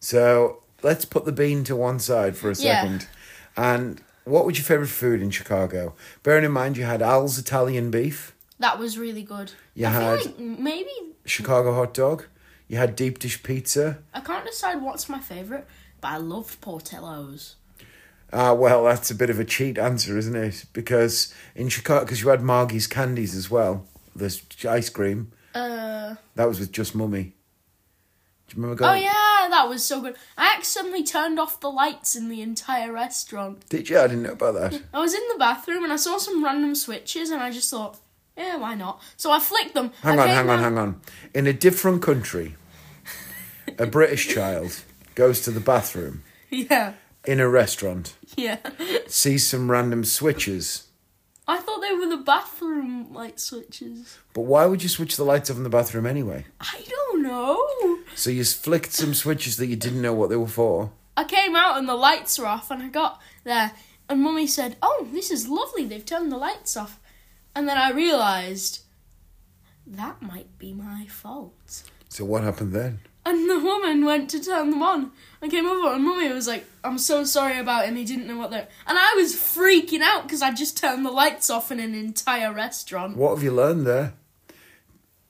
So 0.00 0.62
let's 0.82 1.04
put 1.04 1.24
the 1.26 1.32
bean 1.32 1.64
to 1.64 1.76
one 1.76 1.98
side 1.98 2.36
for 2.36 2.50
a 2.50 2.54
Yeah. 2.54 2.80
second. 2.82 3.08
And 3.56 4.00
what 4.26 4.44
was 4.44 4.58
your 4.58 4.64
favourite 4.64 4.90
food 4.90 5.22
in 5.22 5.30
Chicago? 5.30 5.94
Bearing 6.22 6.44
in 6.44 6.52
mind 6.52 6.76
you 6.76 6.84
had 6.84 7.00
Al's 7.02 7.38
Italian 7.38 7.90
beef, 7.90 8.34
That 8.58 8.78
was 8.78 8.98
really 8.98 9.22
good. 9.22 9.52
You 9.74 9.86
I 9.86 9.90
had- 9.90 10.24
like 10.26 10.38
maybe 10.38 10.90
Chicago 11.24 11.74
hot 11.74 11.94
dog, 11.94 12.24
you 12.68 12.76
had 12.76 12.96
deep 12.96 13.18
dish 13.18 13.42
pizza. 13.42 13.98
I 14.12 14.20
can't 14.20 14.44
decide 14.46 14.82
what's 14.82 15.08
my 15.08 15.20
favorite, 15.20 15.66
but 16.00 16.08
I 16.08 16.16
loved 16.18 16.60
Portillo's. 16.60 17.56
Ah, 18.32 18.52
well, 18.54 18.84
that's 18.84 19.10
a 19.10 19.14
bit 19.14 19.30
of 19.30 19.38
a 19.38 19.44
cheat 19.44 19.78
answer, 19.78 20.18
isn't 20.18 20.34
it? 20.34 20.64
Because 20.72 21.32
in 21.54 21.68
Chicago, 21.68 22.04
because 22.04 22.22
you 22.22 22.28
had 22.28 22.42
Margie's 22.42 22.88
candies 22.88 23.36
as 23.36 23.48
well, 23.50 23.86
the 24.16 24.36
ice 24.68 24.88
cream. 24.88 25.30
Uh, 25.54 26.16
That 26.34 26.48
was 26.48 26.58
with 26.58 26.72
Just 26.72 26.94
Mummy. 26.94 27.34
Do 28.48 28.56
you 28.56 28.62
remember 28.62 28.84
oh 28.84 28.94
yeah, 28.94 29.48
that 29.50 29.66
was 29.68 29.84
so 29.84 30.00
good. 30.00 30.16
I 30.38 30.54
accidentally 30.56 31.02
turned 31.02 31.40
off 31.40 31.58
the 31.60 31.70
lights 31.70 32.14
in 32.14 32.28
the 32.28 32.42
entire 32.42 32.92
restaurant. 32.92 33.68
Did 33.68 33.88
you? 33.88 33.98
I 33.98 34.06
didn't 34.06 34.22
know 34.22 34.32
about 34.32 34.54
that. 34.54 34.82
I 34.94 35.00
was 35.00 35.14
in 35.14 35.22
the 35.32 35.38
bathroom 35.38 35.82
and 35.84 35.92
I 35.92 35.96
saw 35.96 36.18
some 36.18 36.44
random 36.44 36.74
switches 36.76 37.30
and 37.30 37.42
I 37.42 37.50
just 37.50 37.70
thought, 37.70 37.98
yeah, 38.36 38.56
why 38.56 38.74
not? 38.74 39.02
So 39.16 39.32
I 39.32 39.40
flicked 39.40 39.74
them. 39.74 39.90
Hang 40.02 40.18
I 40.20 40.22
on, 40.22 40.28
hang 40.28 40.48
on, 40.50 40.58
out- 40.58 40.62
hang 40.62 40.78
on. 40.78 41.00
In 41.34 41.46
a 41.48 41.52
different 41.52 42.02
country, 42.02 42.54
a 43.78 43.86
British 43.96 44.28
child 44.28 44.82
goes 45.16 45.40
to 45.42 45.50
the 45.50 45.60
bathroom 45.60 46.22
Yeah, 46.50 46.92
in 47.24 47.40
a 47.40 47.48
restaurant, 47.48 48.14
yeah. 48.36 48.58
sees 49.08 49.44
some 49.46 49.70
random 49.70 50.04
switches. 50.04 50.85
I 51.48 51.58
thought 51.58 51.80
they 51.80 51.92
were 51.92 52.08
the 52.08 52.22
bathroom 52.22 53.12
light 53.12 53.38
switches. 53.38 54.18
But 54.32 54.42
why 54.42 54.66
would 54.66 54.82
you 54.82 54.88
switch 54.88 55.16
the 55.16 55.24
lights 55.24 55.48
off 55.48 55.56
in 55.56 55.62
the 55.62 55.68
bathroom 55.68 56.04
anyway? 56.06 56.46
I 56.60 56.84
don't 56.88 57.22
know. 57.22 57.98
So 58.16 58.30
you 58.30 58.44
flicked 58.44 58.92
some 58.92 59.14
switches 59.14 59.56
that 59.58 59.66
you 59.66 59.76
didn't 59.76 60.02
know 60.02 60.12
what 60.12 60.28
they 60.28 60.36
were 60.36 60.48
for. 60.48 60.90
I 61.16 61.24
came 61.24 61.54
out 61.54 61.78
and 61.78 61.88
the 61.88 61.94
lights 61.94 62.38
were 62.38 62.46
off, 62.46 62.70
and 62.70 62.82
I 62.82 62.88
got 62.88 63.20
there, 63.44 63.72
and 64.08 64.22
Mummy 64.22 64.46
said, 64.46 64.76
"Oh, 64.82 65.06
this 65.12 65.30
is 65.30 65.48
lovely. 65.48 65.86
They've 65.86 66.04
turned 66.04 66.32
the 66.32 66.36
lights 66.36 66.76
off." 66.76 67.00
And 67.54 67.68
then 67.68 67.78
I 67.78 67.90
realised 67.90 68.80
that 69.86 70.20
might 70.20 70.58
be 70.58 70.74
my 70.74 71.06
fault. 71.06 71.84
So 72.08 72.24
what 72.24 72.42
happened 72.42 72.72
then? 72.72 73.00
And 73.26 73.50
the 73.50 73.58
woman 73.58 74.04
went 74.04 74.30
to 74.30 74.40
turn 74.40 74.70
them 74.70 74.84
on. 74.84 75.10
I 75.42 75.48
came 75.48 75.66
over, 75.66 75.92
and 75.92 76.04
Mummy 76.04 76.32
was 76.32 76.46
like, 76.46 76.64
"I'm 76.84 76.96
so 76.96 77.24
sorry 77.24 77.58
about 77.58 77.84
it," 77.84 77.88
and 77.88 77.98
he 77.98 78.04
didn't 78.04 78.28
know 78.28 78.38
what 78.38 78.52
they. 78.52 78.64
And 78.86 78.96
I 78.96 79.14
was 79.16 79.34
freaking 79.34 80.00
out 80.00 80.22
because 80.22 80.42
I 80.42 80.52
just 80.52 80.76
turned 80.78 81.04
the 81.04 81.10
lights 81.10 81.50
off 81.50 81.72
in 81.72 81.80
an 81.80 81.92
entire 81.92 82.52
restaurant. 82.52 83.16
What 83.16 83.34
have 83.34 83.42
you 83.42 83.50
learned 83.50 83.84
there? 83.84 84.14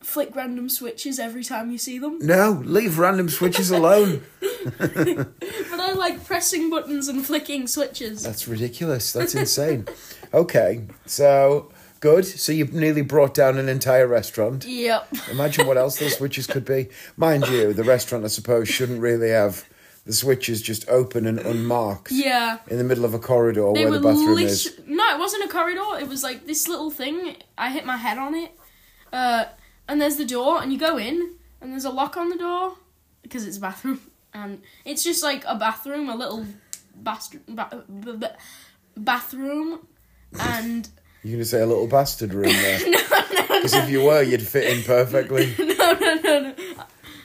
Flick 0.02 0.36
random 0.36 0.68
switches 0.68 1.18
every 1.18 1.42
time 1.42 1.70
you 1.70 1.78
see 1.78 1.98
them. 1.98 2.18
No, 2.20 2.62
leave 2.64 2.98
random 2.98 3.30
switches 3.30 3.70
alone. 3.70 4.22
But 4.66 5.80
I 5.80 5.92
like 5.92 6.24
pressing 6.24 6.68
buttons 6.68 7.08
and 7.08 7.24
flicking 7.24 7.66
switches. 7.66 8.22
That's 8.22 8.46
ridiculous. 8.46 9.12
That's 9.12 9.34
insane. 9.34 9.86
Okay, 10.34 10.84
so 11.06 11.70
good. 12.00 12.24
So 12.24 12.52
you've 12.52 12.72
nearly 12.72 13.02
brought 13.02 13.34
down 13.34 13.58
an 13.58 13.68
entire 13.68 14.06
restaurant. 14.06 14.64
Yep. 14.66 15.08
Imagine 15.30 15.66
what 15.66 15.76
else 15.76 15.98
those 15.98 16.16
switches 16.16 16.46
could 16.46 16.64
be. 16.64 16.88
Mind 17.16 17.46
you, 17.48 17.72
the 17.72 17.84
restaurant, 17.84 18.24
I 18.24 18.28
suppose, 18.28 18.68
shouldn't 18.68 19.00
really 19.00 19.30
have 19.30 19.64
the 20.04 20.12
switches 20.12 20.62
just 20.62 20.88
open 20.88 21.26
and 21.26 21.40
unmarked 21.40 22.12
Yeah. 22.12 22.58
in 22.68 22.78
the 22.78 22.84
middle 22.84 23.04
of 23.04 23.12
a 23.12 23.18
corridor 23.18 23.72
They 23.74 23.84
where 23.84 23.98
the 23.98 24.00
bathroom 24.00 24.36
lit- 24.36 24.44
is. 24.46 24.78
No, 24.86 25.04
it 25.14 25.18
wasn't 25.18 25.44
a 25.44 25.48
corridor. 25.48 25.98
It 26.00 26.08
was 26.08 26.22
like 26.22 26.46
this 26.46 26.68
little 26.68 26.90
thing. 26.90 27.36
I 27.58 27.70
hit 27.70 27.84
my 27.84 27.96
head 27.96 28.16
on 28.16 28.34
it. 28.36 28.52
Uh, 29.12 29.46
and 29.88 30.00
there's 30.00 30.16
the 30.16 30.24
door, 30.24 30.62
and 30.62 30.72
you 30.72 30.78
go 30.78 30.96
in, 30.96 31.34
and 31.60 31.72
there's 31.72 31.84
a 31.84 31.90
lock 31.90 32.16
on 32.16 32.28
the 32.28 32.36
door 32.36 32.76
because 33.22 33.44
it's 33.46 33.56
a 33.56 33.60
bathroom, 33.60 34.00
and 34.34 34.62
it's 34.84 35.02
just 35.02 35.22
like 35.24 35.42
a 35.46 35.56
bathroom, 35.56 36.08
a 36.08 36.14
little 36.14 36.46
bathroom, 36.94 37.42
ba- 37.48 37.84
b- 38.04 38.16
b- 38.16 38.26
bathroom, 38.96 39.86
and 40.38 40.88
You're 41.26 41.32
going 41.38 41.42
to 41.42 41.44
say 41.44 41.60
a 41.60 41.66
little 41.66 41.88
bastard 41.88 42.32
room 42.32 42.44
there. 42.52 42.78
no, 42.88 42.98
no, 43.00 43.42
Because 43.48 43.74
if 43.74 43.90
you 43.90 44.04
were, 44.04 44.22
you'd 44.22 44.42
fit 44.42 44.76
in 44.78 44.84
perfectly. 44.84 45.52
no, 45.58 45.64
no, 45.64 46.14
no, 46.14 46.40
no. 46.40 46.54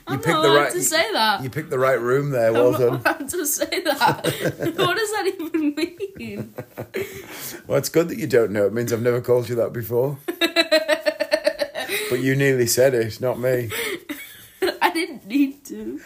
I'm 0.08 0.18
picked 0.18 0.26
not 0.28 0.42
the 0.42 0.48
allowed 0.48 0.56
right- 0.64 0.72
to 0.72 0.82
say 0.82 1.12
that. 1.12 1.42
You 1.44 1.50
picked 1.50 1.70
the 1.70 1.78
right 1.78 2.00
room 2.00 2.30
there. 2.30 2.52
Well 2.52 2.74
I'm 2.74 2.80
done. 2.80 3.02
not 3.04 3.06
allowed 3.20 3.28
to 3.30 3.46
say 3.46 3.82
that. 3.84 4.24
what 4.76 4.96
does 4.96 5.10
that 5.12 5.32
even 5.38 5.74
mean? 5.76 6.54
Well, 7.68 7.78
it's 7.78 7.88
good 7.88 8.08
that 8.08 8.18
you 8.18 8.26
don't 8.26 8.50
know. 8.50 8.66
It 8.66 8.72
means 8.72 8.92
I've 8.92 9.00
never 9.02 9.20
called 9.20 9.48
you 9.48 9.54
that 9.54 9.72
before. 9.72 10.18
but 12.10 12.18
you 12.20 12.34
nearly 12.34 12.66
said 12.66 12.94
it, 12.94 13.20
not 13.20 13.38
me. 13.38 13.70
I 14.82 14.90
didn't 14.90 15.26
need 15.28 15.64
to. 15.66 16.00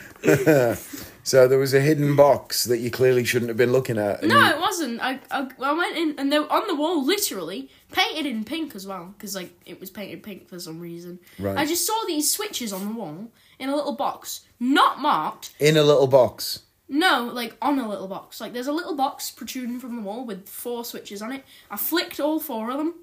So 1.27 1.49
there 1.49 1.59
was 1.59 1.75
a 1.75 1.81
hidden 1.81 2.15
box 2.15 2.63
that 2.67 2.79
you 2.79 2.89
clearly 2.89 3.25
shouldn't 3.25 3.49
have 3.49 3.57
been 3.57 3.73
looking 3.73 3.99
at. 3.99 4.23
No, 4.23 4.39
you- 4.39 4.47
it 4.55 4.61
wasn't. 4.61 5.01
I, 5.01 5.19
I, 5.29 5.49
I 5.61 5.73
went 5.73 5.97
in 5.97 6.15
and 6.19 6.31
they 6.33 6.39
were 6.39 6.53
on 6.53 6.69
the 6.69 6.75
wall, 6.77 7.05
literally 7.05 7.69
painted 7.91 8.27
in 8.27 8.45
pink 8.45 8.77
as 8.77 8.87
well, 8.87 9.13
because 9.19 9.35
like 9.35 9.51
it 9.67 9.81
was 9.81 9.91
painted 9.91 10.23
pink 10.23 10.49
for 10.49 10.61
some 10.61 10.79
reason. 10.79 11.19
Right. 11.37 11.59
I 11.59 11.67
just 11.67 11.85
saw 11.85 12.01
these 12.07 12.31
switches 12.31 12.73
on 12.73 12.87
the 12.87 12.93
wall 12.95 13.27
in 13.59 13.69
a 13.69 13.75
little 13.75 13.97
box, 13.97 14.43
not 14.61 15.01
marked. 15.01 15.53
in 15.59 15.77
a 15.77 15.83
little 15.83 16.07
box. 16.07 16.61
No, 16.89 17.29
like 17.35 17.57
on 17.61 17.81
a 17.81 17.89
little 17.89 18.07
box. 18.07 18.41
Like 18.41 18.53
there's 18.53 18.69
a 18.69 18.73
little 18.73 18.95
box 18.95 19.33
protruding 19.33 19.81
from 19.81 19.97
the 19.97 20.03
wall 20.03 20.25
with 20.25 20.49
four 20.49 20.85
switches 20.85 21.23
on 21.23 21.33
it. 21.33 21.43
I 21.73 21.77
flicked 21.77 22.21
all 22.21 22.39
four 22.39 22.71
of 22.71 22.77
them, 22.79 22.95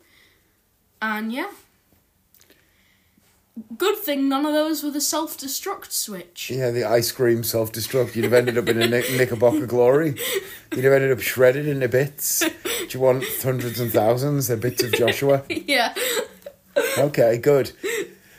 and 1.01 1.33
yeah. 1.33 1.49
Good 3.77 3.97
thing 3.97 4.27
none 4.29 4.45
of 4.47 4.53
those 4.53 4.83
were 4.83 4.89
the 4.89 4.99
self-destruct 5.01 5.91
switch. 5.91 6.49
Yeah, 6.49 6.71
the 6.71 6.85
ice 6.85 7.11
cream 7.11 7.43
self 7.43 7.71
destruct. 7.71 8.15
You'd 8.15 8.23
have 8.23 8.33
ended 8.33 8.57
up 8.57 8.67
in 8.67 8.81
a 8.81 8.87
knick- 8.87 9.11
knickerbocker 9.11 9.67
glory. 9.67 10.15
You'd 10.73 10.83
have 10.85 10.93
ended 10.93 11.11
up 11.11 11.19
shredded 11.19 11.67
into 11.67 11.87
bits. 11.87 12.39
Do 12.39 12.87
you 12.89 12.99
want 12.99 13.23
hundreds 13.43 13.79
and 13.79 13.91
thousands? 13.91 14.47
They're 14.47 14.57
bits 14.57 14.81
of 14.83 14.91
Joshua. 14.93 15.43
yeah. 15.49 15.93
Okay, 16.97 17.37
good. 17.37 17.71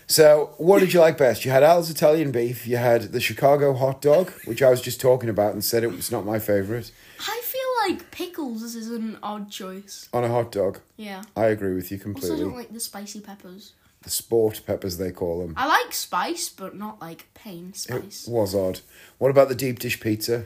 So, 0.07 0.53
what 0.59 0.81
did 0.81 0.93
you 0.93 1.01
like 1.01 1.17
best? 1.17 1.45
You 1.45 1.51
had 1.53 1.63
Al's 1.63 1.91
Italian 1.91 2.31
beef. 2.33 2.67
You 2.67 2.77
had 2.77 3.13
the 3.13 3.21
Chicago 3.21 3.73
hot 3.73 4.03
dog, 4.03 4.33
which 4.45 4.63
I 4.63 4.71
was 4.71 4.81
just 4.83 5.01
talking 5.01 5.31
about 5.31 5.53
and 5.55 5.65
said 5.65 5.83
it 5.85 5.93
was 5.93 6.11
not 6.11 6.27
my 6.27 6.39
favourite. 6.41 6.91
I 7.21 7.41
feel 7.45 7.97
like 7.97 8.11
pickles 8.11 8.63
is 8.65 8.91
an 8.91 9.19
odd 9.23 9.51
choice. 9.51 10.09
On 10.13 10.25
a 10.25 10.29
hot 10.29 10.51
dog, 10.53 10.81
Yeah. 10.97 11.23
I 11.37 11.47
agree 11.47 11.75
with 11.75 11.91
you 11.93 11.99
completely. 11.99 12.31
Also, 12.31 12.43
completely. 12.45 12.51
don't 12.51 12.59
like 12.59 12.73
the 12.75 12.81
spicy 12.81 13.21
peppers. 13.21 13.73
The 14.05 14.11
sport 14.11 14.61
peppers, 14.67 14.99
they 14.99 15.11
call 15.11 15.41
them. 15.41 15.55
I 15.57 15.67
like 15.67 15.93
spice, 15.93 16.49
but 16.49 16.77
not 16.77 17.01
like 17.01 17.27
pain 17.35 17.71
It 17.71 17.77
spice. 17.77 18.27
was 18.29 18.55
odd. 18.55 18.81
What 19.19 19.31
about 19.31 19.49
the 19.49 19.55
deep 19.55 19.79
dish 19.79 19.99
pizza? 20.01 20.45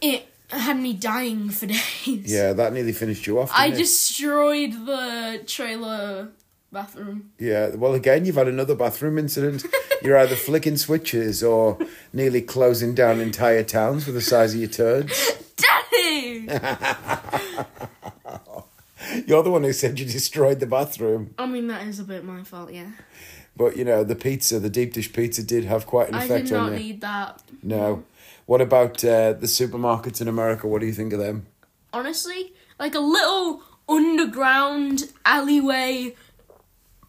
It 0.00 0.26
had 0.50 0.78
me 0.78 0.92
dying 0.92 1.48
for 1.50 1.66
days. 1.66 1.80
Yeah, 2.32 2.52
that 2.52 2.72
nearly 2.72 2.92
finished 2.92 3.26
you 3.26 3.38
off. 3.40 3.50
I 3.54 3.68
it? 3.68 3.76
destroyed 3.76 4.72
the 4.86 5.42
trailer 5.46 6.28
bathroom. 6.70 7.32
Yeah, 7.38 7.74
well, 7.74 7.94
again, 7.94 8.24
you've 8.26 8.36
had 8.36 8.48
another 8.48 8.74
bathroom 8.74 9.18
incident. 9.18 9.64
You're 10.02 10.18
either 10.18 10.36
flicking 10.36 10.76
switches 10.76 11.42
or 11.42 11.78
nearly 12.12 12.42
closing 12.42 12.94
down 12.94 13.18
entire 13.20 13.64
towns 13.64 14.04
with 14.06 14.14
the 14.14 14.20
size 14.20 14.52
of 14.54 14.60
your 14.60 14.68
turds. 14.68 15.32
Daddy! 15.56 16.46
You're 19.26 19.42
the 19.42 19.50
one 19.50 19.62
who 19.62 19.72
said 19.72 19.98
you 19.98 20.06
destroyed 20.06 20.60
the 20.60 20.66
bathroom. 20.66 21.34
I 21.38 21.46
mean, 21.46 21.66
that 21.68 21.86
is 21.86 22.00
a 22.00 22.04
bit 22.04 22.24
my 22.24 22.42
fault, 22.42 22.72
yeah. 22.72 22.90
But, 23.56 23.76
you 23.76 23.84
know, 23.84 24.04
the 24.04 24.14
pizza, 24.14 24.58
the 24.60 24.68
deep 24.68 24.92
dish 24.92 25.12
pizza 25.12 25.42
did 25.42 25.64
have 25.64 25.86
quite 25.86 26.08
an 26.08 26.16
effect. 26.16 26.30
I 26.30 26.42
did 26.42 26.52
on 26.52 26.70
not 26.70 26.78
need 26.78 27.00
that. 27.00 27.42
No. 27.62 28.04
What 28.44 28.60
about 28.60 29.02
uh, 29.04 29.32
the 29.32 29.46
supermarkets 29.46 30.20
in 30.20 30.28
America? 30.28 30.66
What 30.66 30.80
do 30.80 30.86
you 30.86 30.92
think 30.92 31.12
of 31.12 31.18
them? 31.18 31.46
Honestly, 31.92 32.52
like 32.78 32.94
a 32.94 33.00
little 33.00 33.62
underground 33.88 35.12
alleyway 35.24 36.14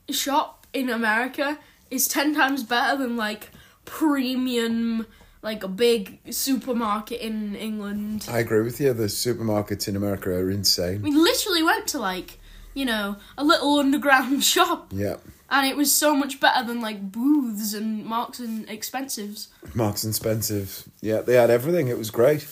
shop 0.10 0.66
in 0.74 0.90
America 0.90 1.60
is 1.90 2.08
10 2.08 2.36
times 2.36 2.64
better 2.64 2.98
than 2.98 3.18
like 3.18 3.52
premium, 3.86 5.06
like 5.48 5.64
a 5.64 5.68
big 5.70 6.20
supermarket 6.30 7.22
in 7.22 7.56
England. 7.56 8.28
I 8.30 8.40
agree 8.40 8.62
with 8.62 8.82
you. 8.82 8.92
The 8.94 9.06
supermarkets 9.06 9.88
in 9.88 9.96
America 9.96 10.30
are 10.30 10.50
insane. 10.50 11.02
We 11.02 11.12
literally 11.12 11.64
went 11.64 11.88
to 11.88 12.00
like, 12.00 12.38
you 12.74 12.84
know, 12.86 13.16
a 13.38 13.44
little 13.46 13.80
underground 13.80 14.44
shop, 14.54 14.92
Yeah. 14.92 15.16
and 15.50 15.66
it 15.66 15.78
was 15.78 15.94
so 15.94 16.14
much 16.14 16.42
better 16.42 16.68
than 16.68 16.82
like 16.82 17.12
Booths 17.14 17.74
and 17.74 18.06
Marks 18.06 18.40
and 18.40 18.68
Expensives. 18.68 19.48
Marks 19.74 20.04
and 20.04 20.14
Spencer's. 20.14 20.84
Yeah, 21.02 21.22
they 21.22 21.36
had 21.36 21.50
everything. 21.50 21.88
It 21.88 21.98
was 21.98 22.12
great. 22.12 22.46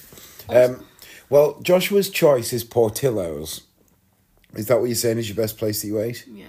Um, 0.48 0.86
well, 1.30 1.60
Joshua's 1.62 2.10
choice 2.10 2.54
is 2.54 2.64
Portillo's. 2.64 3.62
Is 4.56 4.68
that 4.68 4.80
what 4.80 4.86
you're 4.86 4.96
saying 4.96 5.18
is 5.18 5.28
your 5.28 5.36
best 5.36 5.58
place 5.58 5.82
that 5.82 5.88
you 5.88 6.00
ate? 6.00 6.26
Yeah. 6.28 6.46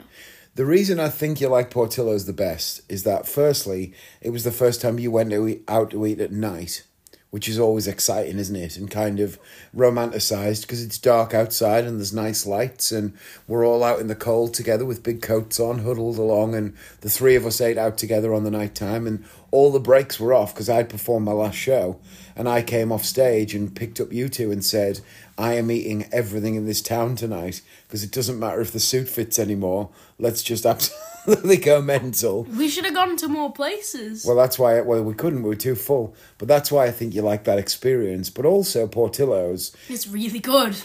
The 0.56 0.64
reason 0.64 0.98
I 0.98 1.10
think 1.10 1.38
you 1.38 1.48
like 1.48 1.70
Portillo's 1.70 2.24
the 2.24 2.32
best 2.32 2.80
is 2.88 3.02
that, 3.02 3.28
firstly, 3.28 3.92
it 4.22 4.30
was 4.30 4.42
the 4.42 4.50
first 4.50 4.80
time 4.80 4.98
you 4.98 5.10
went 5.10 5.28
to 5.28 5.46
eat, 5.46 5.62
out 5.68 5.90
to 5.90 6.06
eat 6.06 6.18
at 6.18 6.32
night, 6.32 6.82
which 7.28 7.46
is 7.46 7.58
always 7.58 7.86
exciting, 7.86 8.38
isn't 8.38 8.56
it? 8.56 8.78
And 8.78 8.90
kind 8.90 9.20
of 9.20 9.38
romanticised 9.74 10.62
because 10.62 10.82
it's 10.82 10.96
dark 10.96 11.34
outside 11.34 11.84
and 11.84 11.98
there's 11.98 12.14
nice 12.14 12.46
lights, 12.46 12.90
and 12.90 13.12
we're 13.46 13.66
all 13.66 13.84
out 13.84 14.00
in 14.00 14.06
the 14.06 14.14
cold 14.14 14.54
together 14.54 14.86
with 14.86 15.02
big 15.02 15.20
coats 15.20 15.60
on, 15.60 15.80
huddled 15.80 16.16
along, 16.16 16.54
and 16.54 16.74
the 17.02 17.10
three 17.10 17.36
of 17.36 17.44
us 17.44 17.60
ate 17.60 17.76
out 17.76 17.98
together 17.98 18.32
on 18.32 18.44
the 18.44 18.50
night 18.50 18.74
time, 18.74 19.06
and 19.06 19.26
all 19.50 19.70
the 19.70 19.78
breaks 19.78 20.18
were 20.18 20.32
off 20.32 20.54
because 20.54 20.70
I'd 20.70 20.88
performed 20.88 21.26
my 21.26 21.32
last 21.32 21.56
show, 21.56 22.00
and 22.34 22.48
I 22.48 22.62
came 22.62 22.92
off 22.92 23.04
stage 23.04 23.54
and 23.54 23.76
picked 23.76 24.00
up 24.00 24.10
you 24.10 24.30
two 24.30 24.50
and 24.50 24.64
said, 24.64 25.02
"I 25.38 25.54
am 25.54 25.70
eating 25.70 26.06
everything 26.12 26.54
in 26.54 26.66
this 26.66 26.80
town 26.82 27.16
tonight 27.16 27.60
because 27.86 28.02
it 28.02 28.10
doesn't 28.12 28.38
matter 28.38 28.60
if 28.60 28.72
the 28.72 28.80
suit 28.80 29.08
fits 29.08 29.38
anymore. 29.38 29.90
Let's 30.18 30.42
just 30.42 30.64
absolutely 30.72 31.56
go 31.58 31.80
mental." 31.82 32.44
We 32.44 32.68
should 32.68 32.84
have 32.84 32.94
gone 32.94 33.16
to 33.18 33.28
more 33.28 33.52
places. 33.52 34.24
Well, 34.26 34.36
that's 34.36 34.58
why. 34.58 34.80
Well, 34.80 35.02
we 35.02 35.14
couldn't. 35.14 35.42
We 35.42 35.48
were 35.50 35.54
too 35.56 35.74
full. 35.74 36.14
But 36.38 36.48
that's 36.48 36.70
why 36.72 36.86
I 36.86 36.90
think 36.90 37.14
you 37.14 37.22
like 37.22 37.44
that 37.44 37.58
experience. 37.58 38.30
But 38.30 38.44
also 38.46 38.86
Portillo's. 38.86 39.76
it's 39.88 40.06
really 40.08 40.38
good. 40.40 40.76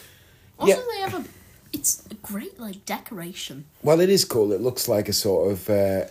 Also, 0.59 0.73
Yeah. 0.75 0.81
they 0.93 1.01
have 1.01 1.13
a. 1.15 1.25
It's 1.73 2.03
a 2.11 2.15
great 2.15 2.59
like 2.59 2.85
decoration. 2.85 3.65
Well, 3.81 4.01
it 4.01 4.09
is 4.09 4.25
cool. 4.25 4.51
It 4.51 4.61
looks 4.61 4.87
like 4.87 5.07
a 5.09 5.13
sort 5.13 5.51
of. 5.51 5.69
Uh, 5.69 6.05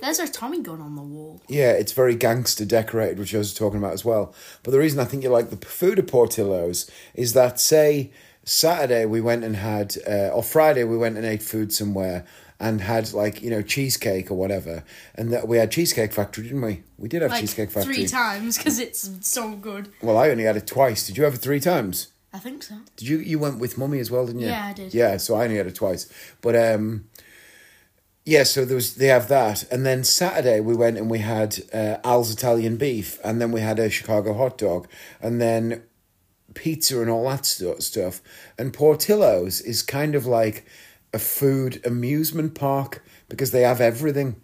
There's 0.00 0.20
our 0.20 0.26
Tommy 0.26 0.60
gun 0.62 0.80
on 0.80 0.94
the 0.96 1.02
wall. 1.02 1.42
Yeah, 1.48 1.72
it's 1.72 1.92
very 1.92 2.14
gangster 2.14 2.64
decorated, 2.64 3.18
which 3.18 3.34
I 3.34 3.38
was 3.38 3.54
talking 3.54 3.78
about 3.78 3.92
as 3.92 4.04
well. 4.04 4.34
But 4.62 4.70
the 4.70 4.78
reason 4.78 5.00
I 5.00 5.04
think 5.04 5.22
you 5.22 5.30
like 5.30 5.50
the 5.50 5.64
food 5.66 5.98
at 5.98 6.06
Portillo's 6.06 6.90
is 7.14 7.32
that, 7.32 7.58
say, 7.60 8.10
Saturday 8.44 9.04
we 9.04 9.20
went 9.20 9.44
and 9.44 9.56
had, 9.56 9.96
uh, 10.06 10.28
or 10.28 10.42
Friday 10.42 10.84
we 10.84 10.96
went 10.96 11.16
and 11.16 11.26
ate 11.26 11.42
food 11.42 11.72
somewhere 11.72 12.24
and 12.60 12.80
had 12.80 13.12
like 13.12 13.40
you 13.40 13.50
know 13.50 13.62
cheesecake 13.62 14.30
or 14.30 14.34
whatever, 14.34 14.82
and 15.14 15.32
that 15.32 15.46
we 15.46 15.58
had 15.58 15.70
Cheesecake 15.70 16.12
Factory, 16.12 16.44
didn't 16.44 16.62
we? 16.62 16.82
We 16.96 17.08
did 17.08 17.22
have 17.22 17.30
Like 17.30 17.40
Cheesecake 17.40 17.70
Factory. 17.70 17.94
three 17.94 18.06
times 18.06 18.58
because 18.58 18.78
it's 18.80 19.08
so 19.28 19.52
good. 19.52 19.92
Well, 20.02 20.16
I 20.18 20.30
only 20.30 20.44
had 20.44 20.56
it 20.56 20.66
twice. 20.66 21.06
Did 21.06 21.16
you 21.16 21.24
have 21.24 21.34
it 21.34 21.38
three 21.38 21.60
times? 21.60 22.08
I 22.32 22.38
think 22.38 22.62
so. 22.62 22.74
Did 22.96 23.08
you 23.08 23.18
you 23.18 23.38
went 23.38 23.58
with 23.60 23.78
mummy 23.78 24.00
as 24.00 24.10
well, 24.10 24.26
didn't 24.26 24.40
you? 24.40 24.48
Yeah, 24.48 24.66
I 24.66 24.72
did. 24.72 24.92
Yeah, 24.92 25.18
so 25.18 25.36
I 25.36 25.44
only 25.44 25.56
had 25.56 25.66
it 25.68 25.76
twice. 25.76 26.10
But 26.40 26.56
um 26.56 27.04
yeah, 28.28 28.42
so 28.42 28.66
there 28.66 28.74
was 28.74 28.96
they 28.96 29.06
have 29.06 29.28
that, 29.28 29.64
and 29.72 29.86
then 29.86 30.04
Saturday 30.04 30.60
we 30.60 30.76
went 30.76 30.98
and 30.98 31.08
we 31.08 31.20
had 31.20 31.60
uh, 31.72 31.96
Al's 32.04 32.30
Italian 32.30 32.76
beef, 32.76 33.18
and 33.24 33.40
then 33.40 33.52
we 33.52 33.62
had 33.62 33.78
a 33.78 33.88
Chicago 33.88 34.34
hot 34.34 34.58
dog, 34.58 34.86
and 35.18 35.40
then 35.40 35.82
pizza 36.52 37.00
and 37.00 37.08
all 37.08 37.26
that 37.30 37.46
stu- 37.46 37.80
stuff. 37.80 38.20
And 38.58 38.74
Portillo's 38.74 39.62
is 39.62 39.82
kind 39.82 40.14
of 40.14 40.26
like 40.26 40.66
a 41.14 41.18
food 41.18 41.80
amusement 41.86 42.54
park 42.54 43.02
because 43.30 43.50
they 43.50 43.62
have 43.62 43.80
everything. 43.80 44.42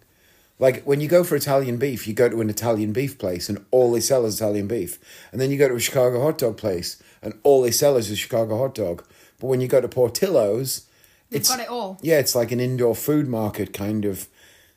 Like 0.57 0.81
when 0.83 0.99
you 0.99 1.07
go 1.07 1.23
for 1.23 1.35
Italian 1.35 1.77
beef, 1.77 2.07
you 2.07 2.15
go 2.15 2.27
to 2.27 2.41
an 2.41 2.49
Italian 2.49 2.91
beef 2.91 3.19
place 3.19 3.49
and 3.49 3.63
all 3.69 3.91
they 3.91 3.99
sell 3.99 4.25
is 4.25 4.37
Italian 4.37 4.67
beef. 4.67 4.97
And 5.31 5.39
then 5.39 5.51
you 5.51 5.59
go 5.59 5.67
to 5.67 5.75
a 5.75 5.79
Chicago 5.79 6.23
hot 6.23 6.39
dog 6.39 6.57
place 6.57 7.03
and 7.21 7.37
all 7.43 7.61
they 7.61 7.71
sell 7.71 7.97
is 7.97 8.09
a 8.09 8.15
Chicago 8.15 8.57
hot 8.57 8.73
dog. 8.73 9.05
But 9.39 9.47
when 9.47 9.61
you 9.61 9.67
go 9.67 9.81
to 9.81 9.87
Portillo's, 9.87 10.84
They've 11.29 11.41
it's 11.41 11.49
got 11.49 11.59
it 11.59 11.69
all. 11.69 11.99
yeah, 12.01 12.19
it's 12.19 12.35
like 12.35 12.51
an 12.51 12.59
indoor 12.59 12.95
food 12.95 13.27
market 13.27 13.73
kind 13.73 14.05
of 14.05 14.27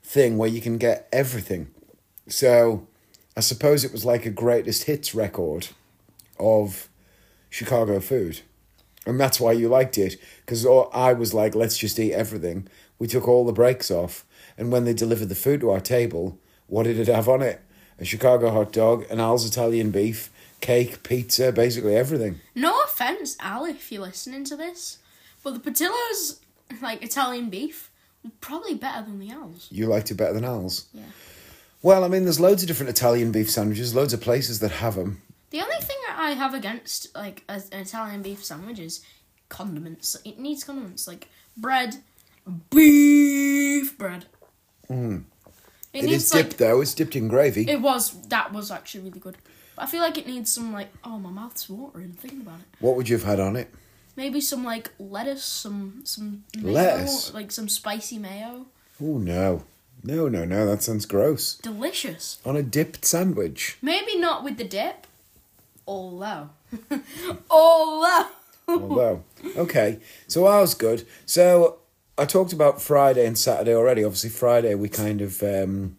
thing 0.03 0.39
where 0.39 0.49
you 0.49 0.61
can 0.61 0.79
get 0.79 1.09
everything. 1.13 1.69
So 2.29 2.87
I 3.37 3.41
suppose 3.41 3.85
it 3.85 3.93
was 3.93 4.05
like 4.05 4.27
a 4.27 4.31
greatest 4.31 4.85
hits 4.85 5.15
record 5.15 5.69
of 6.39 6.89
Chicago 7.51 8.01
food. 8.01 8.41
And 9.07 9.19
that's 9.19 9.41
why 9.41 9.53
you 9.53 9.69
liked 9.69 9.97
it. 9.97 10.21
Because 10.45 10.67
I 10.67 11.13
was 11.13 11.33
like, 11.33 11.55
let's 11.55 11.79
just 11.79 11.99
eat 11.99 12.13
everything. 12.13 12.69
We 12.99 13.07
took 13.07 13.27
all 13.27 13.47
the 13.47 13.53
breaks 13.53 13.91
off. 13.91 14.25
And 14.57 14.73
when 14.73 14.85
they 14.85 14.93
delivered 14.93 15.29
the 15.29 15.35
food 15.35 15.61
to 15.61 15.71
our 15.71 15.81
table, 15.81 16.39
what 16.67 16.83
did 16.83 16.99
it 16.99 17.07
have 17.09 17.29
on 17.29 17.43
it? 17.43 17.61
A 17.99 18.05
Chicago 18.05 18.51
hot 18.51 18.73
dog, 18.73 19.07
an 19.11 19.21
Al's 19.21 19.47
Italian 19.47 19.91
beef, 19.91 20.31
cake, 20.61 21.03
pizza, 21.03 21.53
basically 21.53 21.97
everything. 21.97 22.41
No 22.55 22.83
offense, 22.83 23.37
Al, 23.41 23.65
if 23.65 23.91
you're 23.91 24.03
listening 24.03 24.45
to 24.45 24.57
this, 24.57 24.99
but 25.51 25.63
the 25.65 25.71
Portillo's 25.71 26.41
like 26.83 27.03
Italian 27.03 27.51
beef 27.51 27.91
probably 28.41 28.75
better 28.75 29.03
than 29.05 29.19
the 29.19 29.31
Al's. 29.31 29.69
You 29.71 29.87
liked 29.87 30.11
it 30.11 30.15
better 30.15 30.35
than 30.35 30.45
Al's? 30.45 30.87
Yeah. 30.93 31.03
Well, 31.83 32.05
I 32.05 32.09
mean, 32.09 32.25
there's 32.25 32.41
loads 32.41 32.63
of 32.63 32.69
different 32.69 32.91
Italian 32.91 33.31
beef 33.33 33.51
sandwiches, 33.51 33.95
loads 33.95 34.13
of 34.13 34.21
places 34.21 34.59
that 34.61 34.71
have 34.73 34.97
them. 34.97 35.23
The 35.51 35.61
only 35.61 35.77
thing 35.77 35.97
that 36.09 36.19
I 36.19 36.31
have 36.33 36.53
against 36.55 37.15
like 37.15 37.45
an 37.49 37.63
Italian 37.73 38.23
beef 38.23 38.45
sandwich 38.45 38.79
is 38.79 39.01
condiments. 39.49 40.17
It 40.25 40.39
needs 40.39 40.65
condiments 40.65 41.07
like 41.09 41.29
bread, 41.57 41.97
beef 42.71 43.97
bread. 43.97 44.27
Mm. 44.91 45.25
It, 45.93 46.05
It 46.05 46.11
is 46.11 46.35
like 46.35 46.49
dipped 46.49 46.59
though. 46.59 46.81
It's 46.81 46.95
dipped 46.95 47.17
in 47.17 47.29
gravy. 47.29 47.69
it 47.69 47.81
was 47.81 48.21
that 48.29 48.53
was 48.53 48.71
actually 48.71 49.05
really 49.05 49.21
good. 49.21 49.37
But 49.77 49.83
I 49.85 49.87
feel 49.87 50.01
like 50.01 50.19
it 50.19 50.27
needs 50.27 50.53
some 50.53 50.73
like 50.73 50.89
oh 51.05 51.19
my 51.19 51.31
mouth's 51.31 51.69
watering 51.69 52.13
thinking 52.13 52.43
about 52.43 52.61
it. 52.61 52.67
what 52.81 52.97
would 52.97 53.09
you 53.09 53.17
have 53.17 53.27
had 53.27 53.41
on 53.41 53.57
it? 53.57 53.73
Maybe 54.19 54.41
some 54.41 54.65
like 54.65 54.91
lettuce, 54.99 55.45
some 55.45 56.01
some 56.03 56.43
mayo, 56.61 56.73
Lettuce? 56.73 57.33
like 57.33 57.53
some 57.53 57.69
spicy 57.69 58.19
mayo. 58.19 58.67
Oh 59.01 59.17
no, 59.17 59.63
no, 60.03 60.29
no, 60.29 60.45
no. 60.45 60.67
That 60.67 60.83
sounds 60.83 61.07
gross. 61.07 61.55
Delicious. 61.59 62.41
On 62.45 62.57
a 62.57 62.63
dipped 62.65 63.05
sandwich. 63.05 63.79
Maybe 63.81 64.19
not 64.19 64.43
with 64.43 64.59
the 64.59 64.65
dip. 64.65 65.07
Although, 65.87 66.51
although, 67.49 68.27
Although, 68.67 69.23
okay. 69.57 70.01
So 70.27 70.49
ours 70.49 70.75
good. 70.75 71.07
So 71.25 71.79
I 72.19 72.25
talked 72.25 72.53
about 72.53 72.83
Friday 72.83 73.25
and 73.25 73.39
Saturday 73.39 73.73
already. 73.73 74.03
Obviously, 74.03 74.31
Friday 74.31 74.75
we 74.75 74.89
kind 74.89 75.21
of. 75.21 75.41
Um, 75.45 75.97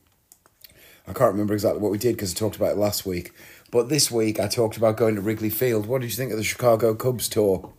I 1.07 1.13
can't 1.13 1.31
remember 1.31 1.53
exactly 1.53 1.81
what 1.81 1.93
we 1.93 1.97
did 1.97 2.17
because 2.17 2.35
I 2.35 2.37
talked 2.37 2.57
about 2.57 2.71
it 2.71 2.77
last 2.77 3.05
week. 3.05 3.31
But 3.71 3.87
this 3.87 4.11
week 4.11 4.41
I 4.41 4.49
talked 4.49 4.75
about 4.75 4.97
going 4.97 5.15
to 5.15 5.21
Wrigley 5.21 5.49
Field. 5.49 5.85
What 5.85 6.01
did 6.01 6.09
you 6.09 6.17
think 6.17 6.33
of 6.33 6.37
the 6.37 6.43
Chicago 6.43 6.93
Cubs 6.93 7.29
tour? 7.29 7.71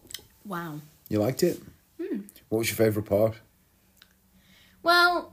Wow. 0.45 0.81
You 1.09 1.21
liked 1.21 1.43
it? 1.43 1.61
Hmm. 2.01 2.21
What 2.49 2.59
was 2.59 2.69
your 2.69 2.77
favourite 2.77 3.09
part? 3.09 3.37
Well, 4.83 5.33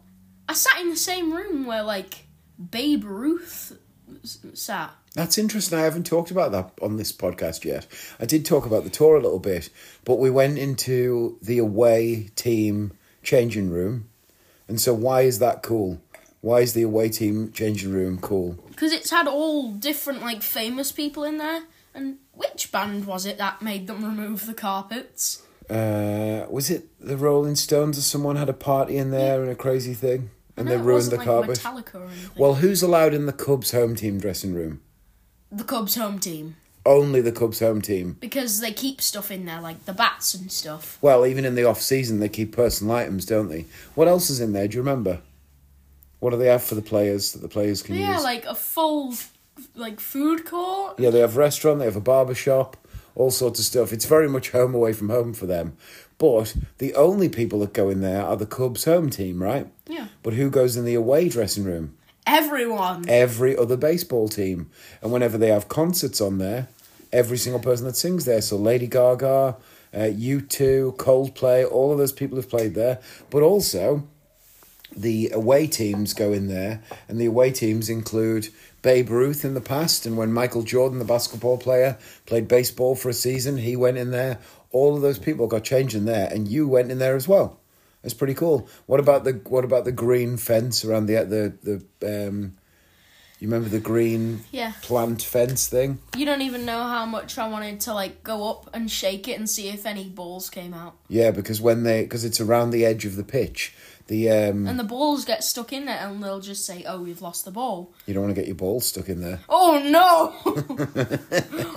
I 0.49 0.53
sat 0.53 0.80
in 0.82 0.89
the 0.89 0.95
same 0.95 1.34
room 1.34 1.66
where 1.66 1.84
like 1.84 2.26
Babe 2.72 3.03
Ruth 3.03 3.78
sat. 4.53 4.91
That's 5.14 5.38
interesting. 5.38 5.80
I 5.80 5.84
haven't 5.84 6.05
talked 6.05 6.32
about 6.32 6.51
that 6.51 6.72
on 6.82 6.97
this 6.97 7.12
podcast 7.12 7.66
yet. 7.66 7.88
I 8.20 8.26
did 8.26 8.45
talk 8.45 8.66
about 8.66 8.84
the 8.84 8.89
tour 8.89 9.16
a 9.16 9.22
little 9.22 9.39
bit, 9.39 9.70
but 10.05 10.20
we 10.20 10.30
went 10.30 10.58
into 10.58 11.38
the 11.41 11.58
away 11.58 12.30
team 12.36 12.91
changing 13.24 13.70
room. 13.70 14.10
And 14.68 14.80
so, 14.80 14.93
why 14.93 15.22
is 15.22 15.39
that 15.39 15.64
cool? 15.64 16.01
Why 16.41 16.60
is 16.60 16.74
the 16.74 16.84
away 16.84 17.10
team 17.10 17.51
changing 17.51 17.91
room 17.91 18.20
cool? 18.20 18.60
Because 18.70 18.93
it's 18.93 19.10
had 19.10 19.28
all 19.28 19.72
different, 19.72 20.22
like, 20.22 20.43
famous 20.43 20.91
people 20.91 21.24
in 21.24 21.38
there. 21.38 21.64
And 21.98 22.20
which 22.32 22.72
band 22.72 23.06
was 23.06 23.26
it 23.26 23.38
that 23.39 23.62
made 23.62 23.88
them 23.88 24.06
remove 24.06 24.45
the 24.45 24.54
carpets? 24.54 25.43
Uh, 25.70 26.45
was 26.50 26.70
it 26.70 26.88
the 27.00 27.18
Rolling 27.18 27.56
Stones 27.56 27.98
or 27.98 28.02
someone 28.02 28.38
had 28.38 28.48
a 28.48 28.54
party 28.54 28.95
in 28.98 29.12
there 29.12 29.41
and 29.41 29.52
a 29.52 29.56
crazy 29.56 29.93
thing? 29.93 30.30
And 30.56 30.70
I 30.70 30.76
they 30.76 30.78
ruined 30.78 31.12
the 31.12 31.18
carpet? 31.18 31.64
Like 31.64 31.86
Metallica 31.86 31.95
or 31.95 32.06
anything. 32.06 32.32
Well, 32.38 32.56
who's 32.56 32.82
allowed 32.82 33.14
in 33.14 33.26
the 33.26 33.34
Cubs 33.34 33.72
home 33.72 33.95
team 33.95 34.20
dressing 34.20 34.54
room? 34.54 34.82
the 35.52 35.64
Cubs 35.64 35.95
home 35.95 36.20
team. 36.20 36.56
Only 36.86 37.20
the 37.20 37.32
Cubs 37.32 37.60
home 37.60 37.82
team. 37.82 38.18
Because 38.20 38.60
they 38.60 38.72
keep 38.72 39.02
stuff 39.02 39.30
in 39.30 39.45
there, 39.45 39.60
like 39.60 39.86
the 39.86 39.93
bats 39.93 40.34
and 40.34 40.52
stuff. 40.52 40.98
Well, 41.02 41.26
even 41.26 41.43
in 41.45 41.56
the 41.56 41.66
off 41.66 41.82
season, 41.82 42.20
they 42.20 42.30
keep 42.30 42.56
personal 42.56 42.95
items, 42.95 43.26
don't 43.26 43.50
they? 43.50 43.66
What 43.95 44.08
else 44.08 44.30
is 44.30 44.39
in 44.39 44.54
there? 44.54 44.68
Do 44.68 44.78
you 44.78 44.82
remember? 44.82 45.22
What 46.20 46.32
do 46.32 46.38
they 46.38 46.48
have 46.48 46.64
for 46.64 46.76
the 46.76 46.82
players 46.82 47.34
that 47.34 47.39
the 47.39 47.50
players 47.50 47.82
can 47.82 47.95
yeah, 47.95 48.14
use? 48.14 48.18
Yeah, 48.18 48.24
like 48.24 48.45
a 48.45 48.56
full, 48.56 49.14
like, 49.76 49.99
food 49.99 50.45
court. 50.45 50.99
yeah, 50.99 51.10
they 51.10 51.20
have 51.20 51.36
a 51.36 51.39
restaurant, 51.39 51.80
they 51.80 51.86
have 51.86 51.95
a 51.95 52.01
barber 52.01 52.36
shop, 52.36 52.78
all 53.16 53.32
sorts 53.32 53.60
of 53.60 53.66
stuff. 53.66 53.93
It's 53.93 54.05
very 54.05 54.30
much 54.30 54.51
home 54.51 54.76
away 54.76 54.93
from 54.93 55.10
home 55.10 55.34
for 55.34 55.45
them. 55.45 55.76
But 56.18 56.55
the 56.80 56.95
only 56.95 57.30
people 57.30 57.60
that 57.60 57.74
go 57.74 57.89
in 57.89 58.01
there 58.01 58.24
are 58.24 58.38
the 58.38 58.45
Cubs 58.45 58.86
home 58.86 59.10
team, 59.10 59.41
right? 59.41 59.68
Yeah. 59.88 60.08
But 60.24 60.34
who 60.34 60.49
goes 60.49 60.76
in 60.76 60.86
the 60.86 60.95
away 60.95 61.30
dressing 61.30 61.64
room? 61.64 61.95
Everyone. 62.26 63.05
Every 63.08 63.55
other 63.55 63.78
baseball 63.78 64.28
team. 64.28 64.70
And 65.01 65.12
whenever 65.12 65.38
they 65.38 65.49
have 65.49 65.70
concerts 65.70 66.20
on 66.20 66.39
there, 66.39 66.68
every 67.14 67.38
single 67.38 67.62
person 67.62 67.86
that 67.86 67.95
sings 67.95 68.26
there. 68.26 68.41
So 68.41 68.58
Lady 68.58 68.88
Gaga, 68.88 69.55
uh, 69.93 69.97
U2, 69.97 70.97
Coldplay, 70.97 71.70
all 71.70 71.91
of 71.91 71.97
those 71.97 72.12
people 72.12 72.36
have 72.38 72.49
played 72.49 72.74
there. 72.74 72.99
But 73.30 73.43
also, 73.43 74.08
the 74.98 75.30
away 75.32 75.68
teams 75.68 76.14
go 76.14 76.34
in 76.34 76.48
there, 76.48 76.82
and 77.08 77.20
the 77.20 77.26
away 77.28 77.52
teams 77.52 77.89
include 77.89 78.50
Babe 78.82 79.10
Ruth 79.10 79.45
in 79.45 79.54
the 79.54 79.62
past, 79.62 80.06
and 80.06 80.18
when 80.18 80.34
Michael 80.34 80.64
Jordan, 80.64 81.00
the 81.00 81.06
basketball 81.06 81.58
player, 81.58 81.98
played 82.26 82.48
baseball 82.48 82.95
for 82.95 83.10
a 83.10 83.14
season, 83.14 83.58
he 83.58 83.76
went 83.76 83.98
in 83.98 84.12
there. 84.12 84.39
All 84.72 84.95
of 84.95 85.02
those 85.02 85.20
people 85.20 85.48
got 85.48 85.64
changed 85.64 85.95
in 85.95 86.06
there, 86.06 86.28
and 86.32 86.48
you 86.48 86.68
went 86.68 86.91
in 86.91 86.98
there 87.00 87.16
as 87.16 87.28
well. 87.28 87.60
It's 88.04 88.14
pretty 88.14 88.34
cool. 88.34 88.68
What 88.86 89.00
about 89.00 89.24
the 89.24 89.34
what 89.48 89.64
about 89.66 89.86
the 89.86 89.91
green 89.91 90.38
fence 90.38 90.84
around 90.86 91.08
the 91.08 91.24
the 91.26 91.84
the 92.02 92.26
um? 92.28 92.54
You 93.39 93.48
remember 93.48 93.70
the 93.70 93.80
green 93.80 94.41
Yeah. 94.52 94.72
plant 94.82 95.22
fence 95.22 95.68
thing? 95.68 96.00
You 96.18 96.26
don't 96.26 96.41
even 96.41 96.66
know 96.66 96.82
how 96.82 97.06
much 97.06 97.38
I 97.38 97.48
wanted 97.48 97.80
to, 97.82 97.93
like, 97.93 98.24
go 98.24 98.50
up 98.50 98.68
and 98.74 98.89
shake 98.89 99.28
it 99.28 99.38
and 99.38 99.48
see 99.48 99.70
if 99.70 99.86
any 99.86 100.10
balls 100.10 100.50
came 100.50 100.74
out. 100.74 100.95
Yeah, 101.08 101.30
because 101.30 101.62
when 101.62 101.84
they 101.84 102.02
because 102.02 102.26
it's 102.26 102.41
around 102.41 102.72
the 102.72 102.84
edge 102.84 103.06
of 103.06 103.16
the 103.16 103.24
pitch, 103.24 103.76
The 104.08 104.30
um, 104.30 104.68
And 104.68 104.80
the 104.80 104.86
balls 104.86 105.26
get 105.26 105.43
stuck 105.43 105.74
in 105.74 105.84
there, 105.84 105.99
and 105.99 106.24
they'll 106.24 106.39
just 106.39 106.66
say, 106.66 106.86
"Oh, 106.88 107.01
we've 107.01 107.22
lost 107.22 107.43
the 107.43 107.51
ball." 107.51 107.93
you 108.05 108.14
don't 108.14 108.24
want 108.24 108.34
to 108.34 108.41
get 108.41 108.47
your 108.47 108.55
balls 108.55 108.86
stuck 108.86 109.10
in 109.10 109.20
there. 109.20 109.41
Oh 109.49 109.80
no! 109.84 110.34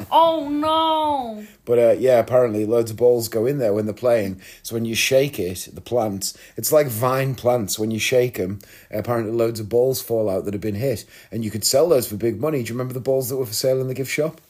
oh 0.13 0.49
no! 0.49 1.45
But 1.65 1.79
uh, 1.81 1.97
yeah, 1.99 2.21
apparently 2.21 2.67
loads 2.67 2.93
of 2.93 2.97
balls 2.97 3.29
go 3.29 3.47
in 3.47 3.59
there 3.59 3.75
when 3.75 3.87
they're 3.87 3.95
playing. 3.95 4.41
So 4.63 4.77
when 4.77 4.85
you 4.85 4.95
shake 4.95 5.41
it, 5.41 5.69
the 5.73 5.81
plants, 5.81 6.39
it's 6.57 6.71
like 6.71 6.87
vine 6.87 7.35
plants. 7.35 7.81
When 7.81 7.91
you 7.91 7.99
shake 7.99 8.37
them, 8.37 8.61
apparently 8.93 9.33
loads 9.33 9.59
of 9.59 9.69
balls 9.69 10.01
fall 10.01 10.31
out 10.31 10.45
that 10.45 10.55
have 10.55 10.61
been 10.61 10.77
hit, 10.77 11.05
and 11.33 11.45
you 11.45 11.51
could 11.51 11.65
sell 11.65 11.89
those 11.89 12.09
for 12.09 12.17
big 12.17 12.41
money. 12.41 12.63
Do 12.63 12.69
you 12.69 12.75
remember 12.75 12.95
the 12.95 13.01
balls 13.01 13.29
that 13.29 13.37
were 13.39 13.47
for 13.47 13.55
sale 13.55 13.81
in 13.81 13.89
the 13.89 13.95
gift 13.95 14.11
shop? 14.11 14.41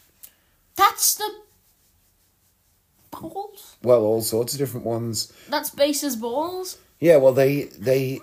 That's 0.76 1.14
the 1.14 1.30
balls. 3.10 3.76
Well, 3.82 4.02
all 4.02 4.20
sorts 4.20 4.52
of 4.52 4.58
different 4.58 4.84
ones. 4.84 5.32
That's 5.48 5.70
bases 5.70 6.16
balls. 6.16 6.76
Yeah, 7.00 7.16
well, 7.16 7.32
they 7.32 7.64
they. 7.64 8.20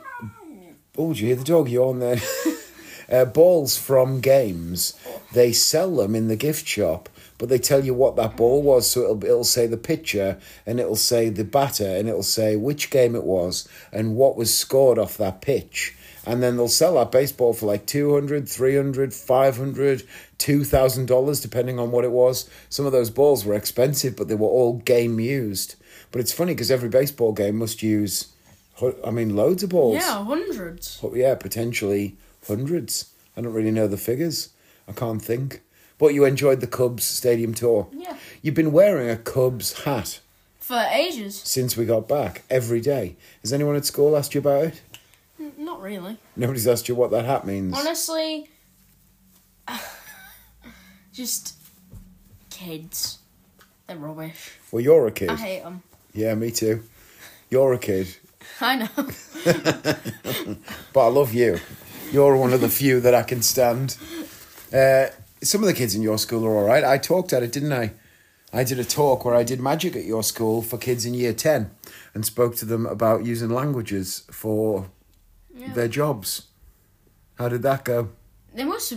Oh, 0.97 1.13
do 1.13 1.19
you 1.19 1.27
hear 1.27 1.35
the 1.35 1.43
dog 1.43 1.67
yawn 1.67 1.99
there? 1.99 2.17
uh, 3.11 3.25
balls 3.25 3.75
from 3.75 4.21
games. 4.21 4.93
They 5.33 5.51
sell 5.51 5.95
them 5.95 6.15
in 6.15 6.27
the 6.27 6.35
gift 6.35 6.67
shop, 6.67 7.09
but 7.39 7.49
they 7.49 7.57
tell 7.57 7.83
you 7.83 7.95
what 7.95 8.15
that 8.17 8.37
ball 8.37 8.61
was. 8.61 8.89
So 8.89 9.01
it'll 9.01 9.25
it'll 9.25 9.43
say 9.43 9.65
the 9.65 9.77
pitcher, 9.77 10.37
and 10.65 10.79
it'll 10.79 10.95
say 10.95 11.29
the 11.29 11.43
batter, 11.43 11.87
and 11.87 12.07
it'll 12.07 12.21
say 12.21 12.55
which 12.55 12.91
game 12.91 13.15
it 13.15 13.23
was 13.23 13.67
and 13.91 14.15
what 14.15 14.37
was 14.37 14.55
scored 14.55 14.99
off 14.99 15.17
that 15.17 15.41
pitch. 15.41 15.95
And 16.27 16.43
then 16.43 16.57
they'll 16.57 16.67
sell 16.67 16.95
that 16.95 17.11
baseball 17.11 17.53
for 17.53 17.67
like 17.67 17.85
200 17.85 18.49
300 18.49 19.13
500 19.13 20.03
$2,000, 20.37 21.41
depending 21.41 21.79
on 21.79 21.89
what 21.89 22.03
it 22.03 22.11
was. 22.11 22.49
Some 22.69 22.85
of 22.85 22.91
those 22.91 23.09
balls 23.09 23.45
were 23.45 23.55
expensive, 23.55 24.15
but 24.15 24.27
they 24.27 24.35
were 24.35 24.47
all 24.47 24.73
game 24.79 25.19
used. 25.19 25.75
But 26.11 26.21
it's 26.21 26.33
funny 26.33 26.53
because 26.53 26.69
every 26.69 26.89
baseball 26.89 27.31
game 27.31 27.57
must 27.57 27.81
use, 27.81 28.27
I 29.05 29.09
mean, 29.11 29.35
loads 29.35 29.63
of 29.63 29.69
balls. 29.71 29.95
Yeah, 29.95 30.23
hundreds. 30.23 30.99
But 31.01 31.15
yeah, 31.15 31.35
potentially 31.35 32.15
hundreds. 32.47 33.11
I 33.35 33.41
don't 33.41 33.53
really 33.53 33.71
know 33.71 33.87
the 33.87 33.97
figures. 33.97 34.49
I 34.87 34.91
can't 34.91 35.21
think. 35.21 35.61
But 35.97 36.13
you 36.13 36.25
enjoyed 36.25 36.61
the 36.61 36.67
Cubs 36.67 37.03
stadium 37.03 37.53
tour. 37.55 37.87
Yeah. 37.91 38.15
You've 38.43 38.53
been 38.55 38.71
wearing 38.71 39.09
a 39.09 39.17
Cubs 39.17 39.83
hat 39.83 40.19
For 40.59 40.77
ages. 40.91 41.35
since 41.43 41.75
we 41.75 41.85
got 41.85 42.07
back 42.07 42.43
every 42.51 42.79
day. 42.81 43.15
Has 43.41 43.51
anyone 43.51 43.75
at 43.75 43.85
school 43.85 44.15
asked 44.15 44.35
you 44.35 44.39
about 44.41 44.65
it? 44.65 44.81
N- 45.39 45.53
Not 45.57 45.81
really. 45.81 46.17
Nobody's 46.35 46.67
asked 46.67 46.87
you 46.87 46.93
what 46.95 47.09
that 47.11 47.25
hat 47.25 47.47
means. 47.47 47.75
Honestly, 47.75 48.47
just 51.13 51.55
kids. 52.49 53.17
They're 53.87 53.97
rubbish. 53.97 54.51
Well, 54.71 54.81
you're 54.81 55.07
a 55.07 55.11
kid. 55.11 55.29
I 55.29 55.35
hate 55.35 55.63
them. 55.63 55.81
Yeah, 56.13 56.35
me 56.35 56.51
too. 56.51 56.83
You're 57.49 57.73
a 57.73 57.79
kid. 57.79 58.15
I 58.61 58.75
know. 58.75 58.89
But 60.93 61.05
I 61.07 61.09
love 61.09 61.33
you. 61.33 61.59
You're 62.11 62.35
one 62.37 62.53
of 62.53 62.61
the 62.61 62.69
few 62.69 62.99
that 63.01 63.13
I 63.13 63.21
can 63.23 63.41
stand. 63.41 63.97
Uh, 64.73 65.07
some 65.43 65.61
of 65.61 65.67
the 65.67 65.73
kids 65.73 65.93
in 65.93 66.01
your 66.01 66.17
school 66.17 66.45
are 66.45 66.55
all 66.55 66.63
right. 66.65 66.83
I 66.83 66.97
talked 66.97 67.33
at 67.33 67.43
it, 67.43 67.51
didn't 67.51 67.73
I? 67.73 67.91
I 68.51 68.63
did 68.63 68.79
a 68.79 68.83
talk 68.83 69.25
where 69.25 69.35
I 69.35 69.43
did 69.43 69.59
magic 69.59 69.95
at 69.95 70.05
your 70.05 70.23
school 70.23 70.61
for 70.61 70.77
kids 70.77 71.05
in 71.05 71.13
year 71.13 71.33
10 71.33 71.69
and 72.15 72.25
spoke 72.25 72.55
to 72.57 72.65
them 72.65 72.85
about 72.85 73.25
using 73.25 73.49
languages 73.49 74.23
for 74.31 74.89
Yeah. 75.55 75.73
their 75.73 75.87
jobs. 75.89 76.47
How 77.37 77.49
did 77.49 77.61
that 77.63 77.83
go? 77.85 78.09
They 78.55 78.63
must 78.63 78.93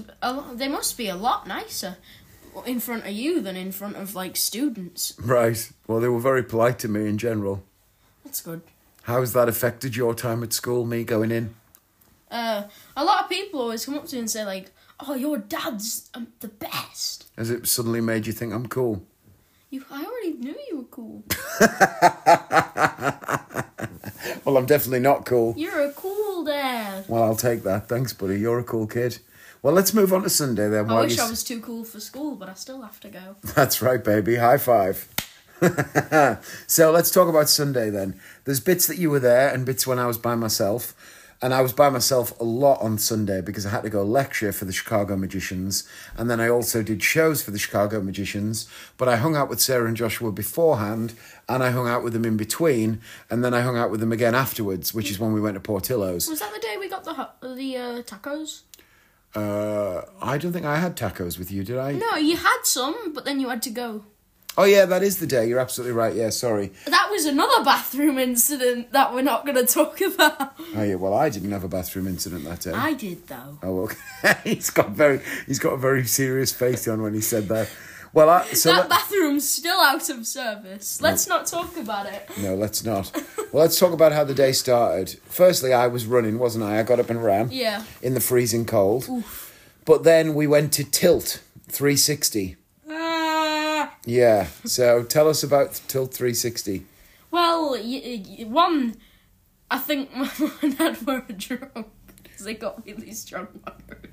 they 0.56 0.68
must 0.68 0.96
be 0.96 1.08
a 1.08 1.16
lot 1.16 1.46
nicer 1.46 1.96
in 2.64 2.80
front 2.80 3.04
of 3.04 3.12
you 3.12 3.42
than 3.42 3.56
in 3.56 3.72
front 3.72 3.96
of 3.96 4.14
like 4.14 4.36
students. 4.36 5.14
Right. 5.20 5.70
Well, 5.86 6.00
they 6.00 6.08
were 6.08 6.20
very 6.20 6.42
polite 6.42 6.78
to 6.78 6.88
me 6.88 7.06
in 7.08 7.18
general. 7.18 7.62
That's 8.24 8.40
good. 8.40 8.62
How 9.04 9.20
has 9.20 9.32
that 9.32 9.48
affected 9.48 9.96
your 9.96 10.14
time 10.14 10.42
at 10.42 10.52
school, 10.52 10.84
me 10.86 11.04
going 11.04 11.30
in? 11.30 11.54
Uh, 12.30 12.64
a 12.96 13.04
lot 13.04 13.24
of 13.24 13.30
people 13.30 13.60
always 13.60 13.84
come 13.84 13.94
up 13.96 14.06
to 14.06 14.16
you 14.16 14.20
and 14.20 14.30
say 14.30 14.44
like, 14.44 14.70
"Oh, 15.00 15.14
your 15.14 15.38
dad's 15.38 16.08
um, 16.14 16.28
the 16.40 16.48
best." 16.48 17.28
Has 17.36 17.50
it 17.50 17.66
suddenly 17.66 18.00
made 18.00 18.26
you 18.26 18.32
think 18.32 18.52
I'm 18.52 18.66
cool? 18.68 19.02
You, 19.70 19.84
I 19.90 20.04
already 20.04 20.32
knew 20.34 20.54
you 20.68 20.78
were 20.78 20.84
cool. 20.84 21.24
Well, 24.44 24.56
I'm 24.56 24.66
definitely 24.66 25.00
not 25.00 25.26
cool. 25.26 25.54
You're 25.56 25.80
a 25.80 25.92
cool 25.92 26.44
dad. 26.44 27.04
Well, 27.08 27.22
I'll 27.22 27.36
take 27.36 27.62
that. 27.64 27.88
Thanks, 27.88 28.12
buddy. 28.12 28.38
You're 28.40 28.58
a 28.58 28.64
cool 28.64 28.86
kid. 28.86 29.18
Well, 29.62 29.74
let's 29.74 29.92
move 29.94 30.12
on 30.12 30.22
to 30.22 30.30
Sunday 30.30 30.68
then. 30.68 30.90
I 30.90 31.00
wish 31.02 31.18
I 31.18 31.24
s- 31.24 31.30
was 31.30 31.44
too 31.44 31.60
cool 31.60 31.84
for 31.84 32.00
school, 32.00 32.36
but 32.36 32.48
I 32.48 32.54
still 32.54 32.80
have 32.82 32.98
to 33.00 33.08
go. 33.08 33.36
That's 33.54 33.82
right, 33.82 34.02
baby. 34.02 34.36
High 34.36 34.58
five. 34.58 35.08
so 36.66 36.90
let's 36.90 37.10
talk 37.10 37.28
about 37.28 37.48
Sunday 37.48 37.90
then. 37.90 38.18
There's 38.44 38.60
bits 38.60 38.86
that 38.86 38.98
you 38.98 39.10
were 39.10 39.20
there 39.20 39.52
and 39.52 39.66
bits 39.66 39.86
when 39.86 39.98
I 39.98 40.06
was 40.06 40.18
by 40.18 40.34
myself. 40.34 40.94
And 41.42 41.54
I 41.54 41.62
was 41.62 41.72
by 41.72 41.88
myself 41.88 42.38
a 42.38 42.44
lot 42.44 42.82
on 42.82 42.98
Sunday 42.98 43.40
because 43.40 43.64
I 43.64 43.70
had 43.70 43.82
to 43.84 43.88
go 43.88 44.02
lecture 44.02 44.52
for 44.52 44.66
the 44.66 44.74
Chicago 44.74 45.16
Magicians. 45.16 45.88
And 46.14 46.28
then 46.28 46.38
I 46.38 46.50
also 46.50 46.82
did 46.82 47.02
shows 47.02 47.42
for 47.42 47.50
the 47.50 47.58
Chicago 47.58 48.02
Magicians. 48.02 48.68
But 48.98 49.08
I 49.08 49.16
hung 49.16 49.36
out 49.36 49.48
with 49.48 49.58
Sarah 49.58 49.88
and 49.88 49.96
Joshua 49.96 50.32
beforehand 50.32 51.14
and 51.48 51.62
I 51.62 51.70
hung 51.70 51.88
out 51.88 52.04
with 52.04 52.12
them 52.12 52.26
in 52.26 52.36
between. 52.36 53.00
And 53.30 53.42
then 53.42 53.54
I 53.54 53.62
hung 53.62 53.78
out 53.78 53.90
with 53.90 54.00
them 54.00 54.12
again 54.12 54.34
afterwards, 54.34 54.92
which 54.92 55.10
is 55.10 55.18
when 55.18 55.32
we 55.32 55.40
went 55.40 55.54
to 55.54 55.60
Portillo's. 55.60 56.28
Was 56.28 56.40
that 56.40 56.52
the 56.52 56.60
day 56.60 56.76
we 56.78 56.90
got 56.90 57.04
the 57.04 57.28
the 57.42 57.76
uh, 57.76 58.02
tacos? 58.02 58.62
Uh, 59.34 60.02
I 60.20 60.36
don't 60.38 60.52
think 60.52 60.66
I 60.66 60.76
had 60.76 60.96
tacos 60.96 61.38
with 61.38 61.50
you, 61.50 61.64
did 61.64 61.78
I? 61.78 61.92
No, 61.92 62.16
you 62.16 62.36
had 62.36 62.62
some, 62.64 63.12
but 63.14 63.24
then 63.24 63.40
you 63.40 63.48
had 63.48 63.62
to 63.62 63.70
go. 63.70 64.04
Oh, 64.60 64.64
yeah, 64.64 64.84
that 64.84 65.02
is 65.02 65.18
the 65.18 65.26
day. 65.26 65.48
You're 65.48 65.58
absolutely 65.58 65.94
right. 65.94 66.14
Yeah, 66.14 66.30
sorry. 66.30 66.70
That 66.86 67.08
was 67.10 67.24
another 67.24 67.64
bathroom 67.64 68.18
incident 68.18 68.92
that 68.92 69.12
we're 69.14 69.22
not 69.22 69.44
going 69.46 69.56
to 69.56 69.72
talk 69.72 70.00
about. 70.00 70.52
Oh 70.76 70.82
yeah, 70.82 70.94
well 70.96 71.14
I 71.14 71.30
didn't 71.30 71.50
have 71.52 71.64
a 71.64 71.68
bathroom 71.68 72.06
incident 72.06 72.44
that 72.44 72.60
day. 72.60 72.72
I 72.72 72.92
did 72.94 73.26
though. 73.26 73.58
Oh 73.62 73.80
okay. 73.84 74.36
he's 74.44 74.70
got 74.70 74.90
very 74.90 75.20
he's 75.46 75.58
got 75.58 75.72
a 75.72 75.76
very 75.76 76.04
serious 76.04 76.52
face 76.52 76.86
on 76.86 77.02
when 77.02 77.14
he 77.14 77.20
said 77.20 77.48
that. 77.48 77.68
Well, 78.12 78.28
I, 78.28 78.44
so 78.52 78.70
that 78.70 78.80
let- 78.80 78.88
bathroom's 78.90 79.48
still 79.48 79.80
out 79.80 80.08
of 80.10 80.26
service. 80.26 81.00
Let's 81.00 81.26
not 81.28 81.46
talk 81.46 81.76
about 81.76 82.06
it. 82.06 82.28
no, 82.38 82.54
let's 82.54 82.84
not. 82.84 83.10
Well, 83.52 83.62
let's 83.62 83.78
talk 83.78 83.92
about 83.92 84.12
how 84.12 84.24
the 84.24 84.34
day 84.34 84.52
started. 84.52 85.18
Firstly, 85.24 85.72
I 85.72 85.86
was 85.86 86.06
running, 86.06 86.38
wasn't 86.38 86.64
I? 86.64 86.80
I 86.80 86.82
got 86.82 87.00
up 87.00 87.08
and 87.10 87.22
ran 87.22 87.50
Yeah. 87.50 87.84
in 88.02 88.14
the 88.14 88.20
freezing 88.20 88.64
cold. 88.66 89.08
But 89.84 90.02
then 90.04 90.34
we 90.34 90.46
went 90.46 90.72
to 90.74 90.84
Tilt 90.84 91.40
360. 91.68 92.56
Ah. 94.00 94.02
Yeah. 94.06 94.46
So 94.64 95.02
tell 95.02 95.28
us 95.28 95.42
about 95.42 95.80
Tilt 95.88 96.14
360. 96.14 96.86
well, 97.30 97.72
y- 97.72 98.22
y- 98.38 98.44
one, 98.44 98.96
I 99.70 99.78
think 99.78 100.12
my 100.16 100.30
mum 100.38 100.52
and 100.62 100.78
dad 100.78 101.06
were 101.06 101.20
drunk 101.36 101.86
because 102.22 102.44
they 102.44 102.54
got 102.54 102.84
really 102.86 103.12
strong 103.12 103.48
margarita. 103.64 104.08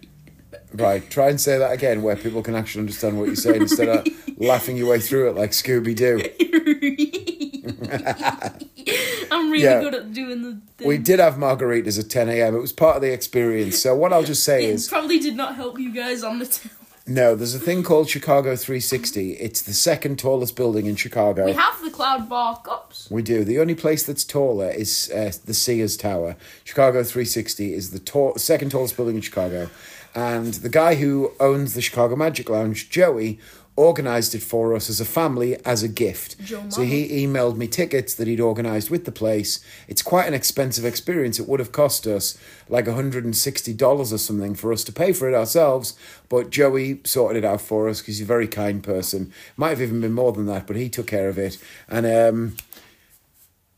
Right, 0.74 1.10
try 1.10 1.30
and 1.30 1.40
say 1.42 1.58
that 1.58 1.72
again 1.72 2.04
where 2.04 2.16
people 2.16 2.42
can 2.42 2.56
actually 2.56 2.82
understand 2.82 3.18
what 3.18 3.28
you're 3.28 3.36
saying 3.36 3.64
instead 3.64 3.90
of 3.90 4.08
laughing 4.38 4.78
your 4.78 4.90
way 4.90 5.00
through 5.00 5.30
it 5.30 5.36
like 5.36 5.52
Scooby 5.52 5.96
Doo. 5.96 6.22
I'm 9.32 9.52
really 9.52 9.64
Yeah. 9.64 9.82
good 9.82 9.96
at 9.96 10.14
doing 10.14 10.42
the 10.44 10.62
thing. 10.78 10.88
We 10.88 10.98
did 10.98 11.20
have 11.20 11.36
margaritas 11.36 12.00
at 12.00 12.10
10 12.10 12.30
a.m. 12.30 12.56
It 12.56 12.60
was 12.60 12.72
part 12.72 12.96
of 12.96 13.02
the 13.02 13.12
experience. 13.12 13.80
So 13.80 13.96
what 13.96 14.14
I'll 14.14 14.24
just 14.24 14.44
say 14.44 14.66
It 14.66 14.70
is, 14.76 14.88
probably 14.88 15.20
did 15.20 15.36
not 15.36 15.56
help 15.56 15.80
you 15.80 15.94
guys 15.94 16.24
on 16.24 16.40
the. 16.40 16.70
No, 17.08 17.36
there's 17.36 17.56
a 17.56 17.60
thing 17.60 17.84
called 17.84 18.10
Chicago 18.10 18.56
360. 18.56 19.34
It's 19.34 19.62
the 19.62 19.74
second 19.74 20.20
tallest 20.20 20.56
building 20.56 20.86
in 20.86 20.96
Chicago. 20.96 21.46
We 21.46 21.54
have 21.54 21.82
the 21.82 21.90
Cloud 21.90 22.28
Bar 22.28 22.62
cups. 22.62 23.10
We 23.10 23.22
do. 23.22 23.44
The 23.44 23.60
only 23.60 23.76
place 23.76 24.04
that's 24.04 24.24
taller 24.24 24.70
is 24.70 25.10
uh, 25.12 25.32
the 25.46 25.54
Sears 25.54 25.96
Tower. 25.96 26.36
Chicago 26.64 27.04
360 27.04 27.74
is 27.74 27.92
the 27.92 28.00
tall, 28.00 28.36
second 28.36 28.72
tallest 28.72 28.96
building 28.98 29.16
in 29.16 29.22
Chicago. 29.22 29.70
And 30.14 30.56
the 30.56 30.70
guy 30.70 30.96
who 30.96 31.32
owns 31.40 31.74
the 31.74 31.82
Chicago 31.82 32.16
Magic 32.16 32.50
Lounge, 32.50 32.90
Joey, 32.90 33.40
organised 33.78 34.34
it 34.34 34.42
for 34.42 34.76
us 34.76 34.90
as 34.90 35.00
a 35.00 35.06
family 35.06 35.56
as 35.66 35.84
a 35.84 35.88
gift. 35.88 36.36
So 36.72 36.82
he 36.82 37.26
emailed 37.26 37.58
me 37.58 37.68
tickets 37.68 38.16
that 38.16 38.28
he'd 38.28 38.40
organised 38.40 38.90
with 38.90 39.06
the 39.06 39.12
place. 39.12 39.60
It's 39.88 40.02
quite 40.02 40.28
an 40.28 40.34
expensive 40.34 40.84
experience. 40.84 41.40
It 41.40 41.48
would 41.48 41.60
have 41.60 41.72
cost 41.72 42.08
us 42.08 42.38
like 42.70 42.86
$160 42.86 44.12
or 44.12 44.18
something 44.18 44.56
for 44.56 44.74
us 44.74 44.84
to 44.86 44.92
pay 44.92 45.14
for 45.14 45.30
it 45.30 45.36
ourselves. 45.36 45.94
But 46.28 46.50
Joey 46.50 47.02
sorted 47.04 47.44
it 47.44 47.48
out 47.48 47.62
for 47.62 47.88
us 47.88 48.02
because 48.02 48.18
he's 48.18 48.26
a 48.26 48.26
very 48.26 48.48
kind 48.48 48.84
person. 48.84 49.32
Might 49.56 49.70
have 49.70 49.82
even 49.82 50.02
been 50.02 50.14
more 50.14 50.32
than 50.32 50.48
that, 50.48 50.66
but 50.66 50.76
he 50.76 50.90
took 50.90 51.08
care 51.08 51.30
of 51.30 51.38
it. 51.38 51.58
And 51.88 52.06
um, 52.06 52.56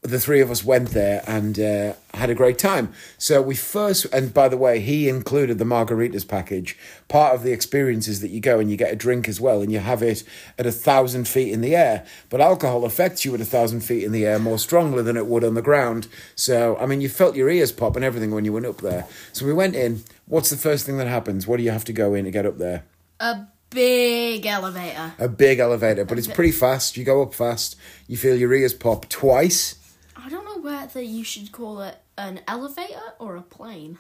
the 0.02 0.20
three 0.20 0.40
of 0.40 0.50
us 0.50 0.64
went 0.64 0.90
there 0.92 1.22
and 1.28 1.60
uh, 1.60 1.94
had 2.14 2.30
a 2.30 2.36
great 2.36 2.58
time. 2.58 2.94
So 3.18 3.42
we 3.42 3.56
first, 3.56 4.06
and 4.14 4.34
by 4.34 4.48
the 4.48 4.56
way, 4.56 4.80
he 4.80 5.10
included 5.10 5.58
the 5.58 5.66
margaritas 5.66 6.26
package. 6.26 6.78
Part 7.10 7.36
of 7.36 7.44
the 7.44 7.52
experience 7.52 8.08
is 8.08 8.22
that 8.22 8.30
you 8.30 8.40
go 8.40 8.60
and 8.60 8.72
you 8.72 8.78
get 8.78 8.94
a 8.94 8.96
drink 8.96 9.28
as 9.28 9.42
well, 9.42 9.62
and 9.62 9.72
you 9.72 9.80
have 9.80 10.02
it 10.02 10.24
at 10.58 10.66
a 10.66 10.72
thousand 10.72 11.28
feet 11.28 11.52
in 11.52 11.60
the 11.62 11.76
air. 11.76 12.06
But 12.30 12.40
alcohol 12.40 12.86
affects 12.86 13.26
you 13.26 13.34
at 13.36 13.42
a 13.42 13.46
thousand 13.46 13.82
feet 13.82 14.04
in 14.04 14.14
the 14.14 14.26
air 14.26 14.40
more 14.40 14.58
strongly 14.58 15.04
than 15.04 15.18
it 15.18 15.28
would 15.28 15.44
on 15.44 15.56
the 15.56 15.62
ground. 15.62 16.08
So 16.34 16.78
I 16.78 16.86
mean, 16.86 17.02
you 17.02 17.10
felt 17.10 17.36
your 17.36 17.50
ears 17.50 17.74
pop 17.74 17.96
and 17.96 18.06
everything 18.06 18.32
when 18.32 18.46
you 18.46 18.54
went 18.54 18.68
up 18.68 18.78
there. 18.78 19.06
So 19.34 19.46
we 19.46 19.54
went 19.54 19.76
in. 19.76 20.04
What's 20.28 20.50
the 20.50 20.58
first 20.58 20.86
thing 20.86 20.98
that 21.00 21.08
happens? 21.08 21.46
What 21.46 21.58
do 21.58 21.64
you 21.64 21.72
have 21.72 21.86
to 21.86 21.94
go 21.94 22.14
in 22.14 22.26
to 22.26 22.32
get 22.32 22.46
up 22.46 22.58
there? 22.58 22.84
A 23.20 23.48
big 23.70 24.46
elevator. 24.46 25.14
A 25.20 25.28
big 25.28 25.60
elevator, 25.60 26.06
but 26.06 26.18
it's 26.18 26.28
pretty 26.28 26.52
fast. 26.52 26.96
You 26.96 27.04
go 27.04 27.22
up 27.22 27.34
fast. 27.34 27.76
You 28.08 28.16
feel 28.16 28.36
your 28.38 28.54
ears 28.54 28.74
pop 28.74 29.10
twice. 29.10 29.79
I 30.22 30.28
don't 30.28 30.44
know 30.44 30.60
whether 30.62 31.02
you 31.02 31.24
should 31.24 31.52
call 31.54 31.82
it 31.82 31.98
an 32.18 32.42
elevator 32.46 33.14
or 33.20 33.38
a 33.38 33.42
plane. 33.42 33.98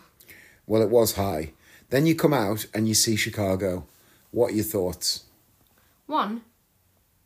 Well, 0.67 0.81
it 0.81 0.89
was 0.89 1.15
high. 1.15 1.53
Then 1.89 2.05
you 2.05 2.13
come 2.13 2.33
out 2.33 2.65
and 2.73 2.87
you 2.87 2.93
see 2.93 3.15
Chicago. 3.15 3.85
What 4.31 4.51
are 4.51 4.55
your 4.55 4.65
thoughts? 4.65 5.23
One, 6.07 6.41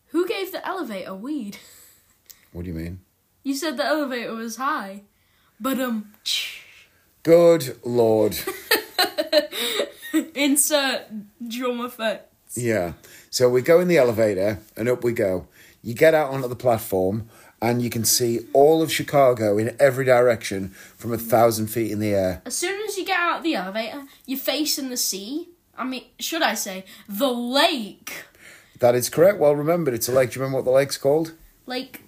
who 0.07 0.27
gave 0.27 0.51
the 0.51 0.65
elevator 0.65 1.15
weed? 1.15 1.57
What 2.51 2.65
do 2.65 2.67
you 2.69 2.75
mean? 2.75 2.99
You 3.41 3.55
said 3.55 3.77
the 3.77 3.85
elevator 3.85 4.33
was 4.35 4.57
high. 4.57 5.01
But 5.59 5.79
um 5.79 6.13
Good 7.23 7.79
lord. 7.83 8.37
insert 10.35 11.07
drum 11.47 11.81
effects. 11.81 12.57
Yeah. 12.57 12.93
So 13.31 13.49
we 13.49 13.63
go 13.63 13.79
in 13.79 13.87
the 13.87 13.97
elevator 13.97 14.59
and 14.77 14.87
up 14.87 15.03
we 15.03 15.13
go. 15.13 15.47
You 15.81 15.95
get 15.95 16.13
out 16.13 16.29
onto 16.31 16.47
the 16.47 16.55
platform 16.55 17.29
and 17.63 17.81
you 17.81 17.89
can 17.89 18.03
see 18.03 18.41
all 18.51 18.81
of 18.81 18.91
Chicago 18.91 19.57
in 19.57 19.73
every 19.79 20.03
direction 20.03 20.69
from 20.97 21.13
a 21.13 21.17
thousand 21.17 21.67
feet 21.67 21.91
in 21.91 21.99
the 21.99 22.13
air. 22.13 22.41
As 22.45 22.57
soon 22.57 22.81
as 22.85 22.97
you 22.97 23.05
get 23.05 23.17
out 23.17 23.37
of 23.37 23.43
the 23.43 23.55
elevator, 23.55 24.03
you're 24.25 24.37
facing 24.37 24.89
the 24.89 24.97
sea. 24.97 25.47
I 25.77 25.85
mean, 25.85 26.03
should 26.19 26.41
I 26.41 26.55
say 26.55 26.83
the 27.07 27.29
lake? 27.31 28.25
That 28.79 28.95
is 28.95 29.09
correct. 29.09 29.39
Well 29.39 29.55
remembered. 29.55 29.93
It's 29.93 30.09
a 30.09 30.11
lake. 30.11 30.31
Do 30.31 30.39
you 30.39 30.41
remember 30.41 30.57
what 30.57 30.65
the 30.65 30.71
lake's 30.75 30.97
called? 30.97 31.35
Lake 31.65 32.01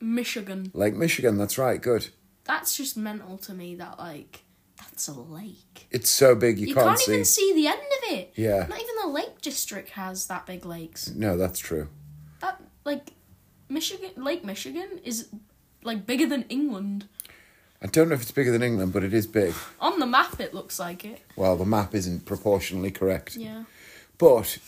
Michigan. 0.00 0.70
Lake 0.72 0.94
Michigan. 0.94 1.36
That's 1.36 1.58
right. 1.58 1.80
Good. 1.80 2.08
That's 2.44 2.74
just 2.74 2.96
mental 2.96 3.36
to 3.38 3.52
me 3.52 3.74
that 3.74 3.98
like 3.98 4.44
that's 4.78 5.08
a 5.08 5.12
lake. 5.12 5.88
It's 5.90 6.08
so 6.08 6.34
big 6.34 6.58
you, 6.58 6.68
You 6.68 6.74
can't, 6.74 6.86
can't, 6.86 6.98
see. 6.98 7.12
even 7.12 7.24
see 7.26 7.52
the 7.52 7.66
end 7.66 7.78
of 7.80 8.12
it. 8.14 8.32
Yeah. 8.34 8.66
Not 8.66 8.80
even 8.80 8.94
the 9.02 9.08
Lake 9.08 9.42
District 9.42 9.90
has 9.90 10.26
that 10.28 10.46
big 10.46 10.64
lakes. 10.64 11.10
No, 11.10 11.36
that's 11.36 11.58
true. 11.58 11.88
That 12.40 12.58
like 12.86 13.12
Michigan 13.72 14.10
Lake 14.16 14.44
Michigan 14.44 15.00
is 15.04 15.28
like 15.82 16.06
bigger 16.06 16.26
than 16.26 16.44
England. 16.44 17.06
I 17.80 17.86
don't 17.86 18.08
know 18.08 18.14
if 18.14 18.22
it's 18.22 18.30
bigger 18.30 18.52
than 18.52 18.62
England, 18.62 18.92
but 18.92 19.02
it 19.02 19.12
is 19.12 19.26
big. 19.26 19.54
On 19.80 19.98
the 19.98 20.06
map 20.06 20.40
it 20.40 20.54
looks 20.54 20.78
like 20.78 21.04
it. 21.04 21.20
Well, 21.36 21.56
the 21.56 21.64
map 21.64 21.94
isn't 21.94 22.26
proportionally 22.26 22.90
correct. 22.90 23.36
Yeah. 23.36 23.64
But 24.18 24.58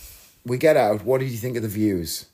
we 0.45 0.59
get 0.59 0.77
out. 0.77 1.05
What 1.05 1.21
did 1.21 1.31
you 1.31 1.39
think 1.39 1.57
of 1.57 1.63
the 1.63 1.69
views? 1.69 2.27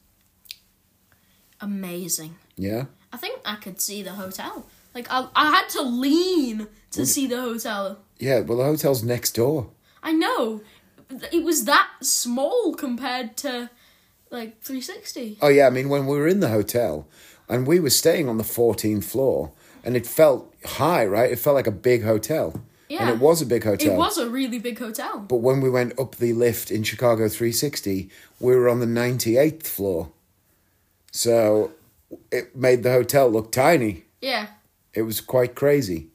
Amazing. 1.60 2.36
Yeah? 2.56 2.86
I 3.12 3.16
think 3.18 3.40
I 3.44 3.56
could 3.56 3.80
see 3.80 4.02
the 4.02 4.12
hotel. 4.12 4.66
Like 4.94 5.06
I, 5.10 5.28
I 5.34 5.50
had 5.50 5.68
to 5.70 5.82
lean 5.82 6.66
to 6.92 7.04
see 7.04 7.26
the 7.26 7.40
hotel. 7.40 7.98
Yeah, 8.18 8.40
well, 8.40 8.58
the 8.58 8.64
hotel's 8.64 9.02
next 9.02 9.32
door. 9.32 9.70
I 10.02 10.12
know. 10.12 10.62
It 11.32 11.44
was 11.44 11.64
that 11.64 11.88
small 12.00 12.74
compared 12.74 13.36
to 13.38 13.70
like 14.30 14.60
360. 14.62 15.38
Oh, 15.42 15.48
yeah, 15.48 15.66
I 15.66 15.70
mean, 15.70 15.88
when 15.88 16.06
we 16.06 16.16
were 16.16 16.28
in 16.28 16.40
the 16.40 16.48
hotel 16.48 17.06
and 17.48 17.66
we 17.66 17.80
were 17.80 17.90
staying 17.90 18.28
on 18.28 18.38
the 18.38 18.44
14th 18.44 19.04
floor 19.04 19.52
and 19.84 19.96
it 19.96 20.06
felt 20.06 20.54
high, 20.64 21.04
right? 21.04 21.30
It 21.30 21.38
felt 21.38 21.56
like 21.56 21.66
a 21.66 21.72
big 21.72 22.02
hotel. 22.04 22.62
Yeah. 22.88 23.02
And 23.02 23.10
it 23.10 23.18
was 23.20 23.40
a 23.40 23.46
big 23.46 23.62
hotel. 23.62 23.94
It 23.94 23.96
was 23.96 24.18
a 24.18 24.28
really 24.28 24.58
big 24.58 24.78
hotel. 24.78 25.20
But 25.20 25.36
when 25.36 25.60
we 25.60 25.70
went 25.70 25.98
up 25.98 26.16
the 26.16 26.32
lift 26.32 26.72
in 26.72 26.82
Chicago 26.82 27.28
360, 27.28 28.10
we 28.40 28.56
were 28.56 28.68
on 28.68 28.80
the 28.80 28.86
98th 28.86 29.62
floor. 29.62 30.10
So 31.12 31.70
it 32.32 32.56
made 32.56 32.82
the 32.82 32.90
hotel 32.90 33.28
look 33.28 33.52
tiny. 33.52 34.04
Yeah. 34.20 34.48
It 34.92 35.02
was 35.02 35.20
quite 35.20 35.54
crazy. 35.54 36.08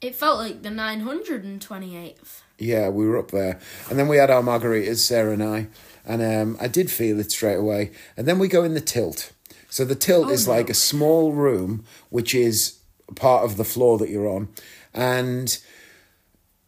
It 0.00 0.14
felt 0.14 0.38
like 0.38 0.62
the 0.62 0.70
928th. 0.70 2.40
Yeah, 2.58 2.88
we 2.88 3.06
were 3.06 3.18
up 3.18 3.30
there. 3.30 3.60
And 3.90 3.98
then 3.98 4.08
we 4.08 4.16
had 4.16 4.30
our 4.30 4.42
margaritas, 4.42 4.96
Sarah 4.96 5.32
and 5.32 5.42
I. 5.42 5.66
And 6.04 6.22
um, 6.22 6.56
I 6.60 6.68
did 6.68 6.90
feel 6.90 7.20
it 7.20 7.30
straight 7.30 7.56
away. 7.56 7.92
And 8.16 8.26
then 8.26 8.38
we 8.38 8.48
go 8.48 8.64
in 8.64 8.74
the 8.74 8.80
tilt. 8.80 9.32
So 9.68 9.84
the 9.84 9.94
tilt 9.94 10.26
Oh, 10.28 10.30
is 10.30 10.46
no. 10.46 10.54
like 10.54 10.68
a 10.70 10.74
small 10.74 11.32
room, 11.32 11.84
which 12.10 12.34
is 12.34 12.78
part 13.14 13.44
of 13.44 13.56
the 13.56 13.64
floor 13.64 13.98
that 13.98 14.10
you're 14.10 14.28
on. 14.28 14.48
And 14.92 15.56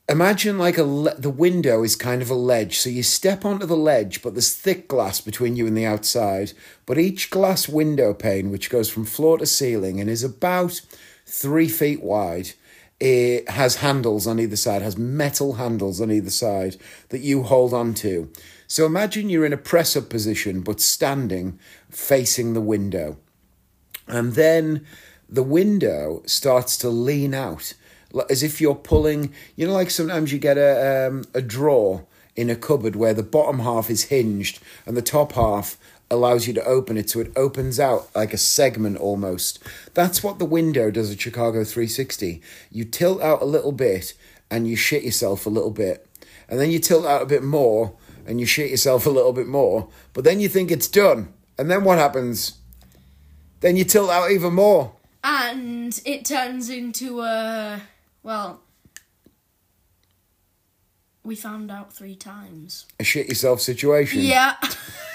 imagine 0.08 0.58
like 0.58 0.78
a 0.78 0.84
le- 0.84 1.14
the 1.16 1.30
window 1.30 1.82
is 1.82 1.96
kind 1.96 2.22
of 2.22 2.30
a 2.30 2.34
ledge. 2.34 2.78
So 2.78 2.90
you 2.90 3.02
step 3.02 3.44
onto 3.44 3.66
the 3.66 3.76
ledge, 3.76 4.22
but 4.22 4.34
there's 4.34 4.54
thick 4.54 4.88
glass 4.88 5.20
between 5.20 5.56
you 5.56 5.66
and 5.66 5.76
the 5.76 5.86
outside. 5.86 6.52
But 6.86 6.98
each 6.98 7.30
glass 7.30 7.68
window 7.68 8.14
pane, 8.14 8.50
which 8.50 8.70
goes 8.70 8.88
from 8.90 9.04
floor 9.04 9.38
to 9.38 9.46
ceiling 9.46 10.00
and 10.00 10.08
is 10.08 10.22
about 10.24 10.80
three 11.26 11.68
feet 11.68 12.02
wide, 12.02 12.50
it 13.00 13.48
has 13.50 13.76
handles 13.76 14.26
on 14.26 14.38
either 14.38 14.56
side, 14.56 14.80
has 14.82 14.96
metal 14.96 15.54
handles 15.54 16.00
on 16.00 16.10
either 16.12 16.30
side 16.30 16.76
that 17.08 17.20
you 17.20 17.42
hold 17.42 17.74
on 17.74 17.92
to. 17.94 18.30
So 18.74 18.86
imagine 18.86 19.30
you're 19.30 19.46
in 19.46 19.52
a 19.52 19.56
press 19.56 19.96
up 19.96 20.08
position, 20.08 20.60
but 20.60 20.80
standing 20.80 21.60
facing 21.90 22.54
the 22.54 22.60
window. 22.60 23.18
And 24.08 24.32
then 24.32 24.84
the 25.28 25.44
window 25.44 26.24
starts 26.26 26.76
to 26.78 26.88
lean 26.88 27.34
out 27.34 27.74
as 28.28 28.42
if 28.42 28.60
you're 28.60 28.74
pulling, 28.74 29.32
you 29.54 29.68
know, 29.68 29.74
like 29.74 29.92
sometimes 29.92 30.32
you 30.32 30.40
get 30.40 30.58
a, 30.58 31.06
um, 31.06 31.22
a 31.34 31.40
drawer 31.40 32.04
in 32.34 32.50
a 32.50 32.56
cupboard 32.56 32.96
where 32.96 33.14
the 33.14 33.22
bottom 33.22 33.60
half 33.60 33.90
is 33.90 34.06
hinged 34.06 34.58
and 34.86 34.96
the 34.96 35.02
top 35.02 35.34
half 35.34 35.76
allows 36.10 36.48
you 36.48 36.52
to 36.54 36.64
open 36.64 36.96
it 36.96 37.08
so 37.08 37.20
it 37.20 37.30
opens 37.36 37.78
out 37.78 38.08
like 38.12 38.34
a 38.34 38.36
segment 38.36 38.96
almost. 38.96 39.62
That's 39.94 40.24
what 40.24 40.40
the 40.40 40.44
window 40.44 40.90
does 40.90 41.12
at 41.12 41.20
Chicago 41.20 41.62
360. 41.62 42.42
You 42.72 42.84
tilt 42.84 43.22
out 43.22 43.40
a 43.40 43.44
little 43.44 43.70
bit 43.70 44.14
and 44.50 44.66
you 44.66 44.74
shit 44.74 45.04
yourself 45.04 45.46
a 45.46 45.50
little 45.50 45.70
bit. 45.70 46.08
And 46.48 46.58
then 46.58 46.72
you 46.72 46.80
tilt 46.80 47.06
out 47.06 47.22
a 47.22 47.26
bit 47.26 47.44
more 47.44 47.94
and 48.26 48.40
you 48.40 48.46
shit 48.46 48.70
yourself 48.70 49.06
a 49.06 49.10
little 49.10 49.32
bit 49.32 49.46
more. 49.46 49.88
But 50.12 50.24
then 50.24 50.40
you 50.40 50.48
think 50.48 50.70
it's 50.70 50.88
done. 50.88 51.32
And 51.58 51.70
then 51.70 51.84
what 51.84 51.98
happens? 51.98 52.58
Then 53.60 53.76
you 53.76 53.84
tilt 53.84 54.10
out 54.10 54.30
even 54.30 54.54
more. 54.54 54.92
And 55.22 55.98
it 56.04 56.24
turns 56.24 56.68
into 56.68 57.20
a. 57.20 57.80
Well. 58.22 58.60
We 61.22 61.36
found 61.36 61.70
out 61.70 61.90
three 61.90 62.16
times. 62.16 62.84
A 63.00 63.04
shit 63.04 63.28
yourself 63.28 63.62
situation. 63.62 64.20
Yeah. 64.20 64.56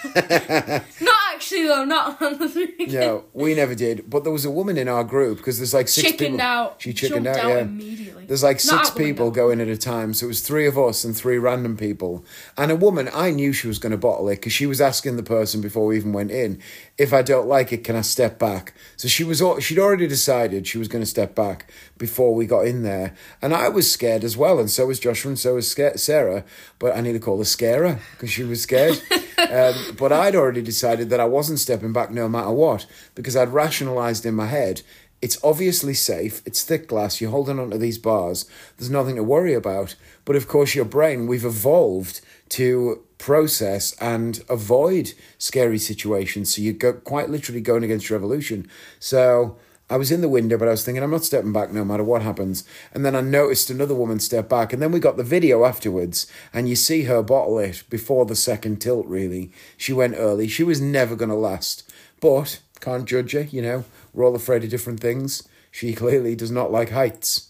not 0.16 1.18
actually, 1.39 1.67
though, 1.67 1.85
not 1.85 2.21
on 2.21 2.37
the 2.37 2.49
three. 2.49 2.85
No, 2.87 3.23
we 3.33 3.55
never 3.55 3.73
did. 3.73 4.09
But 4.09 4.23
there 4.23 4.33
was 4.33 4.43
a 4.43 4.51
woman 4.51 4.77
in 4.77 4.89
our 4.89 5.03
group 5.05 5.37
because 5.37 5.57
there's 5.57 5.73
like 5.73 5.87
six 5.87 6.11
Chickened 6.11 6.35
people. 6.35 6.41
out. 6.41 6.81
She 6.81 6.93
chickened 6.93 7.27
out, 7.27 7.37
out 7.37 7.47
yeah. 7.49 7.59
immediately. 7.59 8.25
There's 8.25 8.43
like 8.43 8.57
Not 8.65 8.85
six 8.85 8.89
people 8.91 9.31
going 9.31 9.61
at 9.61 9.69
a 9.69 9.77
time, 9.77 10.13
so 10.13 10.25
it 10.25 10.27
was 10.27 10.41
three 10.41 10.67
of 10.67 10.77
us 10.77 11.03
and 11.03 11.15
three 11.15 11.37
random 11.37 11.77
people. 11.77 12.25
And 12.57 12.71
a 12.71 12.75
woman, 12.75 13.09
I 13.13 13.31
knew 13.31 13.53
she 13.53 13.67
was 13.67 13.79
going 13.79 13.91
to 13.91 13.97
bottle 13.97 14.27
it 14.29 14.35
because 14.35 14.53
she 14.53 14.65
was 14.65 14.81
asking 14.81 15.15
the 15.15 15.23
person 15.23 15.61
before 15.61 15.85
we 15.85 15.95
even 15.95 16.11
went 16.13 16.31
in, 16.31 16.61
if 16.99 17.13
I 17.13 17.21
don't 17.21 17.47
like 17.47 17.71
it, 17.71 17.85
can 17.85 17.95
I 17.95 18.01
step 18.01 18.37
back? 18.37 18.73
So 18.97 19.07
she 19.07 19.23
was, 19.23 19.41
she'd 19.63 19.79
already 19.79 20.05
decided 20.05 20.67
she 20.67 20.77
was 20.77 20.89
going 20.89 21.01
to 21.01 21.09
step 21.09 21.33
back 21.33 21.71
before 21.97 22.35
we 22.35 22.45
got 22.45 22.67
in 22.67 22.83
there, 22.83 23.15
and 23.41 23.53
I 23.53 23.69
was 23.69 23.89
scared 23.89 24.25
as 24.25 24.35
well, 24.35 24.59
and 24.59 24.69
so 24.69 24.87
was 24.87 24.99
Joshua, 24.99 25.29
and 25.29 25.39
so 25.39 25.55
was 25.55 25.71
Sarah. 25.95 26.43
But 26.77 26.97
I 26.97 27.01
need 27.01 27.13
to 27.13 27.19
call 27.19 27.37
her 27.37 27.45
Scarer 27.45 27.99
because 28.11 28.29
she 28.29 28.43
was 28.43 28.61
scared. 28.61 29.01
um, 29.49 29.95
but 29.97 30.11
I'd 30.11 30.35
already 30.35 30.61
decided 30.61 31.09
that 31.09 31.21
I 31.21 31.25
wasn't 31.25 31.59
stepping 31.59 31.93
back 31.93 32.11
no 32.11 32.27
matter 32.27 32.51
what 32.51 32.85
because 33.15 33.37
I'd 33.37 33.53
rationalised 33.53 34.25
in 34.25 34.35
my 34.35 34.47
head 34.47 34.81
it's 35.21 35.37
obviously 35.43 35.93
safe. 35.93 36.41
It's 36.45 36.63
thick 36.63 36.87
glass. 36.87 37.19
You're 37.19 37.31
holding 37.31 37.59
onto 37.59 37.77
these 37.77 37.97
bars. 37.97 38.49
There's 38.77 38.89
nothing 38.89 39.17
to 39.17 39.23
worry 39.23 39.53
about. 39.53 39.95
But 40.23 40.37
of 40.37 40.47
course, 40.47 40.75
your 40.75 40.85
brain, 40.85 41.27
we've 41.27 41.43
evolved 41.43 42.21
to 42.49 43.03
process 43.17 43.93
and 44.01 44.43
avoid 44.49 45.13
scary 45.37 45.77
situations. 45.77 46.55
So 46.55 46.61
you 46.61 46.73
go 46.73 46.93
quite 46.93 47.29
literally 47.29 47.61
going 47.61 47.83
against 47.83 48.09
your 48.09 48.17
evolution. 48.17 48.67
So 48.99 49.57
I 49.89 49.97
was 49.97 50.11
in 50.11 50.21
the 50.21 50.29
window, 50.29 50.57
but 50.57 50.67
I 50.67 50.71
was 50.71 50.85
thinking, 50.85 51.03
I'm 51.03 51.11
not 51.11 51.23
stepping 51.23 51.51
back 51.51 51.71
no 51.71 51.83
matter 51.83 52.03
what 52.03 52.21
happens. 52.21 52.63
And 52.93 53.03
then 53.03 53.15
I 53.15 53.21
noticed 53.21 53.69
another 53.69 53.95
woman 53.95 54.19
step 54.19 54.47
back. 54.47 54.71
And 54.71 54.81
then 54.81 54.91
we 54.91 54.99
got 54.99 55.17
the 55.17 55.23
video 55.23 55.65
afterwards, 55.65 56.27
and 56.53 56.69
you 56.69 56.75
see 56.75 57.03
her 57.03 57.23
bottle 57.23 57.57
it 57.57 57.83
before 57.89 58.25
the 58.25 58.35
second 58.35 58.81
tilt, 58.81 59.07
really. 59.07 59.51
She 59.77 59.91
went 59.91 60.15
early. 60.15 60.47
She 60.47 60.63
was 60.63 60.79
never 60.79 61.15
going 61.15 61.29
to 61.29 61.35
last. 61.35 61.91
But 62.21 62.61
can't 62.79 63.05
judge 63.05 63.33
her, 63.33 63.41
you 63.41 63.61
know. 63.61 63.83
We're 64.13 64.25
all 64.25 64.35
afraid 64.35 64.63
of 64.63 64.69
different 64.69 64.99
things. 64.99 65.47
She 65.71 65.93
clearly 65.95 66.35
does 66.35 66.51
not 66.51 66.71
like 66.71 66.91
heights. 66.91 67.49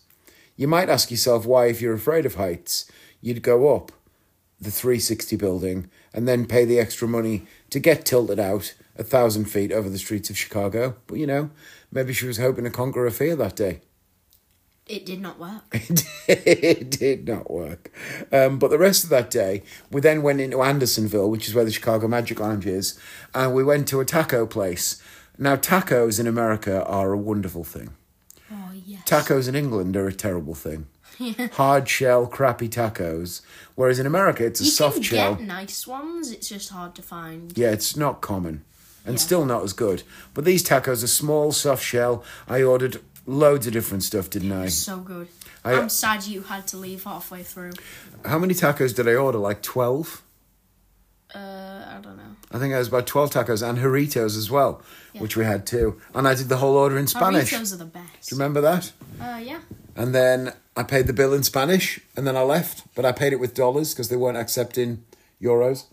You 0.55 0.67
might 0.67 0.89
ask 0.89 1.11
yourself 1.11 1.45
why, 1.45 1.67
if 1.67 1.81
you're 1.81 1.93
afraid 1.93 2.25
of 2.25 2.35
heights, 2.35 2.89
you'd 3.21 3.41
go 3.41 3.75
up 3.75 3.91
the 4.62 4.72
360 4.72 5.36
building 5.36 5.89
and 6.14 6.28
then 6.28 6.45
pay 6.45 6.66
the 6.66 6.80
extra 6.80 7.07
money 7.07 7.45
to 7.70 7.80
get 7.80 8.05
tilted 8.05 8.39
out 8.39 8.74
a 8.97 9.03
thousand 9.03 9.45
feet 9.45 9.72
over 9.72 9.89
the 9.89 9.97
streets 9.97 10.30
of 10.30 10.38
Chicago. 10.38 10.95
But 11.07 11.16
you 11.20 11.28
know, 11.28 11.51
maybe 11.91 12.14
she 12.14 12.28
was 12.28 12.38
hoping 12.38 12.66
to 12.66 12.70
conquer 12.70 13.05
a 13.05 13.12
fear 13.12 13.36
that 13.36 13.55
day. 13.55 13.82
It 14.86 15.05
did 15.05 15.22
not 15.22 15.39
work. 15.39 15.66
it 16.28 16.89
did 16.89 17.28
not 17.28 17.51
work. 17.51 17.91
Um, 18.32 18.57
but 18.57 18.72
the 18.72 18.80
rest 18.80 19.03
of 19.03 19.12
that 19.12 19.30
day, 19.30 19.62
we 19.91 20.01
then 20.01 20.24
went 20.24 20.41
into 20.41 20.64
Andersonville, 20.64 21.30
which 21.30 21.47
is 21.47 21.53
where 21.53 21.64
the 21.64 21.72
Chicago 21.72 22.07
Magic 22.07 22.39
Lounge 22.39 22.66
is, 22.66 22.99
and 23.36 23.53
we 23.53 23.64
went 23.64 23.88
to 23.89 23.99
a 23.99 24.05
taco 24.05 24.47
place. 24.47 25.01
Now, 25.38 25.55
tacos 25.55 26.20
in 26.20 26.26
America 26.26 26.84
are 26.86 27.14
a 27.14 27.18
wonderful 27.18 27.64
thing. 27.64 27.91
Oh, 28.51 28.71
yes. 28.85 29.03
Tacos 29.05 29.47
in 29.47 29.55
England 29.55 29.95
are 29.95 30.07
a 30.07 30.13
terrible 30.13 30.55
thing. 30.55 30.87
Hard 31.53 31.87
shell, 31.89 32.25
crappy 32.27 32.69
tacos. 32.69 33.41
Whereas 33.75 33.99
in 33.99 34.05
America, 34.05 34.45
it's 34.45 34.61
a 34.61 34.63
you 34.63 34.69
soft 34.69 34.95
can 34.95 35.03
shell. 35.03 35.35
get 35.35 35.45
nice 35.47 35.85
ones, 35.85 36.31
it's 36.31 36.49
just 36.49 36.69
hard 36.69 36.95
to 36.95 37.01
find. 37.01 37.57
Yeah, 37.57 37.71
it's 37.71 37.95
not 37.95 38.21
common. 38.21 38.63
and 39.05 39.15
Yeah. 39.15 39.19
still 39.19 39.45
not 39.45 39.63
as 39.63 39.73
good. 39.73 40.03
But 40.33 40.45
these 40.45 40.63
tacos 40.63 41.03
are 41.03 41.07
small, 41.07 41.51
soft 41.51 41.83
shell. 41.83 42.23
I 42.47 42.61
ordered 42.61 43.01
loads 43.25 43.65
of 43.67 43.73
different 43.73 44.03
stuff, 44.03 44.29
didn't 44.29 44.51
I? 44.51 44.67
So 44.67 44.97
good. 44.97 45.27
I- 45.63 45.73
I'm 45.73 45.89
sad 45.89 46.25
you 46.27 46.41
had 46.43 46.67
to 46.67 46.77
leave 46.77 47.03
halfway 47.05 47.43
through. 47.43 47.71
How 48.25 48.37
many 48.39 48.53
tacos 48.53 48.93
did 48.95 49.07
I 49.07 49.15
order? 49.15 49.37
Like 49.37 49.61
12? 49.61 50.21
Uh, 51.34 51.38
I 51.97 51.99
don't 52.01 52.17
know. 52.17 52.36
I 52.51 52.57
think 52.57 52.73
it 52.73 52.77
was 52.77 52.88
about 52.88 53.05
12 53.05 53.30
tacos 53.32 53.67
and 53.67 53.77
Doritos 53.77 54.36
as 54.38 54.49
well, 54.49 54.82
Yeah. 55.13 55.21
which 55.21 55.38
we 55.38 55.45
had 55.45 55.65
too. 55.67 55.99
And 56.15 56.27
I 56.27 56.34
did 56.34 56.49
the 56.49 56.57
whole 56.57 56.75
order 56.75 56.97
in 56.97 57.07
Spanish. 57.07 57.51
Doritos 57.51 57.73
are 57.73 57.77
the 57.77 57.86
best. 57.86 58.30
Do 58.30 58.36
you 58.36 58.39
remember 58.41 58.61
that? 58.61 58.91
Uh, 59.21 59.39
yeah. 59.43 59.59
And 59.95 60.15
then 60.15 60.53
I 60.75 60.84
paid 60.84 61.05
the 61.07 61.13
bill 61.13 61.34
in 61.34 61.43
Spanish 61.43 61.99
and 62.15 62.25
then 62.25 62.36
I 62.36 62.41
left. 62.41 62.84
But 62.95 63.05
I 63.05 63.11
paid 63.11 63.32
it 63.34 63.39
with 63.39 63.53
dollars 63.53 63.93
because 63.93 64.09
they 64.09 64.15
weren't 64.15 64.38
accepting 64.38 65.03
euros. 65.41 65.86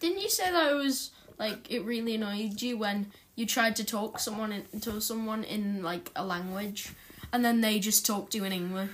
Didn't 0.00 0.20
you 0.20 0.28
say 0.30 0.50
that 0.50 0.72
it 0.72 0.74
was 0.74 1.10
like 1.38 1.70
it 1.70 1.84
really 1.84 2.14
annoyed 2.16 2.60
you 2.60 2.76
when 2.76 3.12
you 3.36 3.46
tried 3.46 3.76
to 3.76 3.84
talk 3.84 4.18
someone 4.18 4.52
in, 4.52 4.80
to 4.80 5.00
someone 5.00 5.44
in 5.44 5.82
like 5.82 6.10
a 6.16 6.24
language, 6.24 6.90
and 7.32 7.44
then 7.44 7.60
they 7.60 7.78
just 7.78 8.04
talked 8.04 8.32
to 8.32 8.38
you 8.38 8.44
in 8.44 8.52
English? 8.52 8.90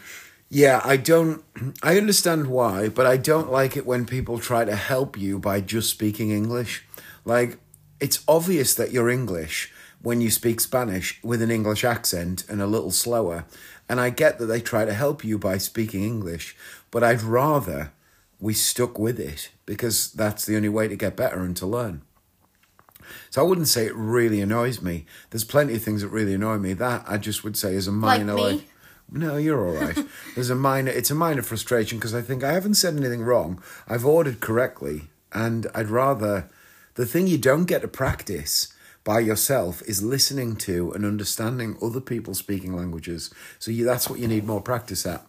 Yeah, 0.48 0.80
I 0.84 0.96
don't. 0.96 1.44
I 1.82 1.96
understand 1.96 2.46
why, 2.46 2.88
but 2.88 3.06
I 3.06 3.16
don't 3.16 3.50
like 3.50 3.76
it 3.76 3.86
when 3.86 4.06
people 4.06 4.38
try 4.38 4.64
to 4.64 4.76
help 4.76 5.18
you 5.18 5.38
by 5.38 5.60
just 5.60 5.90
speaking 5.90 6.30
English. 6.30 6.84
Like, 7.24 7.58
it's 8.00 8.22
obvious 8.28 8.74
that 8.74 8.92
you're 8.92 9.10
English 9.10 9.72
when 10.02 10.20
you 10.20 10.30
speak 10.30 10.60
Spanish 10.60 11.18
with 11.24 11.42
an 11.42 11.50
English 11.50 11.82
accent 11.82 12.44
and 12.48 12.62
a 12.62 12.66
little 12.66 12.92
slower. 12.92 13.44
And 13.88 14.00
I 14.00 14.10
get 14.10 14.38
that 14.38 14.46
they 14.46 14.60
try 14.60 14.84
to 14.84 14.94
help 14.94 15.24
you 15.24 15.38
by 15.38 15.58
speaking 15.58 16.04
English, 16.04 16.56
but 16.90 17.02
I'd 17.02 17.22
rather 17.22 17.92
we 18.38 18.52
stuck 18.52 18.98
with 18.98 19.18
it 19.18 19.50
because 19.64 20.12
that's 20.12 20.44
the 20.44 20.56
only 20.56 20.68
way 20.68 20.86
to 20.86 20.96
get 20.96 21.16
better 21.16 21.42
and 21.42 21.56
to 21.56 21.66
learn. 21.66 22.02
So 23.30 23.40
I 23.40 23.44
wouldn't 23.44 23.68
say 23.68 23.86
it 23.86 23.94
really 23.94 24.40
annoys 24.40 24.82
me. 24.82 25.06
There's 25.30 25.44
plenty 25.44 25.74
of 25.74 25.82
things 25.82 26.02
that 26.02 26.08
really 26.08 26.34
annoy 26.34 26.58
me. 26.58 26.72
That 26.72 27.04
I 27.06 27.18
just 27.18 27.44
would 27.44 27.56
say 27.56 27.74
is 27.74 27.86
a 27.86 27.92
Like 27.92 28.20
minor 28.20 28.34
me? 28.34 28.64
No, 29.10 29.36
you're 29.36 29.66
all 29.66 29.74
right. 29.74 29.98
There's 30.34 30.50
a 30.50 30.54
minor. 30.54 30.90
It's 30.90 31.10
a 31.10 31.14
minor 31.14 31.42
frustration 31.42 31.98
because 31.98 32.14
I 32.14 32.22
think 32.22 32.42
I 32.42 32.52
haven't 32.52 32.74
said 32.74 32.96
anything 32.96 33.22
wrong. 33.22 33.62
I've 33.88 34.04
ordered 34.04 34.40
correctly, 34.40 35.02
and 35.32 35.66
I'd 35.74 35.88
rather. 35.88 36.48
The 36.94 37.06
thing 37.06 37.26
you 37.26 37.36
don't 37.36 37.66
get 37.66 37.82
to 37.82 37.88
practice 37.88 38.72
by 39.04 39.20
yourself 39.20 39.82
is 39.82 40.02
listening 40.02 40.56
to 40.56 40.92
and 40.92 41.04
understanding 41.04 41.76
other 41.82 42.00
people 42.00 42.34
speaking 42.34 42.74
languages. 42.74 43.30
So 43.58 43.70
you, 43.70 43.84
that's 43.84 44.08
what 44.08 44.18
you 44.18 44.26
need 44.26 44.44
more 44.44 44.62
practice 44.62 45.04
at. 45.04 45.24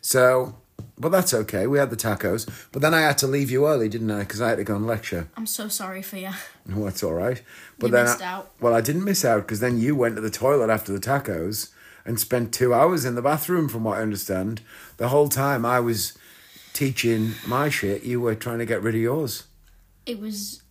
So, 0.00 0.54
but 0.96 1.10
that's 1.10 1.34
okay. 1.34 1.66
We 1.66 1.78
had 1.78 1.90
the 1.90 1.96
tacos, 1.96 2.48
but 2.70 2.80
then 2.80 2.94
I 2.94 3.00
had 3.00 3.18
to 3.18 3.26
leave 3.26 3.50
you 3.50 3.66
early, 3.66 3.88
didn't 3.88 4.10
I? 4.10 4.20
Because 4.20 4.40
I 4.40 4.50
had 4.50 4.58
to 4.58 4.64
go 4.64 4.76
and 4.76 4.86
lecture. 4.86 5.28
I'm 5.36 5.46
so 5.46 5.66
sorry 5.66 6.00
for 6.00 6.16
you. 6.16 6.30
No, 6.64 6.84
that's 6.84 7.02
all 7.02 7.12
right. 7.12 7.42
But 7.78 7.88
You 7.88 7.92
then 7.92 8.04
missed 8.04 8.22
I, 8.22 8.26
out. 8.26 8.52
Well, 8.60 8.74
I 8.74 8.80
didn't 8.80 9.04
miss 9.04 9.24
out 9.24 9.42
because 9.42 9.58
then 9.58 9.78
you 9.78 9.96
went 9.96 10.14
to 10.14 10.22
the 10.22 10.30
toilet 10.30 10.70
after 10.70 10.92
the 10.92 11.00
tacos 11.00 11.71
and 12.04 12.18
spent 12.18 12.52
two 12.52 12.74
hours 12.74 13.04
in 13.04 13.14
the 13.14 13.22
bathroom, 13.22 13.68
from 13.68 13.84
what 13.84 13.98
I 13.98 14.02
understand. 14.02 14.60
The 14.96 15.08
whole 15.08 15.28
time 15.28 15.64
I 15.64 15.80
was 15.80 16.16
teaching 16.72 17.34
my 17.46 17.68
shit, 17.68 18.02
you 18.04 18.20
were 18.20 18.34
trying 18.34 18.58
to 18.58 18.66
get 18.66 18.82
rid 18.82 18.94
of 18.94 19.00
yours. 19.00 19.44
It 20.06 20.18
was 20.18 20.62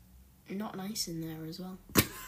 not 0.50 0.76
nice 0.76 1.08
in 1.08 1.22
there 1.22 1.48
as 1.48 1.60
well. 1.60 1.78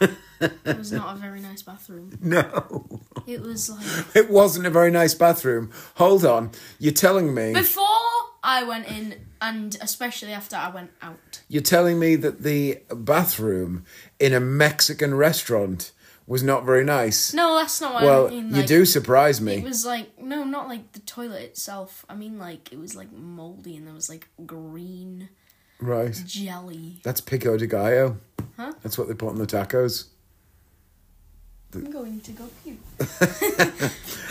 it 0.40 0.78
was 0.78 0.92
not 0.92 1.16
a 1.16 1.18
very 1.18 1.40
nice 1.40 1.62
bathroom. 1.62 2.18
No, 2.22 3.00
It 3.26 3.42
was 3.42 3.70
like 3.70 4.16
it 4.16 4.30
wasn't 4.30 4.66
a 4.66 4.70
very 4.70 4.90
nice 4.90 5.14
bathroom. 5.14 5.70
Hold 5.96 6.24
on, 6.24 6.50
you're 6.78 6.92
telling 6.92 7.34
me 7.34 7.52
before 7.52 7.84
I 8.42 8.64
went 8.64 8.88
in, 8.88 9.26
and 9.40 9.76
especially 9.80 10.32
after 10.32 10.56
I 10.56 10.70
went 10.70 10.90
out. 11.02 11.42
you're 11.48 11.62
telling 11.62 11.98
me 11.98 12.16
that 12.16 12.42
the 12.42 12.80
bathroom 12.90 13.84
in 14.18 14.32
a 14.32 14.40
Mexican 14.40 15.14
restaurant 15.14 15.92
was 16.26 16.42
not 16.42 16.64
very 16.64 16.84
nice. 16.84 17.34
No, 17.34 17.54
that's 17.56 17.80
not 17.80 17.94
what 17.94 18.02
well, 18.04 18.26
I 18.26 18.30
mean. 18.30 18.48
you 18.50 18.56
Like, 18.58 18.66
do 18.66 18.84
surprise 18.84 19.40
me. 19.40 19.56
It 19.56 19.64
was 19.64 19.84
like 19.84 20.18
no, 20.20 20.44
not 20.44 20.68
like 20.68 20.92
the 20.92 21.00
toilet 21.00 21.42
itself. 21.42 22.04
I 22.08 22.14
mean, 22.14 22.38
like 22.38 22.72
it 22.72 22.78
was 22.78 22.94
like 22.94 23.12
moldy, 23.12 23.76
and 23.76 23.86
there 23.86 23.94
was 23.94 24.08
like 24.08 24.28
green 24.46 25.28
Right. 25.80 26.14
jelly. 26.24 27.00
That's 27.02 27.20
pico 27.20 27.56
de 27.58 27.66
gallo. 27.66 28.18
Huh? 28.56 28.72
That's 28.82 28.96
what 28.96 29.08
they 29.08 29.14
put 29.14 29.28
on 29.30 29.38
the 29.38 29.46
tacos. 29.46 30.06
I'm 31.74 31.90
going 31.90 32.20
to 32.20 32.30
go 32.30 32.44
puke. 32.62 32.78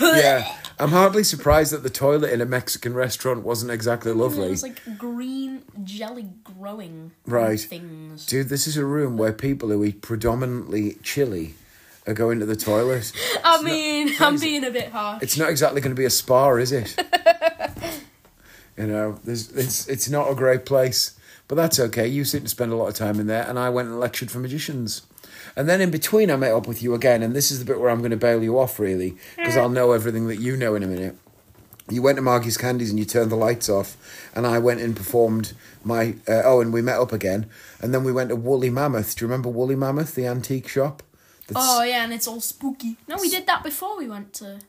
yeah, 0.00 0.50
I'm 0.78 0.90
hardly 0.90 1.22
surprised 1.22 1.74
that 1.74 1.82
the 1.82 1.90
toilet 1.90 2.32
in 2.32 2.40
a 2.40 2.46
Mexican 2.46 2.94
restaurant 2.94 3.42
wasn't 3.44 3.70
exactly 3.70 4.12
lovely. 4.12 4.48
was 4.48 4.62
like 4.62 4.80
green 4.96 5.62
jelly 5.84 6.30
growing 6.42 7.12
Right. 7.26 7.60
things. 7.60 8.24
Dude, 8.24 8.48
this 8.48 8.66
is 8.66 8.78
a 8.78 8.86
room 8.86 9.18
where 9.18 9.32
people 9.34 9.68
who 9.68 9.84
eat 9.84 10.00
predominantly 10.00 10.94
chili 11.02 11.54
are 12.06 12.14
going 12.14 12.40
to 12.40 12.46
the 12.46 12.56
toilet. 12.56 13.12
I 13.44 13.62
mean, 13.62 14.14
I'm 14.20 14.38
being 14.38 14.64
a 14.64 14.70
bit 14.70 14.90
harsh. 14.90 15.22
It's 15.22 15.36
not 15.36 15.50
exactly 15.50 15.80
going 15.80 15.94
to 15.94 15.98
be 15.98 16.04
a 16.04 16.10
spa, 16.10 16.54
is 16.54 16.72
it? 16.72 16.96
you 18.76 18.86
know, 18.86 19.18
there's, 19.24 19.50
it's 19.52 19.88
it's 19.88 20.08
not 20.08 20.30
a 20.30 20.34
great 20.34 20.66
place, 20.66 21.18
but 21.48 21.54
that's 21.54 21.78
okay. 21.80 22.06
You 22.06 22.24
seem 22.24 22.42
to 22.42 22.48
spend 22.48 22.72
a 22.72 22.76
lot 22.76 22.88
of 22.88 22.94
time 22.94 23.20
in 23.20 23.26
there, 23.26 23.48
and 23.48 23.58
I 23.58 23.70
went 23.70 23.88
and 23.88 24.00
lectured 24.00 24.30
for 24.30 24.38
magicians. 24.38 25.02
And 25.56 25.68
then 25.68 25.80
in 25.80 25.90
between, 25.90 26.30
I 26.30 26.36
met 26.36 26.52
up 26.52 26.66
with 26.66 26.82
you 26.82 26.94
again, 26.94 27.22
and 27.22 27.34
this 27.34 27.50
is 27.50 27.60
the 27.60 27.64
bit 27.64 27.80
where 27.80 27.90
I'm 27.90 27.98
going 27.98 28.10
to 28.10 28.16
bail 28.16 28.42
you 28.42 28.58
off, 28.58 28.78
really, 28.78 29.16
because 29.36 29.56
I'll 29.56 29.68
know 29.68 29.92
everything 29.92 30.26
that 30.28 30.40
you 30.40 30.56
know 30.56 30.74
in 30.74 30.82
a 30.82 30.86
minute. 30.86 31.16
You 31.90 32.00
went 32.00 32.16
to 32.16 32.22
Margie's 32.22 32.56
Candies 32.56 32.88
and 32.88 32.98
you 32.98 33.04
turned 33.04 33.30
the 33.30 33.36
lights 33.36 33.68
off, 33.68 33.96
and 34.34 34.46
I 34.46 34.58
went 34.58 34.80
and 34.80 34.96
performed 34.96 35.52
my. 35.84 36.14
Uh, 36.26 36.42
oh, 36.44 36.60
and 36.60 36.72
we 36.72 36.80
met 36.80 36.98
up 36.98 37.12
again, 37.12 37.46
and 37.80 37.92
then 37.92 38.04
we 38.04 38.12
went 38.12 38.30
to 38.30 38.36
Woolly 38.36 38.70
Mammoth. 38.70 39.16
Do 39.16 39.24
you 39.24 39.28
remember 39.28 39.50
Woolly 39.50 39.76
Mammoth, 39.76 40.14
the 40.14 40.26
antique 40.26 40.66
shop? 40.66 41.02
Oh 41.54 41.82
yeah, 41.82 42.04
and 42.04 42.12
it's 42.12 42.26
all 42.26 42.40
spooky. 42.40 42.96
No, 43.08 43.16
we 43.20 43.28
did 43.28 43.46
that 43.46 43.62
before 43.62 43.98
we 43.98 44.08
went 44.08 44.32
to 44.34 44.60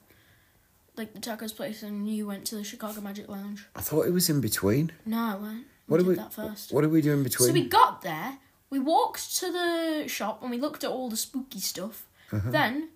like 0.97 1.13
the 1.13 1.19
tacos 1.19 1.55
place, 1.55 1.83
and 1.83 2.07
you 2.09 2.25
went 2.27 2.45
to 2.47 2.55
the 2.55 2.63
Chicago 2.63 3.01
Magic 3.01 3.27
Lounge. 3.29 3.65
I 3.75 3.81
thought 3.81 4.07
it 4.07 4.11
was 4.11 4.29
in 4.29 4.41
between. 4.41 4.91
No, 5.05 5.17
I 5.17 5.35
went. 5.35 5.65
What 5.87 5.97
we 5.97 6.03
did 6.03 6.09
we? 6.09 6.15
that 6.15 6.33
first. 6.33 6.71
What 6.73 6.81
did 6.81 6.91
we 6.91 7.01
do 7.01 7.13
in 7.13 7.23
between? 7.23 7.47
So 7.47 7.53
we 7.53 7.67
got 7.67 8.01
there, 8.01 8.37
we 8.69 8.79
walked 8.79 9.37
to 9.37 9.51
the 9.51 10.05
shop, 10.07 10.41
and 10.41 10.49
we 10.51 10.57
looked 10.57 10.83
at 10.83 10.89
all 10.89 11.09
the 11.09 11.17
spooky 11.17 11.59
stuff. 11.59 12.07
Then 12.31 12.89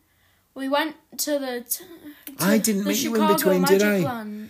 we 0.55 0.67
went 0.67 0.95
to 1.19 1.39
the. 1.39 1.61
T- 1.69 1.85
to 2.25 2.31
Uh-huh. 2.33 2.51
I 2.51 2.57
didn't 2.57 2.83
the 2.83 2.89
meet 2.89 3.01
you 3.03 3.15
in 3.15 3.21
Chicago 3.21 3.33
between, 3.35 3.61
Magic 3.61 3.79
did 3.79 3.87
I? 3.87 3.99
Lounge. 3.99 4.49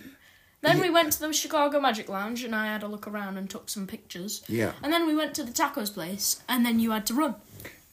Then 0.62 0.76
Yeah. 0.76 0.82
we 0.82 0.90
went 0.90 1.12
to 1.12 1.20
the 1.20 1.32
Chicago 1.32 1.80
Magic 1.80 2.08
Lounge, 2.08 2.42
and 2.44 2.54
I 2.54 2.66
had 2.66 2.82
a 2.82 2.88
look 2.88 3.06
around 3.06 3.36
and 3.36 3.48
took 3.48 3.68
some 3.68 3.86
pictures. 3.86 4.42
Yeah. 4.48 4.72
And 4.82 4.92
then 4.92 5.06
we 5.06 5.14
went 5.14 5.34
to 5.36 5.44
the 5.44 5.52
tacos 5.52 5.92
place, 5.94 6.40
and 6.48 6.66
then 6.66 6.80
you 6.80 6.90
had 6.90 7.06
to 7.06 7.14
run. 7.14 7.36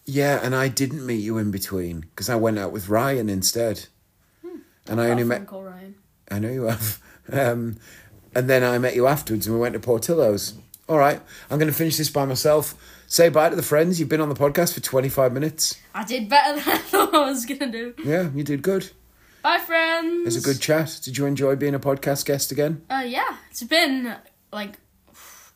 Yeah, 0.10 0.40
and 0.42 0.56
I 0.56 0.70
didn't 0.70 1.06
meet 1.06 1.22
you 1.22 1.38
in 1.38 1.52
between 1.52 2.00
because 2.00 2.30
I 2.30 2.36
went 2.36 2.58
out 2.58 2.72
with 2.72 2.88
Ryan 2.88 3.30
instead. 3.30 3.86
And 4.88 5.02
I 5.02 5.10
only 5.10 5.26
met. 5.26 5.46
call, 5.46 5.64
Ryan. 5.64 5.96
I 6.32 6.40
know 6.40 6.50
you 6.50 6.64
have. 6.64 7.02
Um, 7.30 7.76
and 8.34 8.50
then 8.50 8.64
I 8.64 8.78
met 8.78 8.96
you 8.96 9.06
afterwards, 9.06 9.46
and 9.46 9.54
we 9.54 9.60
went 9.62 9.74
to 9.74 9.82
Portillo's. 9.82 10.54
All 10.88 10.98
right, 10.98 11.22
I'm 11.52 11.60
going 11.60 11.70
to 11.70 11.78
finish 11.78 11.98
this 11.98 12.10
by 12.10 12.24
myself. 12.24 12.74
Say 13.08 13.28
bye 13.28 13.50
to 13.50 13.56
the 13.58 13.64
friends. 13.64 14.00
You've 14.00 14.08
been 14.08 14.22
on 14.22 14.30
the 14.30 14.36
podcast 14.36 14.74
for 14.74 14.80
25 14.80 15.34
minutes. 15.34 15.78
I 15.94 16.06
did 16.06 16.30
better 16.30 16.58
than 16.58 16.70
I 16.74 16.78
thought 16.78 17.14
I 17.14 17.30
was 17.30 17.46
gonna 17.46 17.70
do. 17.70 17.94
Yeah, 18.04 18.30
you 18.34 18.44
did 18.44 18.62
good. 18.62 18.90
Bye, 19.44 19.58
friends. 19.60 20.22
It 20.22 20.26
was 20.26 20.38
a 20.38 20.42
good 20.42 20.62
chat. 20.62 21.00
Did 21.04 21.18
you 21.18 21.26
enjoy 21.26 21.56
being 21.58 21.76
a 21.76 21.80
podcast 21.80 22.26
guest 22.26 22.52
again? 22.54 22.82
Uh, 22.90 23.04
yeah, 23.06 23.38
it's 23.50 23.64
been 23.64 24.16
like 24.54 24.80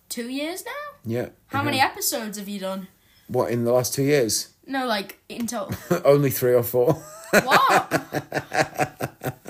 two 0.10 0.30
years 0.30 0.66
now. 0.66 0.72
Yeah. 1.06 1.30
How 1.48 1.64
many 1.64 1.80
episodes 1.80 2.38
have 2.38 2.50
you 2.50 2.60
done? 2.60 2.88
What 3.32 3.52
in 3.52 3.64
the 3.64 3.72
last 3.72 3.94
two 3.94 4.04
years? 4.04 4.50
No, 4.68 4.86
like 4.86 5.18
in 5.30 5.48
total. 5.48 5.76
Only 6.06 6.30
three 6.30 6.54
or 6.54 6.64
four. 6.64 6.94
what? 7.32 8.18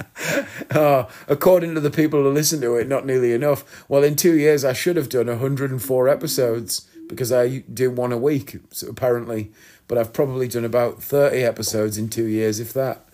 Oh, 0.74 1.10
according 1.28 1.76
to 1.76 1.82
the 1.82 1.92
people 1.92 2.24
who 2.24 2.30
listen 2.30 2.62
to 2.62 2.76
it, 2.76 2.88
not 2.88 3.06
nearly 3.06 3.34
enough. 3.34 3.84
Well, 3.90 4.04
in 4.04 4.16
two 4.16 4.38
years, 4.38 4.64
I 4.64 4.72
should 4.72 4.96
have 4.96 5.10
done 5.10 5.28
104 5.28 6.08
episodes 6.08 6.88
because 7.10 7.30
I 7.30 7.58
do 7.74 7.92
one 7.92 8.14
a 8.14 8.18
week, 8.18 8.58
so 8.72 8.88
apparently. 8.88 9.52
But 9.90 9.98
I've 9.98 10.14
probably 10.14 10.48
done 10.48 10.64
about 10.64 11.04
30 11.04 11.44
episodes 11.44 11.98
in 11.98 12.08
two 12.08 12.26
years, 12.26 12.62
if 12.62 12.72
that. 12.74 13.06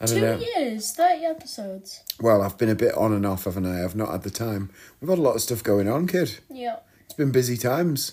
I 0.00 0.04
don't 0.06 0.16
Two 0.16 0.20
know. 0.20 0.38
years, 0.38 0.92
thirty 0.92 1.24
episodes. 1.24 2.04
Well, 2.20 2.42
I've 2.42 2.58
been 2.58 2.68
a 2.68 2.74
bit 2.76 2.94
on 2.94 3.12
and 3.12 3.24
off, 3.26 3.44
haven't 3.44 3.66
I? 3.66 3.82
I've 3.82 3.96
not 3.96 4.10
had 4.10 4.22
the 4.22 4.30
time. 4.30 4.70
We've 5.00 5.08
had 5.08 5.18
a 5.18 5.22
lot 5.22 5.34
of 5.34 5.40
stuff 5.42 5.62
going 5.64 5.88
on, 5.88 6.06
kid. 6.06 6.38
Yeah. 6.50 6.76
It's 7.06 7.14
been 7.14 7.32
busy 7.32 7.56
times. 7.56 8.12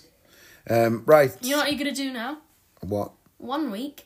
Um, 0.70 1.03
right. 1.05 1.32
You 1.41 1.51
know 1.51 1.57
what 1.57 1.70
you're 1.72 1.78
gonna 1.78 1.91
do 1.95 2.11
now? 2.11 2.38
What? 2.82 3.11
One 3.38 3.70
week, 3.72 4.05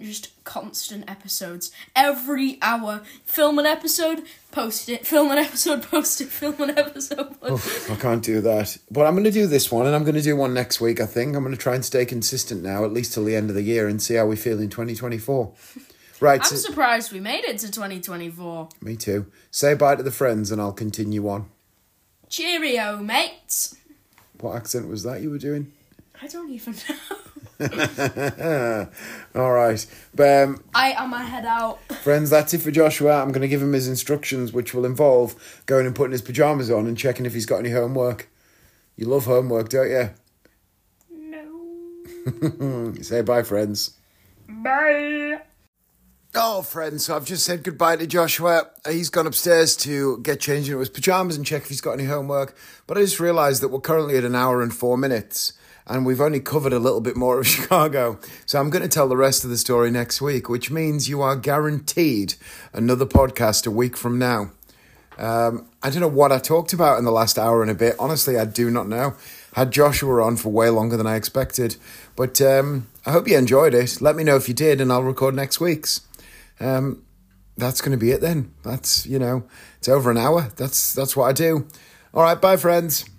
just 0.00 0.42
constant 0.44 1.08
episodes. 1.10 1.70
Every 1.94 2.58
hour, 2.62 3.02
film 3.24 3.58
an 3.58 3.66
episode, 3.66 4.22
post 4.50 4.88
it. 4.88 5.06
Film 5.06 5.30
an 5.30 5.38
episode, 5.38 5.82
post 5.90 6.20
it. 6.20 6.28
Film 6.28 6.60
an 6.62 6.76
episode. 6.78 7.36
It. 7.42 7.90
I 7.90 7.96
can't 7.96 8.22
do 8.24 8.40
that. 8.40 8.78
But 8.90 9.06
I'm 9.06 9.14
going 9.14 9.24
to 9.24 9.30
do 9.30 9.46
this 9.46 9.70
one, 9.70 9.86
and 9.86 9.94
I'm 9.94 10.02
going 10.04 10.14
to 10.14 10.22
do 10.22 10.36
one 10.36 10.54
next 10.54 10.80
week, 10.80 11.00
I 11.00 11.06
think. 11.06 11.36
I'm 11.36 11.42
going 11.44 11.54
to 11.54 11.60
try 11.60 11.74
and 11.74 11.84
stay 11.84 12.04
consistent 12.06 12.62
now, 12.62 12.84
at 12.84 12.92
least 12.92 13.12
till 13.14 13.24
the 13.24 13.36
end 13.36 13.50
of 13.50 13.54
the 13.56 13.62
year, 13.62 13.86
and 13.88 14.00
see 14.02 14.14
how 14.14 14.26
we 14.26 14.36
feel 14.36 14.58
in 14.60 14.70
2024. 14.70 15.52
Right. 16.20 16.38
I'm 16.40 16.46
so- 16.46 16.56
surprised 16.56 17.12
we 17.12 17.20
made 17.20 17.44
it 17.46 17.56
to 17.60 17.70
2024. 17.70 18.68
me 18.82 18.94
too. 18.96 19.24
Say 19.50 19.72
bye 19.72 19.96
to 19.96 20.02
the 20.02 20.10
friends, 20.10 20.50
and 20.50 20.60
I'll 20.60 20.70
continue 20.74 21.26
on. 21.26 21.48
Cheerio, 22.28 22.98
mates. 22.98 23.76
What 24.38 24.56
accent 24.56 24.88
was 24.88 25.02
that 25.04 25.22
you 25.22 25.30
were 25.30 25.38
doing? 25.38 25.72
I 26.22 26.26
don't 26.26 26.50
even 26.50 26.74
know. 26.88 26.96
All 29.34 29.52
right. 29.52 29.86
But, 30.14 30.42
um, 30.42 30.64
I 30.74 30.92
am 30.92 31.10
my 31.10 31.22
head 31.22 31.44
out. 31.46 31.80
friends, 32.02 32.30
that's 32.30 32.54
it 32.54 32.62
for 32.62 32.70
Joshua. 32.70 33.20
I'm 33.22 33.32
going 33.32 33.42
to 33.42 33.48
give 33.48 33.62
him 33.62 33.72
his 33.72 33.88
instructions, 33.88 34.52
which 34.52 34.74
will 34.74 34.84
involve 34.84 35.62
going 35.66 35.86
and 35.86 35.94
putting 35.94 36.12
his 36.12 36.22
pajamas 36.22 36.70
on 36.70 36.86
and 36.86 36.96
checking 36.96 37.26
if 37.26 37.34
he's 37.34 37.46
got 37.46 37.58
any 37.58 37.70
homework. 37.70 38.28
You 38.96 39.06
love 39.06 39.24
homework, 39.24 39.70
don't 39.70 39.90
you? 39.90 40.10
No. 41.10 42.94
Say 43.02 43.22
bye, 43.22 43.42
friends. 43.42 43.96
Bye. 44.48 45.40
Oh, 46.34 46.62
friends, 46.62 47.06
so 47.06 47.16
I've 47.16 47.24
just 47.24 47.44
said 47.44 47.64
goodbye 47.64 47.96
to 47.96 48.06
Joshua. 48.06 48.70
He's 48.88 49.10
gone 49.10 49.26
upstairs 49.26 49.76
to 49.78 50.18
get 50.18 50.38
changed 50.38 50.68
into 50.68 50.78
his 50.78 50.88
pajamas 50.88 51.36
and 51.36 51.44
check 51.44 51.62
if 51.62 51.68
he's 51.68 51.80
got 51.80 51.92
any 51.94 52.04
homework. 52.04 52.56
But 52.86 52.98
I 52.98 53.00
just 53.00 53.18
realised 53.18 53.62
that 53.62 53.68
we're 53.68 53.80
currently 53.80 54.16
at 54.16 54.24
an 54.24 54.36
hour 54.36 54.62
and 54.62 54.72
four 54.72 54.96
minutes, 54.96 55.54
and 55.86 56.06
we've 56.06 56.20
only 56.20 56.40
covered 56.40 56.72
a 56.72 56.78
little 56.78 57.00
bit 57.00 57.16
more 57.16 57.40
of 57.40 57.46
Chicago. 57.48 58.18
So 58.46 58.60
I'm 58.60 58.70
going 58.70 58.82
to 58.82 58.88
tell 58.88 59.08
the 59.08 59.16
rest 59.16 59.44
of 59.44 59.50
the 59.50 59.58
story 59.58 59.90
next 59.90 60.20
week, 60.20 60.48
which 60.48 60.70
means 60.70 61.08
you 61.08 61.22
are 61.22 61.36
guaranteed 61.36 62.34
another 62.72 63.06
podcast 63.06 63.66
a 63.66 63.70
week 63.70 63.96
from 63.96 64.18
now. 64.18 64.50
Um, 65.18 65.68
I 65.82 65.90
don't 65.90 66.00
know 66.00 66.08
what 66.08 66.32
I 66.32 66.38
talked 66.38 66.72
about 66.72 66.98
in 66.98 67.04
the 67.04 67.12
last 67.12 67.38
hour 67.38 67.60
and 67.60 67.70
a 67.70 67.74
bit. 67.74 67.94
Honestly, 67.98 68.38
I 68.38 68.46
do 68.46 68.70
not 68.70 68.88
know. 68.88 69.14
Had 69.54 69.70
Joshua 69.70 70.24
on 70.24 70.36
for 70.36 70.48
way 70.48 70.70
longer 70.70 70.96
than 70.96 71.06
I 71.06 71.16
expected. 71.16 71.76
But 72.16 72.40
um, 72.40 72.88
I 73.04 73.12
hope 73.12 73.28
you 73.28 73.36
enjoyed 73.36 73.74
it. 73.74 74.00
Let 74.00 74.16
me 74.16 74.24
know 74.24 74.36
if 74.36 74.48
you 74.48 74.54
did, 74.54 74.80
and 74.80 74.92
I'll 74.92 75.02
record 75.02 75.34
next 75.34 75.60
week's. 75.60 76.02
Um, 76.58 77.02
that's 77.56 77.80
going 77.80 77.92
to 77.92 77.98
be 77.98 78.12
it 78.12 78.20
then. 78.20 78.54
That's, 78.62 79.06
you 79.06 79.18
know, 79.18 79.44
it's 79.78 79.88
over 79.88 80.10
an 80.10 80.16
hour. 80.16 80.50
That's 80.56 80.94
that's 80.94 81.16
what 81.16 81.26
I 81.26 81.32
do. 81.32 81.66
All 82.14 82.22
right, 82.22 82.40
bye 82.40 82.56
friends. 82.56 83.09